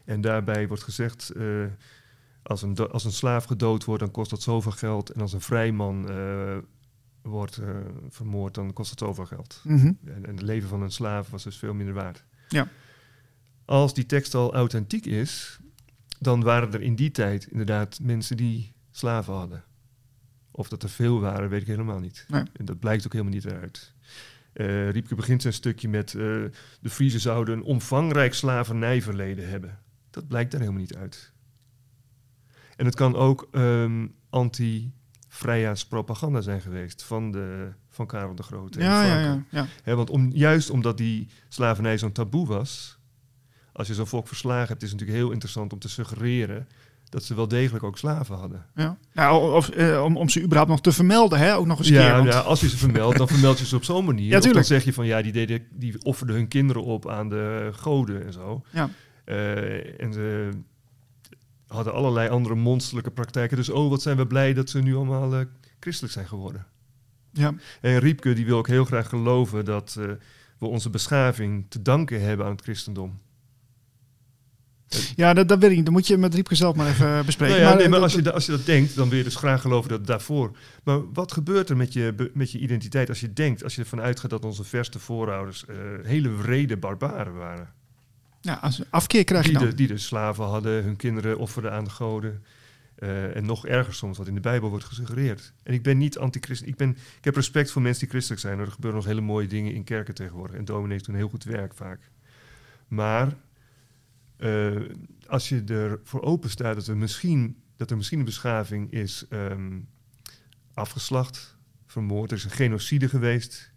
En 0.04 0.20
daarbij 0.20 0.68
wordt 0.68 0.82
gezegd, 0.82 1.30
eh, 1.30 1.64
als, 2.42 2.62
een 2.62 2.76
als 2.76 3.04
een 3.04 3.12
slaaf 3.12 3.44
gedood 3.44 3.84
wordt, 3.84 4.02
dan 4.02 4.10
kost 4.10 4.30
dat 4.30 4.42
zoveel 4.42 4.72
geld. 4.72 5.10
En 5.10 5.20
als 5.20 5.32
een 5.32 5.40
vrijman 5.40 6.10
eh 6.10 6.56
wordt 7.22 7.56
eh, 7.56 7.68
vermoord, 8.08 8.54
dan 8.54 8.72
kost 8.72 8.90
het 8.90 8.98
zoveel 8.98 9.26
geld. 9.26 9.60
Mhm. 9.64 9.92
En, 10.04 10.26
en 10.26 10.34
het 10.34 10.42
leven 10.42 10.68
van 10.68 10.82
een 10.82 10.92
slaaf 10.92 11.30
was 11.30 11.42
dus 11.42 11.56
veel 11.56 11.74
minder 11.74 11.94
waard. 11.94 12.24
Ja. 12.48 12.68
Als 13.64 13.94
die 13.94 14.06
tekst 14.06 14.34
al 14.34 14.54
authentiek 14.54 15.06
is, 15.06 15.60
dan 16.18 16.42
waren 16.42 16.72
er 16.72 16.82
in 16.82 16.94
die 16.94 17.10
tijd 17.10 17.46
inderdaad 17.46 17.98
mensen 18.00 18.36
die 18.36 18.72
slaven 18.90 19.34
hadden. 19.34 19.64
Of 20.52 20.68
dat 20.68 20.82
er 20.82 20.88
veel 20.88 21.20
waren, 21.20 21.48
weet 21.48 21.60
ik 21.60 21.66
helemaal 21.66 22.00
niet. 22.00 22.24
Nee. 22.28 22.42
En 22.52 22.64
dat 22.64 22.78
blijkt 22.78 23.06
ook 23.06 23.12
helemaal 23.12 23.34
niet 23.34 23.44
eruit. 23.44 23.92
Eh 24.52 24.90
Riepke 24.90 25.14
begint 25.14 25.42
zijn 25.42 25.54
stukje 25.54 25.88
met... 25.88 26.14
eh, 26.14 26.20
de 26.80 26.90
Friezen 26.90 27.20
zouden 27.20 27.56
een 27.56 27.62
omvangrijk 27.62 28.34
slavernijverleden 28.34 29.48
hebben. 29.48 29.78
Dat 30.10 30.28
blijkt 30.28 30.50
daar 30.50 30.60
helemaal 30.60 30.82
niet 30.82 30.96
uit. 30.96 31.32
En 32.76 32.84
het 32.84 32.94
kan 32.94 33.16
ook 33.16 33.48
ehm 33.52 34.06
anti-vrijheidspropaganda 34.30 36.40
zijn 36.40 36.60
geweest 36.60 37.02
van, 37.02 37.30
de, 37.30 37.72
van 37.88 38.06
Karel 38.06 38.34
de 38.34 38.42
Grote. 38.42 38.78
en 38.78 38.84
Ja, 38.84 39.04
ja, 39.04 39.20
Franken. 39.20 39.46
ja, 39.50 39.60
ja. 39.60 39.66
Hè, 39.82 39.94
want 39.94 40.10
om, 40.10 40.30
juist 40.32 40.70
omdat 40.70 40.96
die 40.96 41.28
slavernij 41.48 41.98
zo'n 41.98 42.12
taboe 42.12 42.46
was, 42.46 42.98
als 43.72 43.86
je 43.86 43.94
zo'n 43.94 44.06
volk 44.06 44.26
verslagen 44.28 44.68
hebt, 44.68 44.82
is 44.82 44.90
het 44.90 44.98
natuurlijk 44.98 45.24
heel 45.24 45.32
interessant 45.32 45.72
om 45.72 45.78
te 45.78 45.88
suggereren 45.88 46.68
dat 47.12 47.24
ze 47.24 47.34
wel 47.34 47.48
degelijk 47.48 47.84
ook 47.84 47.98
slaven 47.98 48.36
hadden. 48.36 48.64
ja. 48.74 48.96
Nou, 49.12 49.52
of, 49.54 49.68
eh, 49.68 50.02
om, 50.04 50.16
om 50.16 50.28
ze 50.28 50.40
überhaupt 50.42 50.70
nog 50.70 50.80
te 50.80 50.92
vermelden, 50.92 51.38
hè? 51.38 51.54
Ook 51.56 51.66
nog 51.66 51.78
eens 51.78 51.88
een 51.88 51.94
Ja, 51.94 52.02
keer. 52.06 52.12
want- 52.16 52.32
ja, 52.32 52.38
als 52.38 52.60
je 52.60 52.68
ze 52.68 52.76
vermeldt, 52.76 53.18
dan 53.18 53.28
vermeld 53.28 53.58
je 53.58 53.66
ze 53.66 53.76
op 53.76 53.84
zo'n 53.84 54.04
manier. 54.04 54.28
Ja, 54.28 54.38
Of 54.38 54.44
dan 54.52 54.64
zeg 54.64 54.84
je 54.84 54.92
van 54.92 55.06
ja, 55.06 55.22
die, 55.22 55.32
deden, 55.32 55.66
die 55.70 56.04
offerden 56.04 56.36
hun 56.36 56.48
kinderen 56.48 56.82
op 56.84 57.08
aan 57.08 57.28
de 57.28 57.70
goden 57.72 58.24
en 58.26 58.32
zo. 58.32 58.62
Ja. 58.70 58.88
Eh, 59.24 60.00
en 60.00 60.12
ze 60.12 60.48
hadden 61.66 61.92
allerlei 61.94 62.28
andere 62.28 62.54
monsterlijke 62.54 63.10
praktijken. 63.10 63.56
Dus 63.56 63.68
oh, 63.68 63.90
wat 63.90 64.02
zijn 64.02 64.16
we 64.16 64.26
blij 64.26 64.54
dat 64.54 64.70
ze 64.70 64.78
nu 64.78 64.96
allemaal 64.96 65.34
eh, 65.34 65.40
christelijk 65.80 66.12
zijn 66.14 66.26
geworden. 66.28 66.66
ja. 67.32 67.54
En 67.80 67.98
Riepke 67.98 68.32
die 68.32 68.44
wil 68.46 68.58
ook 68.58 68.68
heel 68.68 68.84
graag 68.84 69.08
geloven 69.08 69.64
dat 69.64 69.98
we 70.58 70.66
onze 70.66 70.90
beschaving 70.90 71.66
te 71.68 71.82
danken 71.82 72.20
hebben 72.22 72.46
aan 72.46 72.52
het 72.52 72.62
christendom. 72.62 73.18
Ja 75.16 75.34
dat, 75.34 75.48
dat 75.48 75.58
weet 75.58 75.70
ik 75.70 75.76
niet. 75.76 75.84
Dan 75.84 75.94
moet 75.94 76.06
je 76.06 76.16
met 76.16 76.34
Riepke 76.34 76.54
zelf 76.54 76.76
maar 76.76 76.86
even 76.88 77.18
eh, 77.18 77.24
bespreken. 77.24 77.56
Nou 77.56 77.68
ja, 77.68 77.74
nee, 77.74 77.88
maar 77.88 78.00
dat- 78.00 78.12
als, 78.12 78.22
je, 78.22 78.32
als 78.32 78.46
je 78.46 78.52
dat 78.52 78.66
denkt, 78.66 78.94
dan 78.96 79.08
wil 79.08 79.18
je 79.18 79.24
dus 79.24 79.36
graag 79.36 79.60
geloven 79.60 79.88
dat 79.90 80.06
daarvoor. 80.06 80.56
Maar 80.82 81.12
wat 81.12 81.32
gebeurt 81.32 81.70
er 81.70 81.76
met 81.76 81.92
je, 81.92 82.30
met 82.34 82.50
je 82.52 82.58
identiteit 82.58 83.08
als 83.08 83.20
je 83.20 83.32
denkt, 83.32 83.64
als 83.64 83.74
je 83.74 83.80
ervan 83.80 84.00
uitgaat 84.00 84.30
dat 84.30 84.44
onze 84.44 84.64
verste 84.64 84.98
voorouders 84.98 85.64
eh, 85.66 85.76
hele 86.02 86.36
wrede 86.36 86.76
barbaren 86.76 87.34
waren? 87.34 87.68
ja, 88.40 88.54
als 88.62 88.82
afkeer 88.90 89.24
krijg 89.24 89.44
je 89.44 89.50
Die 89.50 89.58
dan. 89.58 89.68
de, 89.68 89.74
die 89.74 89.86
de 89.86 89.98
slaven 89.98 90.44
hadden, 90.44 90.84
hun 90.84 90.96
kinderen 90.96 91.38
offerden 91.38 91.72
aan 91.72 91.84
de 91.84 91.90
goden. 91.90 92.42
Eh, 92.94 93.36
en 93.36 93.44
nog 93.46 93.66
erger 93.66 93.94
soms, 93.94 94.18
wat 94.18 94.26
in 94.26 94.34
de 94.34 94.40
Bijbel 94.40 94.68
wordt 94.68 94.84
gesuggereerd. 94.84 95.52
En 95.62 95.72
ik 95.74 95.82
ben 95.82 95.98
niet 95.98 96.18
antichrist. 96.18 96.62
Ik, 96.66 96.76
ben, 96.76 96.90
ik 96.90 97.24
heb 97.24 97.34
respect 97.36 97.70
voor 97.70 97.82
mensen 97.82 98.00
die 98.00 98.08
christelijk 98.10 98.40
zijn. 98.42 98.58
Er 98.58 98.66
gebeuren 98.66 98.98
nog 99.00 99.08
hele 99.08 99.20
mooie 99.20 99.46
dingen 99.46 99.74
in 99.74 99.84
kerken 99.84 100.14
tegenwoordig. 100.14 100.56
En 100.56 100.64
dominees 100.64 101.02
doen 101.02 101.14
heel 101.14 101.28
goed 101.28 101.44
werk 101.44 101.74
vaak. 101.74 102.00
Maar 102.88 103.28
eh, 104.42 104.80
als 105.26 105.48
je 105.48 105.64
ervoor 105.64 106.22
open 106.22 106.50
staat 106.50 106.74
dat 106.74 106.86
er 106.86 106.96
misschien, 106.96 107.62
dat 107.76 107.90
er 107.90 107.96
misschien 107.96 108.18
een 108.18 108.24
beschaving 108.24 108.92
is 108.92 109.26
ehm, 109.28 109.78
afgeslacht, 110.74 111.56
vermoord. 111.86 112.30
Er 112.30 112.36
is 112.36 112.44
een 112.44 112.50
genocide 112.50 113.08
geweest. 113.08 113.72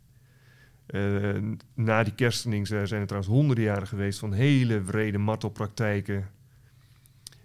Eh, 0.86 1.38
na 1.74 2.03
die 2.03 2.16
kerstening 2.16 2.68
zijn 2.68 2.84
er 2.84 3.07
trouwens 3.07 3.34
honderden 3.34 3.63
jaren 3.63 3.88
geweest 3.88 4.20
van 4.20 4.34
hele 4.34 4.84
wrede 4.84 5.18
martelpraktijken. 5.18 6.30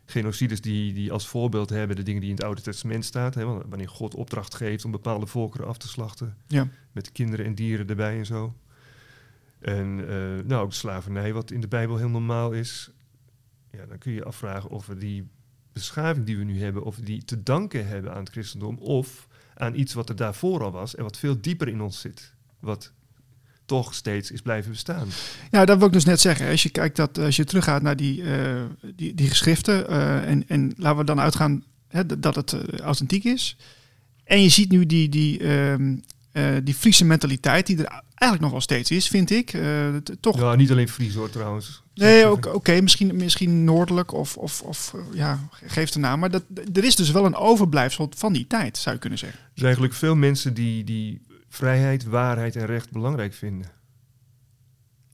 Genocides 0.04 0.60
die, 0.60 0.92
die 0.92 1.12
als 1.12 1.28
voorbeeld 1.28 1.70
hebben 1.70 1.96
de 1.96 2.02
dingen 2.02 2.20
die 2.20 2.30
in 2.30 2.36
het 2.36 2.44
Oude 2.44 2.62
Testament 2.62 3.04
staat. 3.04 3.34
Hè, 3.34 3.44
wanneer 3.44 3.88
God 3.88 4.14
opdracht 4.14 4.54
geeft 4.54 4.84
om 4.84 4.90
bepaalde 4.90 5.26
volkeren 5.26 5.66
af 5.66 5.78
te 5.78 5.88
slachten. 5.88 6.36
Ja. 6.46 6.68
Met 6.92 7.12
kinderen 7.12 7.46
en 7.46 7.54
dieren 7.54 7.88
erbij 7.88 8.18
en 8.18 8.26
zo. 8.26 8.54
En 9.58 10.08
eh, 10.08 10.46
nou, 10.46 10.62
ook 10.62 10.70
de 10.70 10.76
slavernij, 10.76 11.32
wat 11.32 11.50
in 11.50 11.60
de 11.60 11.68
Bijbel 11.68 11.96
heel 11.96 12.08
normaal 12.08 12.52
is. 12.52 12.90
Ja, 13.72 13.86
dan 13.86 13.98
kun 13.98 14.12
je 14.12 14.18
je 14.18 14.24
afvragen 14.24 14.70
of 14.70 14.86
we 14.86 14.96
die 14.96 15.28
beschaving 15.72 16.26
die 16.26 16.36
we 16.36 16.44
nu 16.44 16.62
hebben, 16.62 16.84
of 16.84 16.96
die 16.96 17.24
te 17.24 17.42
danken 17.42 17.86
hebben 17.86 18.12
aan 18.12 18.24
het 18.24 18.30
christendom. 18.30 18.78
Of 18.78 19.28
aan 19.54 19.74
iets 19.74 19.94
wat 19.94 20.08
er 20.08 20.16
daarvoor 20.16 20.62
al 20.62 20.70
was 20.70 20.94
en 20.94 21.02
wat 21.02 21.18
veel 21.18 21.40
dieper 21.40 21.68
in 21.68 21.80
ons 21.80 22.00
zit. 22.00 22.34
Wat 22.58 22.92
toch 23.64 23.94
steeds 23.94 24.30
is 24.30 24.42
blijven 24.42 24.70
bestaan. 24.70 25.08
Ja, 25.50 25.64
dat 25.64 25.78
wil 25.78 25.86
ik 25.86 25.92
dus 25.92 26.04
net 26.04 26.20
zeggen. 26.20 26.50
Als 26.50 26.62
je 26.62 26.70
kijkt 26.70 26.96
dat 26.96 27.18
als 27.18 27.36
je 27.36 27.44
teruggaat 27.44 27.82
naar 27.82 27.96
die, 27.96 28.22
eh, 28.22 28.62
die, 28.94 29.14
die 29.14 29.28
geschriften 29.28 29.88
eh, 29.88 30.28
en, 30.28 30.48
en 30.48 30.72
laten 30.76 30.98
we 30.98 31.04
dan 31.04 31.20
uitgaan 31.20 31.64
hè, 31.88 32.20
dat 32.20 32.34
het 32.34 32.52
eh, 32.52 32.78
authentiek 32.78 33.24
is. 33.24 33.56
En 34.24 34.42
je 34.42 34.48
ziet 34.48 34.70
nu 34.70 34.86
die, 34.86 35.08
die, 35.08 35.38
ehm, 35.38 35.96
eh, 36.32 36.56
die 36.62 36.74
Friese 36.74 37.04
mentaliteit 37.04 37.66
die 37.66 37.76
er 37.76 38.02
eigenlijk 38.04 38.40
nog 38.40 38.50
wel 38.50 38.60
steeds 38.60 38.90
is, 38.90 39.08
vind 39.08 39.30
ik. 39.30 39.52
Eh, 39.52 39.96
toch. 40.20 40.38
Ja, 40.38 40.54
niet 40.54 40.70
alleen 40.70 40.88
Fries 40.88 41.14
hoor 41.14 41.30
trouwens. 41.30 41.82
nee, 41.94 42.52
oké, 42.54 42.80
misschien, 42.80 43.16
misschien 43.16 43.64
noordelijk 43.64 44.12
of, 44.12 44.36
of, 44.36 44.62
of 44.62 44.94
eh, 44.94 45.00
ja, 45.12 45.48
geef 45.64 45.90
de 45.90 45.98
naam. 45.98 46.20
Maar 46.20 46.30
dat, 46.30 46.44
er 46.72 46.84
is 46.84 46.96
dus 46.96 47.10
wel 47.10 47.24
een 47.24 47.34
overblijfsel 47.34 48.12
van 48.16 48.32
die 48.32 48.46
tijd, 48.46 48.78
zou 48.78 48.94
je 48.94 49.00
kunnen 49.00 49.18
zeggen. 49.18 49.38
Er 49.38 49.50
zijn 49.54 49.66
eigenlijk 49.66 49.94
veel 49.94 50.16
mensen 50.16 50.54
die, 50.54 50.84
die 50.84 51.22
vrijheid, 51.48 52.04
waarheid 52.04 52.56
en 52.56 52.66
recht 52.66 52.90
belangrijk 52.90 53.34
vinden. 53.34 53.70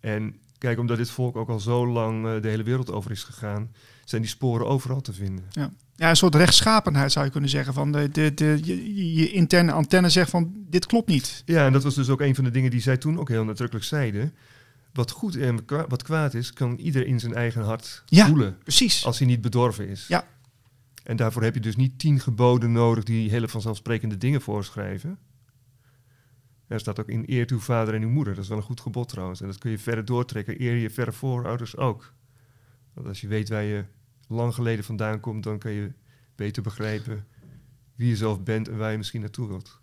En 0.00 0.36
kijk, 0.58 0.78
omdat 0.78 0.96
dit 0.96 1.10
volk 1.10 1.36
ook 1.36 1.48
al 1.48 1.60
zo 1.60 1.86
lang 1.86 2.40
de 2.40 2.48
hele 2.48 2.62
wereld 2.62 2.92
over 2.92 3.10
is 3.10 3.22
gegaan, 3.22 3.72
zijn 4.04 4.22
die 4.22 4.30
sporen 4.30 4.66
overal 4.66 5.00
te 5.00 5.12
vinden. 5.12 5.44
Ja, 5.50 5.70
een 5.96 6.16
soort 6.16 6.34
rechtschapenheid 6.34 7.12
zou 7.12 7.24
je 7.24 7.30
kunnen 7.30 7.50
zeggen. 7.50 7.74
Van 7.74 7.92
de, 7.92 8.08
de, 8.08 8.34
de, 8.34 8.58
je, 8.64 9.14
je 9.14 9.30
interne 9.30 9.72
antenne 9.72 10.08
zegt 10.08 10.30
van 10.30 10.52
dit 10.68 10.86
klopt 10.86 11.08
niet. 11.08 11.42
Ja, 11.44 11.66
en 11.66 11.72
dat 11.72 11.82
was 11.82 11.94
dus 11.94 12.08
ook 12.08 12.20
een 12.20 12.34
van 12.34 12.44
de 12.44 12.50
dingen 12.50 12.70
die 12.70 12.80
zij 12.80 12.96
toen 12.96 13.18
ook 13.18 13.28
heel 13.28 13.44
nadrukkelijk 13.44 13.86
zeiden. 13.86 14.34
Wat 14.92 15.10
goed 15.10 15.36
en 15.36 15.64
wat 15.88 16.02
kwaad 16.02 16.34
is, 16.34 16.52
kan 16.52 16.76
ieder 16.76 17.06
in 17.06 17.20
zijn 17.20 17.34
eigen 17.34 17.62
hart 17.62 18.02
Ja. 18.06 18.26
voelen. 18.26 18.58
Precies. 18.58 19.04
Als 19.04 19.18
hij 19.18 19.26
niet 19.26 19.40
bedorven 19.40 19.88
is. 19.88 20.06
Ja. 20.08 20.26
En 21.02 21.16
daarvoor 21.16 21.42
heb 21.42 21.54
je 21.54 21.60
dus 21.60 21.76
niet 21.76 21.98
tien 21.98 22.20
geboden 22.20 22.72
nodig 22.72 23.04
die 23.04 23.30
hele 23.30 23.48
vanzelfsprekende 23.48 24.16
dingen 24.18 24.40
voorschrijven. 24.40 25.18
Er 26.66 26.80
staat 26.80 27.00
ook 27.00 27.08
in 27.08 27.22
eer 27.26 27.46
uw 27.52 27.58
vader 27.60 27.94
en 27.94 28.02
uw 28.02 28.08
moeder. 28.08 28.34
Dat 28.34 28.42
is 28.42 28.48
wel 28.48 28.58
een 28.58 28.64
goed 28.64 28.80
gebod 28.80 29.08
trouwens. 29.08 29.40
En 29.40 29.46
dat 29.46 29.58
kun 29.58 29.70
je 29.70 29.78
verder 29.78 30.04
doortrekken. 30.04 30.62
Eer 30.62 30.74
je 30.76 30.90
verre 30.90 31.12
voorouders 31.12 31.76
ook. 31.76 32.12
Want 32.94 33.06
als 33.06 33.20
je 33.20 33.28
weet 33.28 33.48
waar 33.48 33.62
je 33.62 33.84
lang 34.26 34.54
geleden 34.54 34.84
vandaan 34.84 35.20
komt, 35.20 35.42
dan 35.44 35.58
kan 35.58 35.72
je 35.72 35.92
beter 36.34 36.62
begrijpen 36.62 37.26
wie 37.94 38.08
je 38.08 38.16
zelf 38.16 38.42
bent 38.42 38.68
en 38.68 38.76
waar 38.76 38.90
je 38.90 38.96
misschien 38.96 39.20
naartoe 39.20 39.48
wilt. 39.48 39.78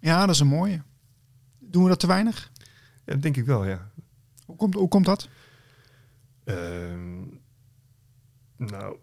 Ja, 0.00 0.20
dat 0.26 0.34
is 0.34 0.40
een 0.40 0.46
mooie. 0.46 0.82
Doen 1.58 1.82
we 1.82 1.88
dat 1.88 2.00
te 2.00 2.06
weinig? 2.06 2.50
Ja, 3.04 3.12
dat 3.12 3.22
denk 3.22 3.36
ik 3.36 3.44
wel, 3.44 3.64
ja. 3.66 3.90
Hoe 4.46 4.56
komt, 4.56 4.74
hoe 4.74 4.88
komt 4.88 5.04
dat? 5.04 5.28
Ehm, 6.44 7.20
nou, 8.56 8.96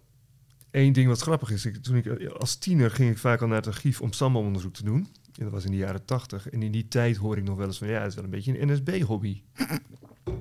één 0.71 0.93
ding 0.93 1.07
wat 1.07 1.21
grappig 1.21 1.51
is. 1.51 1.65
Ik, 1.65 1.77
toen 1.77 1.95
ik 1.95 2.27
als 2.27 2.55
tiener 2.55 2.91
ging 2.91 3.11
ik 3.11 3.17
vaak 3.17 3.41
al 3.41 3.47
naar 3.47 3.57
het 3.57 3.67
archief 3.67 4.01
om 4.01 4.11
stambomonderzoek 4.13 4.73
te 4.73 4.83
doen. 4.83 5.07
En 5.37 5.43
dat 5.43 5.51
was 5.51 5.65
in 5.65 5.71
de 5.71 5.77
jaren 5.77 6.05
tachtig. 6.05 6.49
En 6.49 6.61
in 6.63 6.71
die 6.71 6.87
tijd 6.87 7.17
hoor 7.17 7.37
ik 7.37 7.43
nog 7.43 7.57
wel 7.57 7.67
eens 7.67 7.77
van 7.77 7.87
ja, 7.87 7.99
het 7.99 8.07
is 8.09 8.15
wel 8.15 8.23
een 8.23 8.29
beetje 8.29 8.59
een 8.61 8.67
NSB-hobby. 8.71 9.41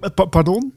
Eh, 0.01 0.11
pa- 0.14 0.25
pardon? 0.25 0.75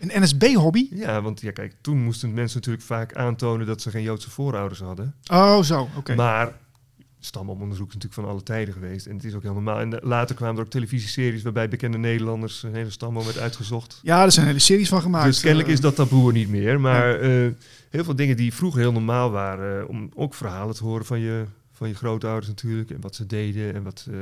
Een 0.00 0.22
NSB-hobby? 0.22 0.88
Ja, 0.90 1.22
want 1.22 1.40
ja, 1.40 1.50
kijk, 1.50 1.74
toen 1.80 2.02
moesten 2.02 2.34
mensen 2.34 2.56
natuurlijk 2.58 2.84
vaak 2.84 3.14
aantonen 3.14 3.66
dat 3.66 3.82
ze 3.82 3.90
geen 3.90 4.02
Joodse 4.02 4.30
voorouders 4.30 4.80
hadden. 4.80 5.14
Oh, 5.32 5.62
zo. 5.62 5.88
Oké. 5.96 6.14
Maar 6.14 6.52
stambomonderzoek 7.20 7.88
is 7.88 7.94
natuurlijk 7.94 8.20
van 8.20 8.30
alle 8.30 8.42
tijden 8.42 8.74
geweest. 8.74 9.06
En 9.06 9.14
het 9.14 9.24
is 9.24 9.34
ook 9.34 9.42
heel 9.42 9.52
normaal. 9.52 9.80
En 9.80 9.98
later 10.02 10.36
kwamen 10.36 10.56
er 10.56 10.62
ook 10.62 10.70
televisieseries 10.70 11.42
waarbij 11.42 11.68
bekende 11.68 11.98
Nederlanders 11.98 12.62
een 12.62 12.74
hele 12.74 12.90
stamboom 12.90 13.24
werd 13.24 13.38
uitgezocht. 13.38 14.00
Ja, 14.02 14.24
er 14.24 14.32
zijn 14.32 14.46
hele 14.46 14.58
series 14.58 14.88
van 14.88 15.02
gemaakt. 15.02 15.26
Dus 15.26 15.40
kennelijk 15.40 15.68
is 15.68 15.80
dat 15.80 15.94
taboe 15.94 16.26
er 16.26 16.32
niet 16.32 16.48
meer. 16.48 16.80
Maar 16.80 17.20
eh, 17.20 17.30
heel 17.90 18.04
veel 18.04 18.16
dingen 18.16 18.36
die 18.36 18.54
vroeger 18.54 18.80
heel 18.80 18.92
normaal 18.92 19.30
waren, 19.30 19.82
eh, 19.82 19.88
om 19.88 20.10
ook 20.14 20.34
verhalen 20.34 20.74
te 20.74 20.84
horen 20.84 21.06
van 21.06 21.20
je, 21.20 21.44
van 21.72 21.88
je 21.88 21.94
grootouders 21.94 22.48
natuurlijk. 22.48 22.90
En 22.90 23.00
wat 23.00 23.14
ze 23.14 23.26
deden 23.26 23.74
en 23.74 23.82
wat... 23.82 24.06
eh, 24.10 24.16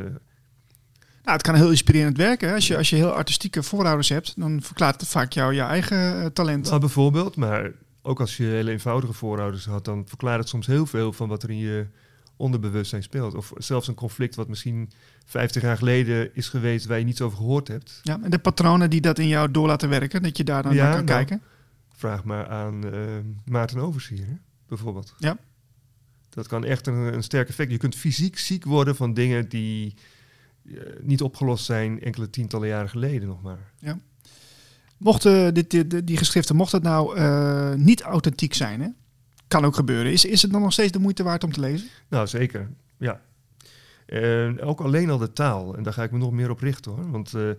Nou, 1.29 1.41
het 1.41 1.49
kan 1.49 1.59
heel 1.59 1.71
inspirerend 1.71 2.17
werken. 2.17 2.55
Als, 2.55 2.67
je, 2.67 2.77
als 2.77 2.91
je 2.91 2.97
heel 2.97 3.13
artistieke 3.13 3.63
voorouders 3.63 4.09
hebt, 4.09 4.35
dan 4.37 4.63
verklaart 4.63 5.01
het 5.01 5.11
vaak 5.11 5.33
jou 5.33 5.55
je 5.55 5.61
eigen 5.61 6.21
eh, 6.23 6.27
talent. 6.27 6.67
nou, 6.67 6.81
bijvoorbeeld, 6.81 7.37
maar 7.37 7.71
ook 8.03 8.21
als 8.21 8.37
je 8.37 8.45
hele 8.45 8.71
eenvoudige 8.71 9.13
voorouders 9.13 9.67
had, 9.67 9.85
dan 9.85 10.05
verklaart 10.07 10.39
het 10.39 10.49
soms 10.49 10.67
heel 10.67 10.87
veel 10.87 11.13
van 11.13 11.29
wat 11.29 11.43
er 11.43 11.51
in 11.51 11.57
je 11.59 11.87
onderbewustzijn 12.37 13.03
speelt. 13.03 13.35
Of 13.35 13.53
zelfs 13.57 13.89
een 13.89 13.95
conflict 13.95 14.35
wat 14.35 14.49
misschien 14.49 14.91
50 15.25 15.63
jaar 15.63 15.77
geleden 15.77 16.35
is 16.35 16.49
geweest 16.49 16.87
waar 16.87 16.99
je 16.99 17.05
niets 17.05 17.21
over 17.21 17.37
gehoord 17.37 17.69
hebt. 17.69 18.01
Ja, 18.03 18.19
en 18.23 18.31
de 18.31 18.39
patronen 18.39 18.91
die 18.91 19.01
dat 19.01 19.19
in 19.19 19.29
jou 19.29 19.51
door 19.51 19.67
laten 19.67 19.89
werken, 19.89 20.23
dat 20.23 20.37
je 20.37 20.45
daar 20.45 20.63
dan 20.63 20.75
Ja, 20.75 20.85
naar 20.85 20.95
kan 20.97 21.05
nou. 21.05 21.17
kijken. 21.17 21.43
Vraag 21.97 22.25
maar 22.25 22.49
aan 22.49 22.93
eh, 22.93 23.01
Maarten 23.45 23.79
Oversier, 23.79 24.27
hè, 24.27 24.37
bijvoorbeeld. 24.69 25.15
Ja. 25.19 25.37
Dat 26.29 26.47
kan 26.47 26.65
echt 26.65 26.87
een, 26.87 26.95
een 27.15 27.23
sterk 27.23 27.49
effect. 27.49 27.71
Je 27.71 27.79
kunt 27.79 27.97
fysiek 27.97 28.39
ziek 28.39 28.65
worden 28.65 28.97
van 28.97 29.15
dingen 29.15 29.49
die 29.49 29.95
niet 31.01 31.23
opgelost 31.23 31.65
zijn 31.65 32.03
enkele 32.03 32.31
tientallen 32.31 32.69
jaren 32.69 32.89
geleden 32.89 33.29
nog 33.29 33.43
maar. 33.43 33.73
Mochten 34.99 35.55
dit, 35.55 35.71
dit- 35.71 36.07
die 36.07 36.17
geschriften, 36.17 36.57
mocht 36.57 36.73
het 36.73 36.83
nou 36.83 37.17
eh, 37.17 37.75
niet 37.75 38.03
authentiek 38.03 38.55
zijn, 38.55 38.81
hè? 38.81 38.89
kan 39.49 39.65
ook 39.65 39.75
gebeuren. 39.75 40.13
Is, 40.13 40.25
is 40.25 40.43
het 40.43 40.53
dan 40.53 40.61
nog 40.63 40.73
steeds 40.73 40.93
de 40.93 40.99
moeite 40.99 41.23
waard 41.23 41.45
om 41.45 41.53
te 41.53 41.61
lezen? 41.61 41.89
Nou, 42.09 42.27
zeker. 42.27 42.69
Ja. 42.99 43.21
Ook 44.61 44.81
alleen 44.81 45.11
al 45.11 45.19
de 45.19 45.33
taal. 45.33 45.77
En 45.77 45.83
daar 45.83 45.93
ga 45.93 46.03
ik 46.03 46.11
me 46.11 46.19
nog 46.19 46.31
meer 46.33 46.51
op 46.51 46.61
richten 46.61 46.93
hoor. 46.93 47.11
Want 47.11 47.35
eh, 47.35 47.51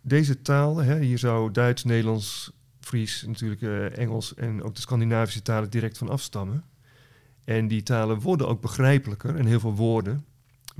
deze 0.00 0.42
taal, 0.42 0.76
hè, 0.76 0.98
hier 1.00 1.18
zou 1.18 1.50
Duits, 1.50 1.84
Nederlands, 1.84 2.52
Fries, 2.80 3.24
natuurlijk 3.26 3.62
eh, 3.62 3.98
Engels 3.98 4.34
en 4.34 4.62
ook 4.62 4.74
de 4.74 4.80
Scandinavische 4.80 5.42
talen 5.42 5.70
direct 5.70 5.98
van 5.98 6.08
afstammen. 6.08 6.64
En 7.44 7.68
die 7.68 7.82
talen 7.82 8.20
worden 8.20 8.48
ook 8.48 8.60
begrijpelijker 8.60 9.36
en 9.36 9.46
heel 9.46 9.60
veel 9.60 9.74
woorden 9.74 10.24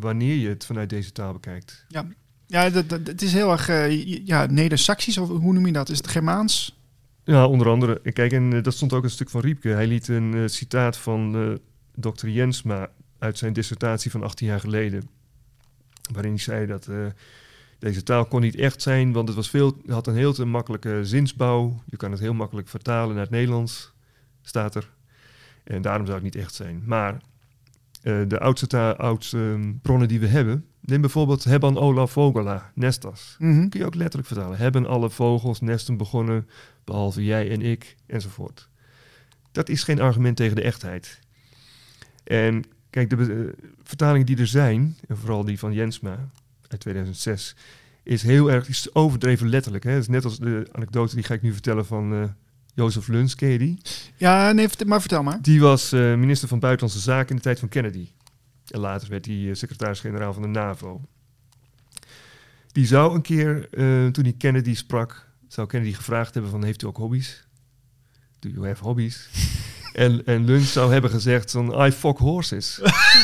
wanneer 0.03 0.37
je 0.37 0.49
het 0.49 0.67
vanuit 0.67 0.91
deze 0.91 1.13
taal 1.13 1.33
bekijkt. 1.33 1.85
Ja, 2.47 2.71
dat, 2.71 2.89
dat, 2.89 3.07
het 3.07 3.23
is 3.23 3.33
heel 3.33 3.51
erg 3.51 3.69
eh, 3.69 4.27
ja, 4.27 4.47
Neder-Saxisch, 4.47 5.19
of 5.19 5.29
hoe 5.29 5.53
noem 5.53 5.67
je 5.67 5.73
dat? 5.73 5.89
Is 5.89 5.97
het 5.97 6.09
Germaans? 6.09 6.81
Ja, 7.25 7.47
onder 7.47 7.69
andere. 7.69 8.13
Kijk, 8.13 8.33
en 8.33 8.53
eh, 8.53 8.63
dat 8.63 8.75
stond 8.75 8.93
ook 8.93 9.05
een 9.05 9.11
stuk 9.11 9.31
van 9.31 9.41
Riepke. 9.41 9.69
Hij 9.69 9.87
liet 9.87 10.09
een 10.09 10.35
eh, 10.35 10.47
citaat 10.47 10.97
van 10.97 11.59
dokter 11.95 12.29
Jensma 12.29 12.91
uit 13.19 13.39
zijn 13.39 13.53
dissertatie 13.53 14.11
van 14.11 14.23
18 14.23 14.47
jaar 14.47 14.61
geleden. 14.61 15.09
Waarin 16.13 16.33
hij 16.33 16.41
zei 16.41 16.67
dat 16.67 16.89
deze 17.79 18.03
taal 18.03 18.27
kon 18.27 18.41
niet 18.41 18.57
echt 18.57 18.83
zijn, 18.83 19.13
want 19.13 19.29
het 19.29 19.37
was 19.37 19.51
veel, 19.51 19.77
had 19.87 20.07
een 20.07 20.17
heel 20.17 20.33
te 20.33 20.45
makkelijke 20.45 21.01
zinsbouw. 21.03 21.83
Je 21.85 21.97
kan 21.97 22.11
het 22.11 22.21
heel 22.21 22.35
makkelijk 22.35 22.69
vertalen 22.69 23.15
naar 23.15 23.25
het 23.25 23.33
Nederlands, 23.33 23.93
staat 24.43 24.75
er. 24.75 24.91
En 25.65 25.83
daarom 25.83 26.07
zou 26.07 26.19
het 26.23 26.35
niet 26.35 26.43
echt 26.45 26.55
zijn. 26.55 26.83
Maar 26.87 27.21
eh, 28.03 28.21
de 28.29 28.39
oudste, 28.39 28.97
oudste 28.97 29.39
ehm, 29.39 29.73
bronnen 29.83 30.09
die 30.09 30.21
we 30.21 30.27
hebben, 30.27 30.67
neem 30.81 31.01
bijvoorbeeld 31.01 31.45
Hebban 31.45 31.79
Ola 31.79 32.07
Vogela, 32.07 32.73
Nestas. 32.75 33.37
Mhm. 33.39 33.69
Kun 33.69 33.81
je 33.81 33.87
ook 33.87 33.95
letterlijk 33.95 34.29
vertalen. 34.29 34.59
Hebben 34.59 34.87
alle 34.87 35.11
vogels 35.11 35.61
nesten 35.61 35.97
begonnen, 35.97 36.49
behalve 36.85 37.25
jij 37.25 37.51
en 37.51 37.63
ik, 37.63 37.97
enzovoort. 38.07 38.69
Dat 39.53 39.69
is 39.69 39.83
geen 39.83 40.01
argument 40.01 40.37
tegen 40.37 40.57
de 40.57 40.63
echtheid. 40.63 41.21
En 42.25 42.65
kijk, 42.91 43.11
de 43.11 43.17
eh, 43.17 43.65
vertalingen 43.83 44.27
die 44.27 44.39
er 44.39 44.47
zijn, 44.47 44.97
en 45.09 45.17
vooral 45.17 45.45
die 45.45 45.59
van 45.59 45.73
Jensma 45.73 46.31
uit 46.69 46.81
2006, 46.81 47.57
is 48.03 48.23
heel 48.23 48.51
erg 48.51 48.69
is 48.69 48.95
overdreven 48.95 49.49
letterlijk. 49.49 49.85
Hè? 49.85 49.91
Het 49.91 50.01
is 50.01 50.09
net 50.09 50.25
als 50.25 50.39
de 50.39 50.69
anekdote 50.73 51.15
die 51.15 51.25
ga 51.25 51.35
ik 51.35 51.43
nu 51.43 51.53
vertellen 51.53 51.87
van 51.87 52.13
eh 52.13 52.23
Jozef 52.75 53.09
Luns, 53.09 53.35
ken 53.35 53.49
je 53.49 53.59
die? 53.59 53.79
Ja, 54.17 54.53
nee, 54.53 54.69
maar 54.87 55.01
vertel 55.01 55.23
maar. 55.23 55.43
Die 55.43 55.61
was 55.61 55.93
eh, 55.93 56.01
minister 56.01 56.49
van 56.49 56.59
Buitenlandse 56.59 57.03
Zaken 57.03 57.29
in 57.29 57.37
de 57.37 57.43
tijd 57.43 57.59
van 57.59 57.69
Kennedy. 57.69 58.09
En 58.67 58.81
later 58.81 59.09
werd 59.09 59.27
hij 59.27 59.49
eh, 59.49 59.55
secretaris-generaal 59.55 60.33
van 60.33 60.43
de 60.43 60.49
NAVO. 60.49 61.01
Die 62.73 62.87
zou 62.87 63.15
een 63.15 63.23
keer, 63.23 63.69
eh, 63.71 64.07
toen 64.07 64.25
hij 64.25 64.35
Kennedy 64.39 64.75
sprak, 64.75 65.27
zou 65.49 65.67
Kennedy 65.67 65.93
gevraagd 65.95 66.35
hebben 66.35 66.51
van, 66.51 66.65
heeft 66.65 66.83
u 66.83 66.87
ook 66.87 66.97
hobby's? 66.97 67.47
Do 68.39 68.49
you 68.49 68.67
have 68.67 68.85
hobbies? 68.85 69.29
en, 69.93 70.27
en 70.27 70.45
Luns 70.45 70.73
zou 70.73 70.93
hebben 70.93 71.11
gezegd 71.11 71.51
van, 71.51 71.87
I 71.87 71.91
fuck 71.91 72.19
horses. 72.19 72.81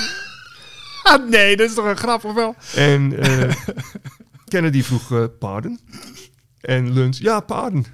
Ah, 1.03 1.29
nee, 1.29 1.57
dat 1.57 1.69
is 1.69 1.75
toch 1.75 1.85
een 1.85 1.97
grap, 1.97 2.25
of 2.25 2.35
wel? 2.35 2.55
en 2.75 3.15
Kennedy 4.49 4.83
vroeg, 4.83 5.39
pardon? 5.39 5.81
En 6.61 6.93
Luns, 6.93 7.19
ja, 7.19 7.41
pardon. 7.41 7.87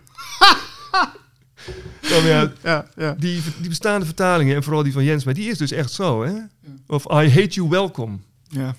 Dan, 2.14 2.26
ja, 2.26 2.52
Ja, 2.62 2.86
ja. 2.96 3.14
die, 3.18 3.42
die 3.60 3.68
bestaande 3.68 4.04
vertalingen, 4.04 4.56
en 4.56 4.62
vooral 4.62 4.82
die 4.82 4.92
van 4.92 5.04
Jens, 5.04 5.24
maar 5.24 5.34
die 5.34 5.50
is 5.50 5.58
dus 5.58 5.70
echt 5.70 5.92
zo, 5.92 6.24
hè? 6.24 6.32
Of 6.86 7.04
I 7.04 7.30
hate 7.30 7.48
you, 7.48 7.68
welcome. 7.68 8.18
ja. 8.48 8.74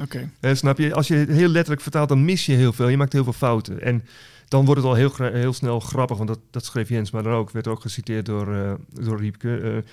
Oké. 0.00 0.30
Snap 0.52 0.78
je? 0.78 0.94
Als 0.94 1.08
je 1.08 1.14
het 1.14 1.28
heel 1.28 1.48
letterlijk 1.48 1.82
vertaalt, 1.82 2.08
dan 2.08 2.24
mis 2.24 2.46
je 2.46 2.52
heel 2.52 2.72
veel. 2.72 2.88
Je 2.88 2.96
maakt 2.96 3.12
heel 3.12 3.24
veel 3.24 3.32
fouten. 3.32 3.82
En 3.82 4.04
dan 4.48 4.64
wordt 4.64 4.80
het 4.80 4.90
al 4.90 4.96
heel, 4.96 5.12
heel 5.16 5.52
snel 5.52 5.80
grappig, 5.80 6.16
want 6.16 6.28
dat, 6.28 6.38
dat 6.50 6.64
schreef 6.64 6.88
Jens, 6.88 7.10
maar 7.10 7.22
dan 7.22 7.32
ook, 7.32 7.50
werd 7.50 7.66
ook 7.66 7.80
geciteerd 7.80 8.26
door, 8.26 8.54
eh, 8.54 8.72
door 8.92 9.18
Riepke. 9.18 9.56
Eh, 9.56 9.92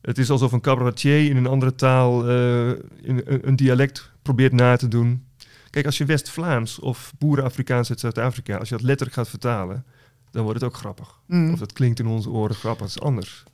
het 0.00 0.18
is 0.18 0.30
alsof 0.30 0.52
een 0.52 0.60
cabaretier 0.60 1.30
in 1.30 1.36
een 1.36 1.46
andere 1.46 1.74
taal 1.74 2.28
eh, 2.28 2.68
in, 3.02 3.22
een, 3.24 3.48
een 3.48 3.56
dialect 3.56 4.10
probeert 4.22 4.52
na 4.52 4.76
te 4.76 4.88
doen. 4.88 5.24
Kijk, 5.70 5.86
als 5.86 5.98
je 5.98 6.04
West-Vlaams 6.04 6.78
of 6.78 7.12
Boeren-Afrikaans 7.18 7.90
uit 7.90 8.00
Zuid-Afrika, 8.00 8.56
als 8.56 8.68
je 8.68 8.74
dat 8.74 8.84
letterlijk 8.84 9.16
gaat 9.16 9.28
vertalen, 9.28 9.84
dan 10.30 10.42
wordt 10.42 10.60
het 10.60 10.70
ook 10.70 10.76
grappig. 10.76 11.20
Mhm. 11.26 11.52
Of 11.52 11.58
dat 11.58 11.72
klinkt 11.72 11.98
in 11.98 12.06
onze 12.06 12.30
oren 12.30 12.56
grappig, 12.56 12.86
dat 12.86 12.96
is 12.96 13.00
anders. 13.02 13.44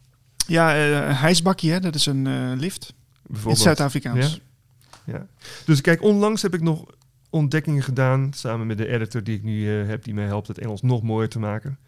Ja, 0.47 0.69
hijsbakkie, 1.13 1.71
hè? 1.71 1.81
dat 1.81 1.95
is 1.95 2.07
een 2.07 2.27
eh, 2.27 2.53
lift. 2.57 2.89
In 2.89 2.95
Bijvoorbeeld. 3.27 3.63
Zuid-Afrikaans. 3.63 4.41
Ja. 5.05 5.27
Dus 5.65 5.81
kijk, 5.81 6.03
onlangs 6.03 6.43
heb 6.43 6.55
ik 6.55 6.61
nog 6.61 6.85
ontdekkingen 7.31 7.83
gedaan, 7.83 8.33
samen 8.33 8.67
met 8.67 8.79
de 8.79 8.87
editor 8.87 9.23
die 9.23 9.37
ik 9.37 9.43
nu 9.43 9.81
eh, 9.81 9.89
heb, 9.89 10.05
die 10.05 10.15
mij 10.15 10.25
helpt 10.25 10.49
het 10.49 10.59
Engels 10.59 10.83
nog 10.83 11.03
mooier 11.03 11.29
te 11.29 11.39
maken. 11.39 11.79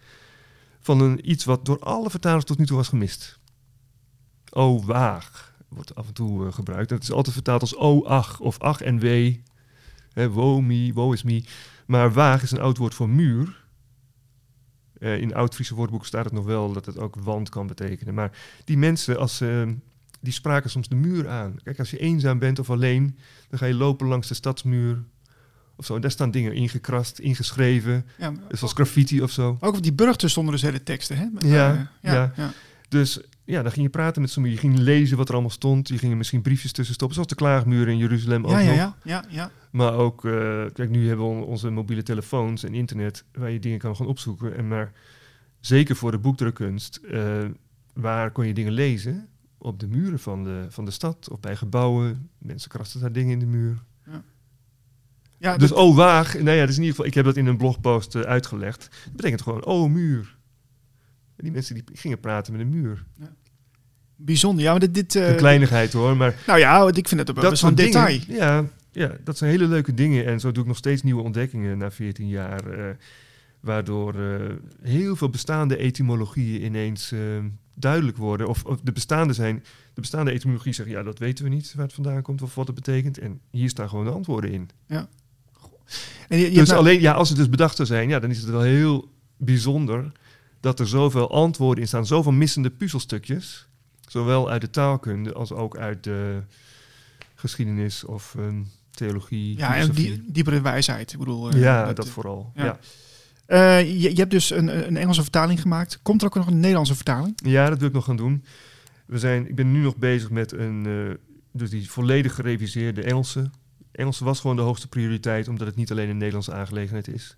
Van 0.80 1.00
een, 1.00 1.30
iets 1.30 1.44
wat 1.44 1.64
door 1.64 1.78
alle 1.78 2.10
vertalers 2.10 2.44
tot 2.44 2.58
nu 2.58 2.66
toe 2.66 2.76
was 2.76 2.88
gemist. 2.88 3.38
Oh, 4.50 4.84
waag 4.84 5.48
wordt 5.68 5.94
af 5.94 6.06
en 6.06 6.14
toe 6.14 6.52
gebruikt. 6.52 6.88
Dat 6.88 7.02
is 7.02 7.12
altijd 7.12 7.34
vertaald 7.34 7.60
als 7.60 7.76
oh, 7.76 8.06
ach 8.06 8.40
of 8.40 8.58
ach 8.58 8.80
en 8.80 8.98
wee. 8.98 9.42
Hè, 10.12 10.30
woe 10.30 10.62
me, 10.62 10.92
woe 10.92 11.14
is 11.14 11.22
me. 11.22 11.44
Maar 11.86 12.12
waag 12.12 12.42
is 12.42 12.50
een 12.50 12.60
oud 12.60 12.76
woord 12.76 12.94
voor 12.94 13.08
muur. 13.08 13.64
Eh, 15.00 15.20
in 15.20 15.34
oud-Friese 15.34 15.74
woordboek 15.74 16.06
staat 16.06 16.24
het 16.24 16.32
nog 16.32 16.44
wel 16.44 16.72
dat 16.72 16.86
het 16.86 16.98
ook 16.98 17.16
wand 17.16 17.48
kan 17.48 17.66
betekenen. 17.66 18.14
Maar 18.14 18.30
die 18.64 18.78
mensen, 18.78 19.18
als 19.18 19.36
ze 19.36 19.74
die 20.20 20.32
spraken 20.32 20.70
soms 20.70 20.88
de 20.88 20.94
muur 20.94 21.28
aan. 21.28 21.58
Kijk, 21.62 21.78
als 21.78 21.90
je 21.90 21.98
eenzaam 21.98 22.38
bent 22.38 22.58
of 22.58 22.70
alleen, 22.70 23.18
dan 23.48 23.58
ga 23.58 23.66
je 23.66 23.74
lopen 23.74 24.06
langs 24.06 24.28
de 24.28 24.34
stadsmuur. 24.34 25.02
Of 25.76 25.84
zo. 25.86 25.94
En 25.94 26.00
daar 26.00 26.10
staan 26.10 26.30
dingen 26.30 26.52
ingekrast, 26.52 27.18
ingeschreven. 27.18 28.06
Ja, 28.18 28.32
Zoals 28.50 28.72
graffiti 28.72 29.22
of 29.22 29.30
zo. 29.30 29.56
ook 29.60 29.76
op 29.76 29.82
die 29.82 29.92
burgten 29.92 30.30
stonden 30.30 30.52
dus 30.52 30.62
hele 30.62 30.82
teksten, 30.82 31.16
hè? 31.16 31.22
Ja, 31.48 31.70
eh, 31.72 31.80
ja, 32.00 32.12
ja. 32.12 32.32
ja. 32.36 32.52
Dus 32.88 33.20
ja, 33.48 33.62
dan 33.62 33.72
ging 33.72 33.84
je 33.84 33.90
praten 33.90 34.22
met 34.22 34.30
sommigen. 34.30 34.60
Je 34.62 34.68
ging 34.68 34.78
lezen 34.84 35.16
wat 35.16 35.26
er 35.28 35.32
allemaal 35.34 35.50
stond. 35.52 35.88
Je 35.88 35.98
ging 35.98 36.10
er 36.12 36.16
misschien 36.18 36.42
briefjes 36.42 36.72
tussen 36.72 36.94
stoppen. 36.94 37.14
Zoals 37.16 37.30
de 37.30 37.36
klaagmuren 37.38 37.92
in 37.92 37.98
Jeruzalem 37.98 38.44
ook 38.44 38.50
Ja, 38.50 38.58
ja, 38.58 38.68
nog. 38.68 38.76
ja, 38.76 38.94
ja, 39.02 39.24
ja. 39.28 39.50
Maar 39.70 39.92
ook, 39.94 40.24
eh, 40.24 40.32
kijk, 40.72 40.90
nu 40.90 41.08
hebben 41.08 41.26
we 41.26 41.32
on- 41.32 41.44
onze 41.44 41.70
mobiele 41.70 42.02
telefoons 42.02 42.64
en 42.64 42.74
internet... 42.74 43.24
waar 43.32 43.50
je 43.50 43.58
dingen 43.58 43.78
kan 43.78 43.96
gaan 43.96 44.06
opzoeken. 44.06 44.56
En 44.56 44.68
maar 44.68 44.92
zeker 45.60 45.96
voor 45.96 46.10
de 46.10 46.18
boekdrukkunst... 46.18 46.96
eh, 46.96 47.44
waar 47.94 48.30
kon 48.30 48.46
je 48.46 48.54
dingen 48.54 48.72
lezen? 48.72 49.28
Op 49.58 49.80
de 49.80 49.86
muren 49.88 50.18
van 50.18 50.44
de, 50.44 50.66
van 50.68 50.84
de 50.84 50.90
stad 50.90 51.28
of 51.30 51.40
bij 51.40 51.56
gebouwen. 51.56 52.30
Mensen 52.38 52.70
krasten 52.70 53.00
daar 53.00 53.12
dingen 53.12 53.32
in 53.32 53.38
de 53.38 53.46
muur. 53.46 53.78
ja 55.38 55.56
dus 55.56 55.68
dat- 55.68 55.78
oh, 55.78 55.96
waag. 55.96 56.34
Nou 56.38 56.56
ja, 56.56 56.66
dus 56.66 56.74
in 56.76 56.80
ieder 56.82 56.90
geval, 56.96 57.06
ik 57.06 57.14
heb 57.14 57.24
dat 57.24 57.36
in 57.36 57.46
een 57.46 57.56
blogpost 57.56 58.14
eh, 58.14 58.22
uitgelegd. 58.22 58.88
Dat 59.04 59.16
betekent 59.16 59.42
gewoon, 59.42 59.64
oh, 59.64 59.90
muur. 59.90 60.36
En 61.38 61.44
die 61.44 61.52
mensen 61.52 61.74
die 61.74 61.84
gingen 61.92 62.20
praten 62.20 62.52
met 62.52 62.60
een 62.60 62.70
muur. 62.70 63.04
bijzonder. 64.16 64.64
Ja, 64.64 64.70
maar 64.70 64.80
dit... 64.80 64.94
dit 64.94 65.14
eh, 65.14 65.28
Een 65.28 65.36
kleinigheid 65.36 65.92
hoor, 65.92 66.16
maar 66.16 66.42
Nou 66.46 66.58
ja, 66.58 66.88
ik 66.92 67.08
vind 67.08 67.20
het 67.20 67.30
ook 67.30 67.40
wel 67.40 67.50
best 67.50 67.62
wel 67.62 67.70
een 67.70 67.76
dingen, 67.76 68.06
detail. 68.06 68.20
Ja, 68.38 68.64
ja, 68.92 69.16
dat 69.24 69.38
zijn 69.38 69.50
hele 69.50 69.66
leuke 69.66 69.94
dingen. 69.94 70.26
En 70.26 70.40
zo 70.40 70.52
doe 70.52 70.62
ik 70.62 70.68
nog 70.68 70.76
steeds 70.76 71.02
nieuwe 71.02 71.22
ontdekkingen 71.22 71.78
na 71.78 71.90
14 71.90 72.28
jaar. 72.28 72.70
eh, 72.70 72.94
waardoor 73.60 74.14
eh, 74.14 74.54
heel 74.82 75.16
veel 75.16 75.30
bestaande 75.30 75.76
etymologieën 75.76 76.64
ineens 76.64 77.12
eh, 77.12 77.20
duidelijk 77.74 78.16
worden. 78.16 78.48
Of, 78.48 78.64
of 78.64 78.80
de 78.80 78.92
bestaande 78.92 79.32
zijn. 79.32 79.64
De 79.94 80.00
bestaande 80.00 80.30
etymologie 80.32 80.72
zeggen, 80.72 80.94
ja, 80.94 81.02
dat 81.02 81.18
weten 81.18 81.44
we 81.44 81.50
niet 81.50 81.74
waar 81.74 81.84
het 81.84 81.94
vandaan 81.94 82.22
komt 82.22 82.42
of 82.42 82.54
wat 82.54 82.66
het 82.66 82.76
betekent. 82.76 83.18
En 83.18 83.40
hier 83.50 83.68
staan 83.68 83.88
gewoon 83.88 84.04
de 84.04 84.10
antwoorden 84.10 84.52
in. 84.52 84.70
En 86.28 86.38
je, 86.38 86.50
dus 86.50 86.68
nou- 86.68 86.80
alleen, 86.80 87.00
ja, 87.00 87.12
als 87.12 87.28
het 87.28 87.38
dus 87.38 87.48
bedacht 87.48 87.76
zou 87.76 87.88
zijn, 87.88 88.08
ja, 88.08 88.18
dan 88.18 88.30
is 88.30 88.38
het 88.40 88.50
wel 88.50 88.60
heel 88.60 89.12
bijzonder 89.36 90.12
dat 90.60 90.80
er 90.80 90.88
zoveel 90.88 91.30
antwoorden 91.30 91.82
in 91.82 91.88
staan, 91.88 92.06
zoveel 92.06 92.32
missende 92.32 92.70
puzzelstukjes, 92.70 93.68
zowel 94.08 94.50
uit 94.50 94.60
de 94.60 94.70
taalkunde 94.70 95.32
als 95.32 95.52
ook 95.52 95.76
uit 95.76 96.04
de 96.04 96.42
geschiedenis 97.34 98.04
of 98.04 98.34
ehm, 98.38 98.62
theologie. 98.90 99.56
ja, 99.58 99.76
en 99.76 99.90
die, 99.90 100.24
diepere 100.26 100.60
wijsheid. 100.60 101.12
Ik 101.12 101.18
bedoel, 101.18 101.50
eh, 101.50 101.60
ja, 101.60 101.92
dat, 101.92 102.08
vooral. 102.08 102.52
ja. 102.54 102.64
Ja. 102.64 102.78
eh, 103.46 104.02
je, 104.02 104.10
je 104.10 104.16
hebt 104.16 104.30
dus 104.30 104.50
een, 104.50 104.86
een 104.86 104.96
Engelse 104.96 105.22
vertaling 105.22 105.60
gemaakt. 105.60 105.98
Komt 106.02 106.20
er 106.20 106.26
ook 106.26 106.34
nog 106.34 106.46
een 106.46 106.60
Nederlandse 106.60 106.94
vertaling? 106.94 107.38
ja, 107.44 107.68
dat 107.68 107.78
wil 107.78 107.88
ik 107.88 107.94
nog 107.94 108.04
gaan 108.04 108.16
doen. 108.16 108.44
We 109.06 109.18
zijn, 109.18 109.48
ik 109.48 109.54
ben 109.54 109.72
nu 109.72 109.80
nog 109.82 109.96
bezig 109.96 110.30
met 110.30 110.52
een, 110.52 110.86
eh, 110.86 111.14
dus 111.52 111.70
die 111.70 111.90
volledig 111.90 112.34
gereviseerde 112.34 113.02
Engelse. 113.02 113.50
Engelse 113.92 114.24
was 114.24 114.40
gewoon 114.40 114.56
de 114.56 114.62
hoogste 114.62 114.88
prioriteit, 114.88 115.48
omdat 115.48 115.66
het 115.66 115.76
niet 115.76 115.90
alleen 115.90 116.08
een 116.08 116.16
Nederlandse 116.16 116.52
aangelegenheid 116.52 117.08
is. 117.08 117.36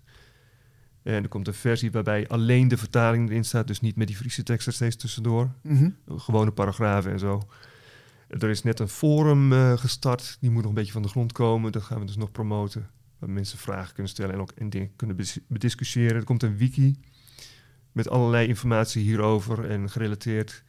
En 1.03 1.23
er 1.23 1.27
komt 1.27 1.47
een 1.47 1.53
versie 1.53 1.91
waarbij 1.91 2.27
alleen 2.27 2.67
de 2.67 2.77
vertaling 2.77 3.29
erin 3.29 3.43
staat, 3.45 3.67
dus 3.67 3.79
niet 3.79 3.95
met 3.95 4.07
die 4.07 4.15
Friese 4.15 4.43
tekst 4.43 4.67
er 4.67 4.73
steeds 4.73 4.95
tussendoor. 4.95 5.51
Mhm. 5.61 5.89
gewone 6.07 6.51
paragrafen 6.51 7.11
en 7.11 7.19
zo. 7.19 7.41
Er 8.27 8.49
is 8.49 8.63
net 8.63 8.79
een 8.79 8.87
forum 8.87 9.53
eh, 9.53 9.77
gestart, 9.77 10.37
die 10.39 10.49
moet 10.49 10.61
nog 10.61 10.69
een 10.69 10.77
beetje 10.77 10.91
van 10.91 11.01
de 11.01 11.07
grond 11.07 11.31
komen. 11.31 11.71
Dat 11.71 11.83
gaan 11.83 11.99
we 11.99 12.05
dus 12.05 12.15
nog 12.17 12.31
promoten. 12.31 12.89
Waar 13.19 13.29
mensen 13.29 13.57
vragen 13.57 13.93
kunnen 13.93 14.11
stellen 14.11 14.33
en 14.33 14.39
ook 14.41 14.51
en 14.55 14.69
dingen 14.69 14.91
kunnen 14.95 15.15
bedis- 15.15 15.39
bediscussiëren. 15.47 16.15
Er 16.15 16.23
komt 16.23 16.43
een 16.43 16.57
wiki 16.57 16.95
met 17.91 18.09
allerlei 18.09 18.47
informatie 18.47 19.03
hierover 19.03 19.69
en 19.69 19.89
gerelateerd. 19.89 20.63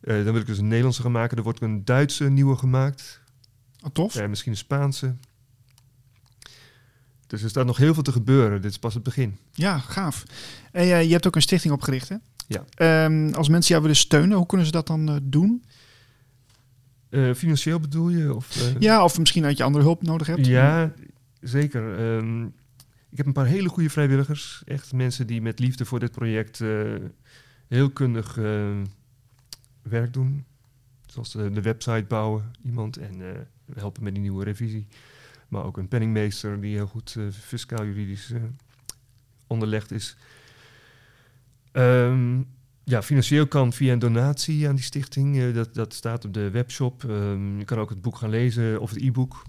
Eh, 0.00 0.14
dan 0.14 0.24
wil 0.32 0.40
ik 0.40 0.46
dus 0.46 0.58
een 0.58 0.68
Nederlandse 0.68 1.02
gaan 1.02 1.12
maken. 1.12 1.36
Er 1.36 1.42
wordt 1.42 1.60
een 1.60 1.84
Duitse 1.84 2.30
nieuwe 2.30 2.56
gemaakt. 2.56 3.20
Oh, 3.84 3.90
tof. 3.92 4.16
En 4.16 4.30
misschien 4.30 4.52
een 4.52 4.58
Spaanse. 4.58 5.16
Dus 7.26 7.42
er 7.42 7.48
staat 7.48 7.66
nog 7.66 7.76
heel 7.76 7.94
veel 7.94 8.02
te 8.02 8.12
gebeuren. 8.12 8.62
Dit 8.62 8.70
is 8.70 8.78
pas 8.78 8.94
het 8.94 9.02
begin. 9.02 9.36
Ja, 9.52 9.78
gaaf. 9.78 10.22
En 10.72 10.82
eh, 10.82 11.04
je 11.04 11.12
hebt 11.12 11.26
ook 11.26 11.36
een 11.36 11.42
stichting 11.42 11.74
opgericht, 11.74 12.08
hè? 12.08 12.16
Ja. 12.46 12.64
Ehm, 12.74 13.32
als 13.34 13.48
mensen 13.48 13.70
jou 13.70 13.80
willen 13.82 13.96
steunen, 13.96 14.36
hoe 14.36 14.46
kunnen 14.46 14.66
ze 14.66 14.72
dat 14.72 14.86
dan 14.86 15.08
eh, 15.08 15.16
doen? 15.22 15.64
Eh, 17.08 17.34
financieel 17.34 17.80
bedoel 17.80 18.08
je? 18.08 18.34
Of, 18.34 18.74
Ja, 18.78 19.04
of 19.04 19.18
misschien 19.18 19.42
dat 19.42 19.56
je 19.56 19.62
andere 19.62 19.84
hulp 19.84 20.02
nodig 20.02 20.26
hebt? 20.26 20.46
Ja, 20.46 20.92
zeker. 21.40 21.98
Ehm, 21.98 22.44
ik 23.10 23.16
heb 23.16 23.26
een 23.26 23.32
paar 23.32 23.46
hele 23.46 23.68
goede 23.68 23.90
vrijwilligers. 23.90 24.62
Echt 24.64 24.92
mensen 24.92 25.26
die 25.26 25.42
met 25.42 25.58
liefde 25.58 25.84
voor 25.84 26.00
dit 26.00 26.10
project 26.10 26.62
heel 27.68 27.90
kundig 27.90 28.34
werk 29.82 30.12
doen. 30.12 30.44
Zoals 31.06 31.32
de, 31.32 31.50
de 31.50 31.62
website 31.62 32.04
bouwen, 32.08 32.50
iemand. 32.64 32.96
En 32.96 33.46
helpen 33.74 34.02
met 34.02 34.12
die 34.12 34.22
nieuwe 34.22 34.44
revisie. 34.44 34.86
Maar 35.56 35.64
ook 35.64 35.76
een 35.76 35.88
penningmeester 35.88 36.60
die 36.60 36.74
heel 36.74 36.86
goed 36.86 37.14
eh, 37.18 37.24
fiscaal-juridisch 37.30 38.30
eh, 38.30 38.42
onderlegd 39.46 39.90
is. 39.90 40.16
Ehm, 41.72 42.42
ja, 42.84 43.02
financieel 43.02 43.46
kan 43.46 43.72
via 43.72 43.92
een 43.92 43.98
donatie 43.98 44.68
aan 44.68 44.74
die 44.74 44.84
stichting. 44.84 45.36
eh, 45.38 45.54
dat, 45.54 45.74
dat 45.74 45.94
staat 45.94 46.24
op 46.24 46.34
de 46.34 46.50
webshop. 46.50 47.04
Ehm, 47.04 47.58
je 47.58 47.64
kan 47.64 47.78
ook 47.78 47.90
het 47.90 48.02
boek 48.02 48.16
gaan 48.16 48.30
lezen 48.30 48.80
of 48.80 48.90
het 48.90 49.02
e-book. 49.02 49.42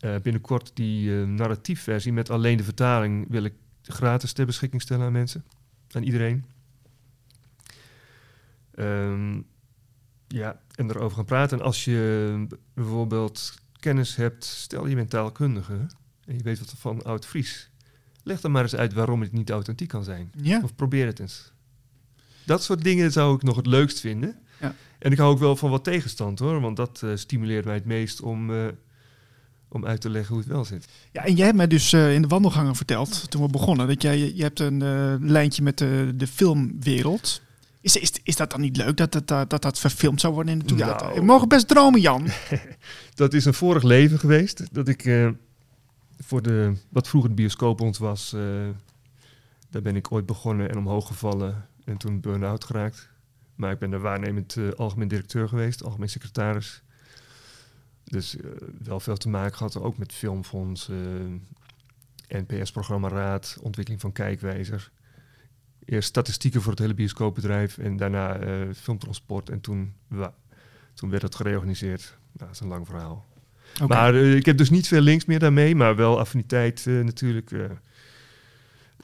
Eh, 0.00 0.16
binnenkort 0.22 0.70
die 0.74 1.20
eh, 1.20 1.26
narratiefversie 1.26 2.12
met 2.12 2.30
alleen 2.30 2.56
de 2.56 2.64
vertaling 2.64 3.26
wil 3.28 3.44
ik 3.44 3.54
gratis 3.82 4.32
ter 4.32 4.46
beschikking 4.46 4.82
stellen 4.82 5.06
aan 5.06 5.12
mensen. 5.12 5.44
Aan 5.90 6.02
iedereen. 6.02 6.44
Ehm, 8.74 9.40
ja, 10.26 10.60
en 10.74 10.90
erover 10.90 11.16
gaan 11.16 11.24
praten. 11.24 11.58
En 11.58 11.64
als 11.64 11.84
je 11.84 12.46
bijvoorbeeld 12.74 13.64
kennis 13.86 14.16
hebt, 14.16 14.44
stel 14.44 14.86
je 14.86 14.94
bent 14.94 15.10
taalkundige 15.10 15.86
en 16.24 16.36
je 16.36 16.42
weet 16.42 16.58
wat 16.58 16.74
van 16.78 17.02
Oud-Fries. 17.02 17.70
Leg 18.22 18.40
dan 18.40 18.50
maar 18.50 18.62
eens 18.62 18.76
uit 18.76 18.92
waarom 18.92 19.20
het 19.20 19.32
niet 19.32 19.50
authentiek 19.50 19.88
kan 19.88 20.04
zijn. 20.04 20.30
Ja. 20.42 20.60
Of 20.62 20.74
probeer 20.74 21.06
het 21.06 21.18
eens. 21.18 21.52
Dat 22.44 22.62
soort 22.62 22.82
dingen 22.82 23.12
zou 23.12 23.34
ik 23.34 23.42
nog 23.42 23.56
het 23.56 23.66
leukst 23.66 24.00
vinden. 24.00 24.38
Ja. 24.60 24.74
En 24.98 25.12
ik 25.12 25.18
hou 25.18 25.32
ook 25.32 25.38
wel 25.38 25.56
van 25.56 25.70
wat 25.70 25.84
tegenstand 25.84 26.38
hoor, 26.38 26.60
want 26.60 26.76
dat 26.76 27.02
eh, 27.02 27.10
stimuleert 27.14 27.64
mij 27.64 27.74
het 27.74 27.84
meest 27.84 28.20
om, 28.20 28.54
eh, 28.54 28.66
om 29.68 29.86
uit 29.86 30.00
te 30.00 30.10
leggen 30.10 30.34
hoe 30.34 30.42
het 30.42 30.52
wel 30.52 30.64
zit. 30.64 30.88
Ja, 31.12 31.24
en 31.24 31.34
jij 31.34 31.44
hebt 31.44 31.56
mij 31.56 31.66
dus 31.66 31.92
eh, 31.92 32.14
in 32.14 32.22
de 32.22 32.28
wandelgangen 32.28 32.76
verteld, 32.76 33.30
toen 33.30 33.42
we 33.42 33.48
begonnen, 33.48 33.86
dat 33.86 34.02
jij 34.02 34.34
je 34.34 34.42
hebt 34.42 34.60
een 34.60 34.78
lijntje 35.30 35.62
met 35.62 35.78
de, 35.78 36.12
de 36.14 36.26
filmwereld. 36.26 37.40
Is, 37.86 37.96
is, 37.96 38.12
is 38.22 38.36
dat 38.36 38.50
dan 38.50 38.60
niet 38.60 38.76
leuk 38.76 38.96
dat 38.96 39.12
dat, 39.12 39.28
dat, 39.28 39.50
dat, 39.50 39.62
dat 39.62 39.78
verfilmd 39.78 40.20
zou 40.20 40.34
worden 40.34 40.52
in 40.52 40.58
de 40.58 40.64
toekomst? 40.64 41.00
Nou. 41.00 41.14
We 41.14 41.24
mogen 41.24 41.48
best 41.48 41.68
dromen, 41.68 42.00
Jan. 42.00 42.26
Dat 43.14 43.34
is 43.34 43.44
een 43.44 43.54
vorig 43.54 43.82
leven 43.82 44.18
geweest, 44.18 44.74
dat 44.74 44.88
ik 44.88 45.04
eh, 45.04 45.28
voor 46.18 46.42
de, 46.42 46.76
wat 46.88 47.08
vroeger 47.08 47.30
de 47.30 47.36
bioscoopbond 47.36 47.98
was, 47.98 48.32
eh, 48.32 48.40
daar 49.70 49.82
ben 49.82 49.96
ik 49.96 50.12
ooit 50.12 50.26
begonnen 50.26 50.70
en 50.70 50.78
omhoog 50.78 51.06
gevallen 51.06 51.68
en 51.84 51.96
toen 51.96 52.20
burn-out 52.20 52.64
geraakt. 52.64 53.08
Maar 53.54 53.72
ik 53.72 53.78
ben 53.78 53.90
de 53.90 53.98
waarnemend 53.98 54.56
eh, 54.56 54.70
algemeen 54.70 55.08
directeur 55.08 55.48
geweest, 55.48 55.84
algemeen 55.84 56.08
secretaris. 56.08 56.82
Dus 58.04 58.36
wel 58.82 59.00
veel 59.00 59.16
te 59.16 59.28
maken 59.28 59.56
gehad, 59.56 59.76
ook 59.76 59.98
met 59.98 60.12
filmfonds, 60.12 60.90
NPS-programma 62.28 63.08
Raad, 63.08 63.56
ontwikkeling 63.62 64.02
van 64.02 64.12
kijkwijzer. 64.12 64.90
Eerst 65.86 66.08
statistieken 66.08 66.62
voor 66.62 66.70
het 66.70 66.80
hele 66.80 66.94
bioscoopbedrijf 66.94 67.78
en 67.78 67.96
daarna 67.96 68.36
eh, 68.36 68.52
filmtransport. 68.76 69.50
En 69.50 69.60
toen, 69.60 69.92
wa- 70.08 70.34
toen 70.94 71.10
werd 71.10 71.22
het 71.22 71.34
gereorganiseerd. 71.34 72.16
Nou, 72.32 72.46
dat 72.46 72.50
is 72.50 72.60
een 72.60 72.68
lang 72.68 72.86
verhaal. 72.86 73.24
Maar 73.88 74.14
eh, 74.14 74.34
ik 74.34 74.46
heb 74.46 74.56
dus 74.58 74.70
niet 74.70 74.88
veel 74.88 75.00
links 75.00 75.24
meer 75.24 75.38
daarmee, 75.38 75.74
maar 75.74 75.96
wel 75.96 76.18
affiniteit 76.18 76.86
eh, 76.86 77.00
natuurlijk. 77.04 77.50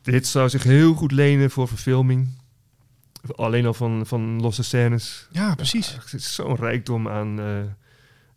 dit 0.03 0.27
zou 0.27 0.49
zich 0.49 0.63
heel 0.63 0.95
goed 0.95 1.13
lenen 1.13 1.51
voor 1.51 1.69
verfilming. 1.69 2.29
Alleen 3.37 3.67
al 3.67 3.75
van, 3.75 4.07
van 4.07 4.41
losse 4.41 4.63
scènes. 4.63 5.29
ja, 5.31 5.55
precies. 5.55 5.91
Ja, 5.91 5.97
er 5.97 6.15
is 6.15 6.35
zo'n 6.35 6.57
rijkdom 6.57 7.09
aan, 7.09 7.41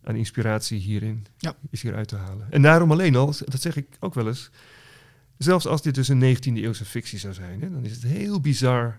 aan 0.04 0.16
inspiratie 0.16 0.78
hierin. 0.80 1.26
Ja. 1.38 1.54
Is 1.70 1.82
hier 1.82 1.94
uit 1.94 2.08
te 2.08 2.16
halen. 2.16 2.46
En 2.50 2.62
daarom 2.62 2.90
alleen 2.90 3.16
al, 3.16 3.34
dat 3.44 3.60
zeg 3.60 3.76
ik 3.76 3.86
ook 4.00 4.14
wel 4.14 4.26
eens. 4.26 4.50
Zelfs 5.38 5.66
als 5.66 5.82
dit 5.82 5.94
dus 5.94 6.08
een 6.08 6.36
19e 6.36 6.52
eeuwse 6.52 6.84
fictie 6.84 7.18
zou 7.18 7.34
zijn, 7.34 7.60
hè, 7.60 7.70
dan 7.70 7.84
is 7.84 7.92
het 7.92 8.02
heel 8.02 8.40
bizar 8.40 8.98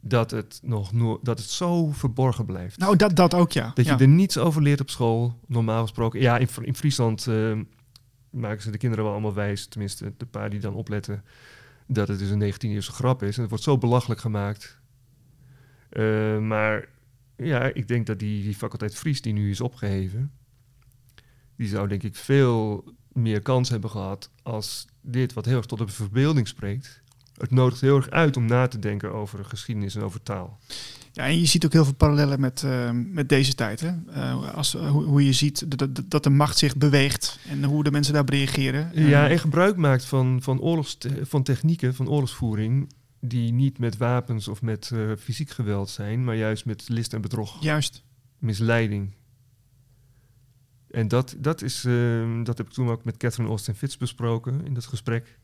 dat 0.00 0.30
het, 0.30 0.60
nog 0.62 0.92
no- 0.92 1.20
dat 1.22 1.38
het 1.38 1.48
zo 1.48 1.92
verborgen 1.92 2.46
blijft. 2.46 2.78
Nou, 2.78 2.96
dat, 2.96 3.16
dat 3.16 3.34
ook, 3.34 3.52
ja. 3.52 3.70
Dat 3.74 3.84
ja. 3.84 3.94
je 3.94 4.00
er 4.00 4.08
niets 4.08 4.38
over 4.38 4.62
leert 4.62 4.80
op 4.80 4.90
school, 4.90 5.38
normaal 5.46 5.82
gesproken. 5.82 6.20
Ja, 6.20 6.38
in, 6.38 6.48
in 6.60 6.74
Friesland 6.74 7.26
eh, 7.26 7.58
maken 8.30 8.62
ze 8.62 8.70
de 8.70 8.78
kinderen 8.78 9.04
wel 9.04 9.12
allemaal 9.12 9.34
wijs, 9.34 9.66
tenminste 9.66 10.12
de 10.16 10.26
paar 10.26 10.50
die 10.50 10.60
dan 10.60 10.74
opletten, 10.74 11.24
dat 11.86 12.08
het 12.08 12.18
dus 12.18 12.30
een 12.30 12.52
19e 12.52 12.56
eeuwse 12.58 12.92
grap 12.92 13.22
is. 13.22 13.34
En 13.34 13.40
het 13.40 13.50
wordt 13.50 13.64
zo 13.64 13.78
belachelijk 13.78 14.20
gemaakt. 14.20 14.80
Eh, 15.88 16.38
maar 16.38 16.88
ja, 17.36 17.62
ik 17.62 17.88
denk 17.88 18.06
dat 18.06 18.18
die, 18.18 18.42
die 18.42 18.54
faculteit 18.54 18.94
Fries 18.94 19.22
die 19.22 19.32
nu 19.32 19.50
is 19.50 19.60
opgeheven, 19.60 20.32
die 21.56 21.68
zou 21.68 21.88
denk 21.88 22.02
ik 22.02 22.16
veel 22.16 22.84
meer 23.16 23.42
kans 23.42 23.68
hebben 23.68 23.90
gehad 23.90 24.30
als 24.42 24.86
dit, 25.00 25.32
wat 25.32 25.44
heel 25.44 25.56
erg 25.56 25.66
tot 25.66 25.78
de 25.78 25.88
verbeelding 25.88 26.48
spreekt. 26.48 27.00
Het 27.36 27.50
nodigt 27.50 27.80
heel 27.80 27.96
erg 27.96 28.10
uit 28.10 28.36
om 28.36 28.46
na 28.46 28.68
te 28.68 28.78
denken 28.78 29.12
over 29.12 29.44
geschiedenis 29.44 29.94
en 29.94 30.02
over 30.02 30.22
taal. 30.22 30.58
Ja, 31.16 31.24
en 31.24 31.40
je 31.40 31.46
ziet 31.46 31.64
ook 31.64 31.72
heel 31.72 31.84
veel 31.84 31.94
parallellen 31.94 32.40
met, 32.40 32.62
eh, 32.62 32.90
met 32.92 33.28
deze 33.28 33.54
tijd. 33.54 33.80
Hè? 33.80 33.92
Eh, 34.12 34.54
als, 34.54 34.74
eh, 34.74 34.90
hoe, 34.90 35.04
hoe 35.04 35.24
je 35.24 35.32
ziet 35.32 35.64
dat, 36.08 36.22
de 36.22 36.30
macht 36.30 36.58
zich 36.58 36.76
beweegt 36.76 37.38
en 37.48 37.64
hoe 37.64 37.84
de 37.84 37.90
mensen 37.90 38.12
daarop 38.12 38.32
reageren. 38.32 38.90
Ja, 38.94 39.28
en 39.28 39.38
gebruik 39.38 39.76
maakt 39.76 40.04
van, 40.04 40.42
van, 40.42 40.60
oorlogs, 40.60 40.98
van 41.22 41.42
technieken, 41.42 41.94
van 41.94 42.08
oorlogsvoering, 42.08 42.92
die 43.20 43.52
niet 43.52 43.78
met 43.78 43.96
wapens 43.96 44.48
of 44.48 44.62
met 44.62 44.92
fysiek 45.18 45.50
geweld 45.50 45.90
zijn, 45.90 46.24
maar 46.24 46.36
juist 46.36 46.64
met 46.64 46.88
list 46.88 47.12
en 47.12 47.20
bedrog, 47.20 47.62
Juist. 47.62 48.02
misleiding. 48.38 49.14
En 50.90 51.08
dat, 51.08 51.36
dat, 51.38 51.62
is, 51.62 51.84
eh, 51.84 52.42
dat 52.44 52.58
heb 52.58 52.66
ik 52.66 52.72
toen 52.72 52.88
ook 52.88 53.04
met 53.04 53.16
Catherine 53.16 53.48
Austin 53.50 53.74
Fitz 53.74 53.96
besproken 53.96 54.64
in 54.64 54.74
dat 54.74 54.86
gesprek, 54.86 55.38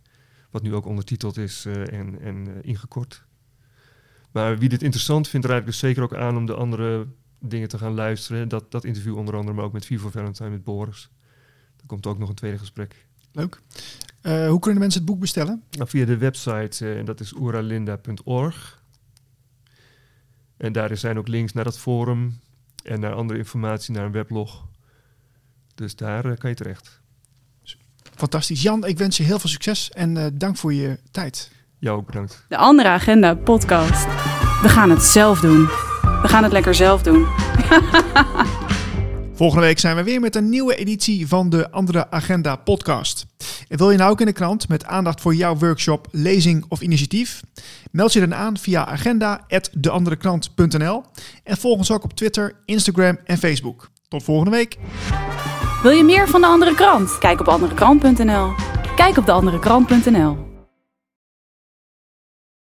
wat 0.50 0.62
nu 0.62 0.74
ook 0.74 0.86
ondertiteld 0.86 1.36
is 1.36 1.64
eh, 1.64 1.92
en, 1.92 2.20
en 2.20 2.46
eh, 2.46 2.68
ingekort. 2.68 3.24
Maar 4.30 4.58
wie 4.58 4.68
dit 4.68 4.82
interessant 4.82 5.28
vindt, 5.28 5.46
raad 5.46 5.58
ik 5.58 5.66
dus 5.66 5.78
zeker 5.78 6.02
ook 6.02 6.14
aan 6.14 6.36
om 6.36 6.46
de 6.46 6.54
andere 6.54 7.06
dingen 7.38 7.68
te 7.68 7.78
gaan 7.78 7.94
luisteren. 7.94 8.48
Dat, 8.48 8.70
dat 8.70 8.84
interview 8.84 9.16
onder 9.16 9.36
andere, 9.36 9.56
maar 9.56 9.64
ook 9.64 9.72
met 9.72 9.86
Vivo 9.86 10.10
Valentine 10.10 10.50
met 10.50 10.64
Boris. 10.64 11.10
Er 11.80 11.86
komt 11.86 12.06
ook 12.06 12.18
nog 12.18 12.28
een 12.28 12.34
tweede 12.34 12.58
gesprek. 12.58 13.06
Leuk. 13.32 13.60
Eh, 14.20 14.48
hoe 14.48 14.58
kunnen 14.58 14.80
mensen 14.80 15.00
het 15.00 15.10
boek 15.10 15.20
bestellen? 15.20 15.62
Nou, 15.70 15.88
via 15.88 16.04
de 16.04 16.16
website, 16.16 16.94
en 16.94 17.04
dat 17.04 17.20
is 17.20 17.32
oeralinda.org. 17.32 18.82
En 20.56 20.72
daar 20.72 20.96
zijn 20.96 21.18
ook 21.18 21.28
links 21.28 21.52
naar 21.52 21.64
dat 21.64 21.78
forum 21.78 22.40
en 22.82 23.00
naar 23.00 23.14
andere 23.14 23.38
informatie, 23.38 23.94
naar 23.94 24.04
een 24.04 24.12
weblog. 24.12 24.66
Dus 25.82 25.96
daar 25.96 26.24
eh, 26.24 26.32
kan 26.38 26.50
je 26.50 26.56
terecht. 26.56 27.00
Fantastisch. 28.14 28.62
Jan, 28.62 28.86
ik 28.86 28.98
wens 28.98 29.16
je 29.16 29.22
heel 29.22 29.38
veel 29.38 29.50
succes 29.50 29.90
en 29.90 30.16
eh, 30.16 30.26
dank 30.32 30.56
voor 30.56 30.74
je 30.74 30.98
tijd. 31.10 31.50
Jou 31.78 31.98
ook 31.98 32.06
bedankt. 32.06 32.44
De 32.48 32.56
andere 32.56 32.88
agenda 32.88 33.34
podcast. 33.34 34.04
We 34.62 34.68
gaan 34.68 34.90
het 34.90 35.02
zelf 35.02 35.40
doen. 35.40 35.64
We 36.22 36.28
gaan 36.28 36.42
het 36.42 36.52
lekker 36.52 36.74
zelf 36.74 37.02
doen. 37.02 37.26
Volgende 39.34 39.66
week 39.66 39.78
zijn 39.78 39.96
we 39.96 40.02
weer 40.02 40.20
met 40.20 40.36
een 40.36 40.48
nieuwe 40.48 40.74
editie 40.74 41.28
van 41.28 41.50
de 41.50 41.70
Andere 41.70 42.10
Agenda 42.10 42.56
podcast. 42.56 43.26
En 43.68 43.78
wil 43.78 43.90
je 43.90 43.98
nou 43.98 44.10
ook 44.10 44.20
in 44.20 44.26
de 44.26 44.32
krant 44.32 44.68
met 44.68 44.84
aandacht 44.84 45.20
voor 45.20 45.34
jouw 45.34 45.56
workshop, 45.56 46.08
lezing 46.10 46.64
of 46.68 46.80
initiatief? 46.80 47.42
Meld 47.90 48.12
je 48.12 48.20
dan 48.20 48.34
aan 48.34 48.58
via 48.58 48.86
agenda.deanderekrant.nl 48.86 51.02
en 51.44 51.56
volg 51.56 51.78
ons 51.78 51.90
ook 51.90 52.04
op 52.04 52.12
Twitter, 52.12 52.54
Instagram 52.64 53.18
en 53.24 53.38
Facebook. 53.38 53.90
Tot 54.12 54.22
volgende 54.22 54.50
week. 54.50 54.78
Wil 55.82 55.90
je 55.90 56.04
meer 56.04 56.28
van 56.28 56.40
de 56.40 56.46
andere 56.46 56.74
krant? 56.74 57.18
Kijk 57.18 57.40
op 57.40 57.48
anderekrant.nl. 57.48 58.52
Kijk 58.96 59.16
op 59.16 59.26
deanderekrant.nl. 59.26 60.51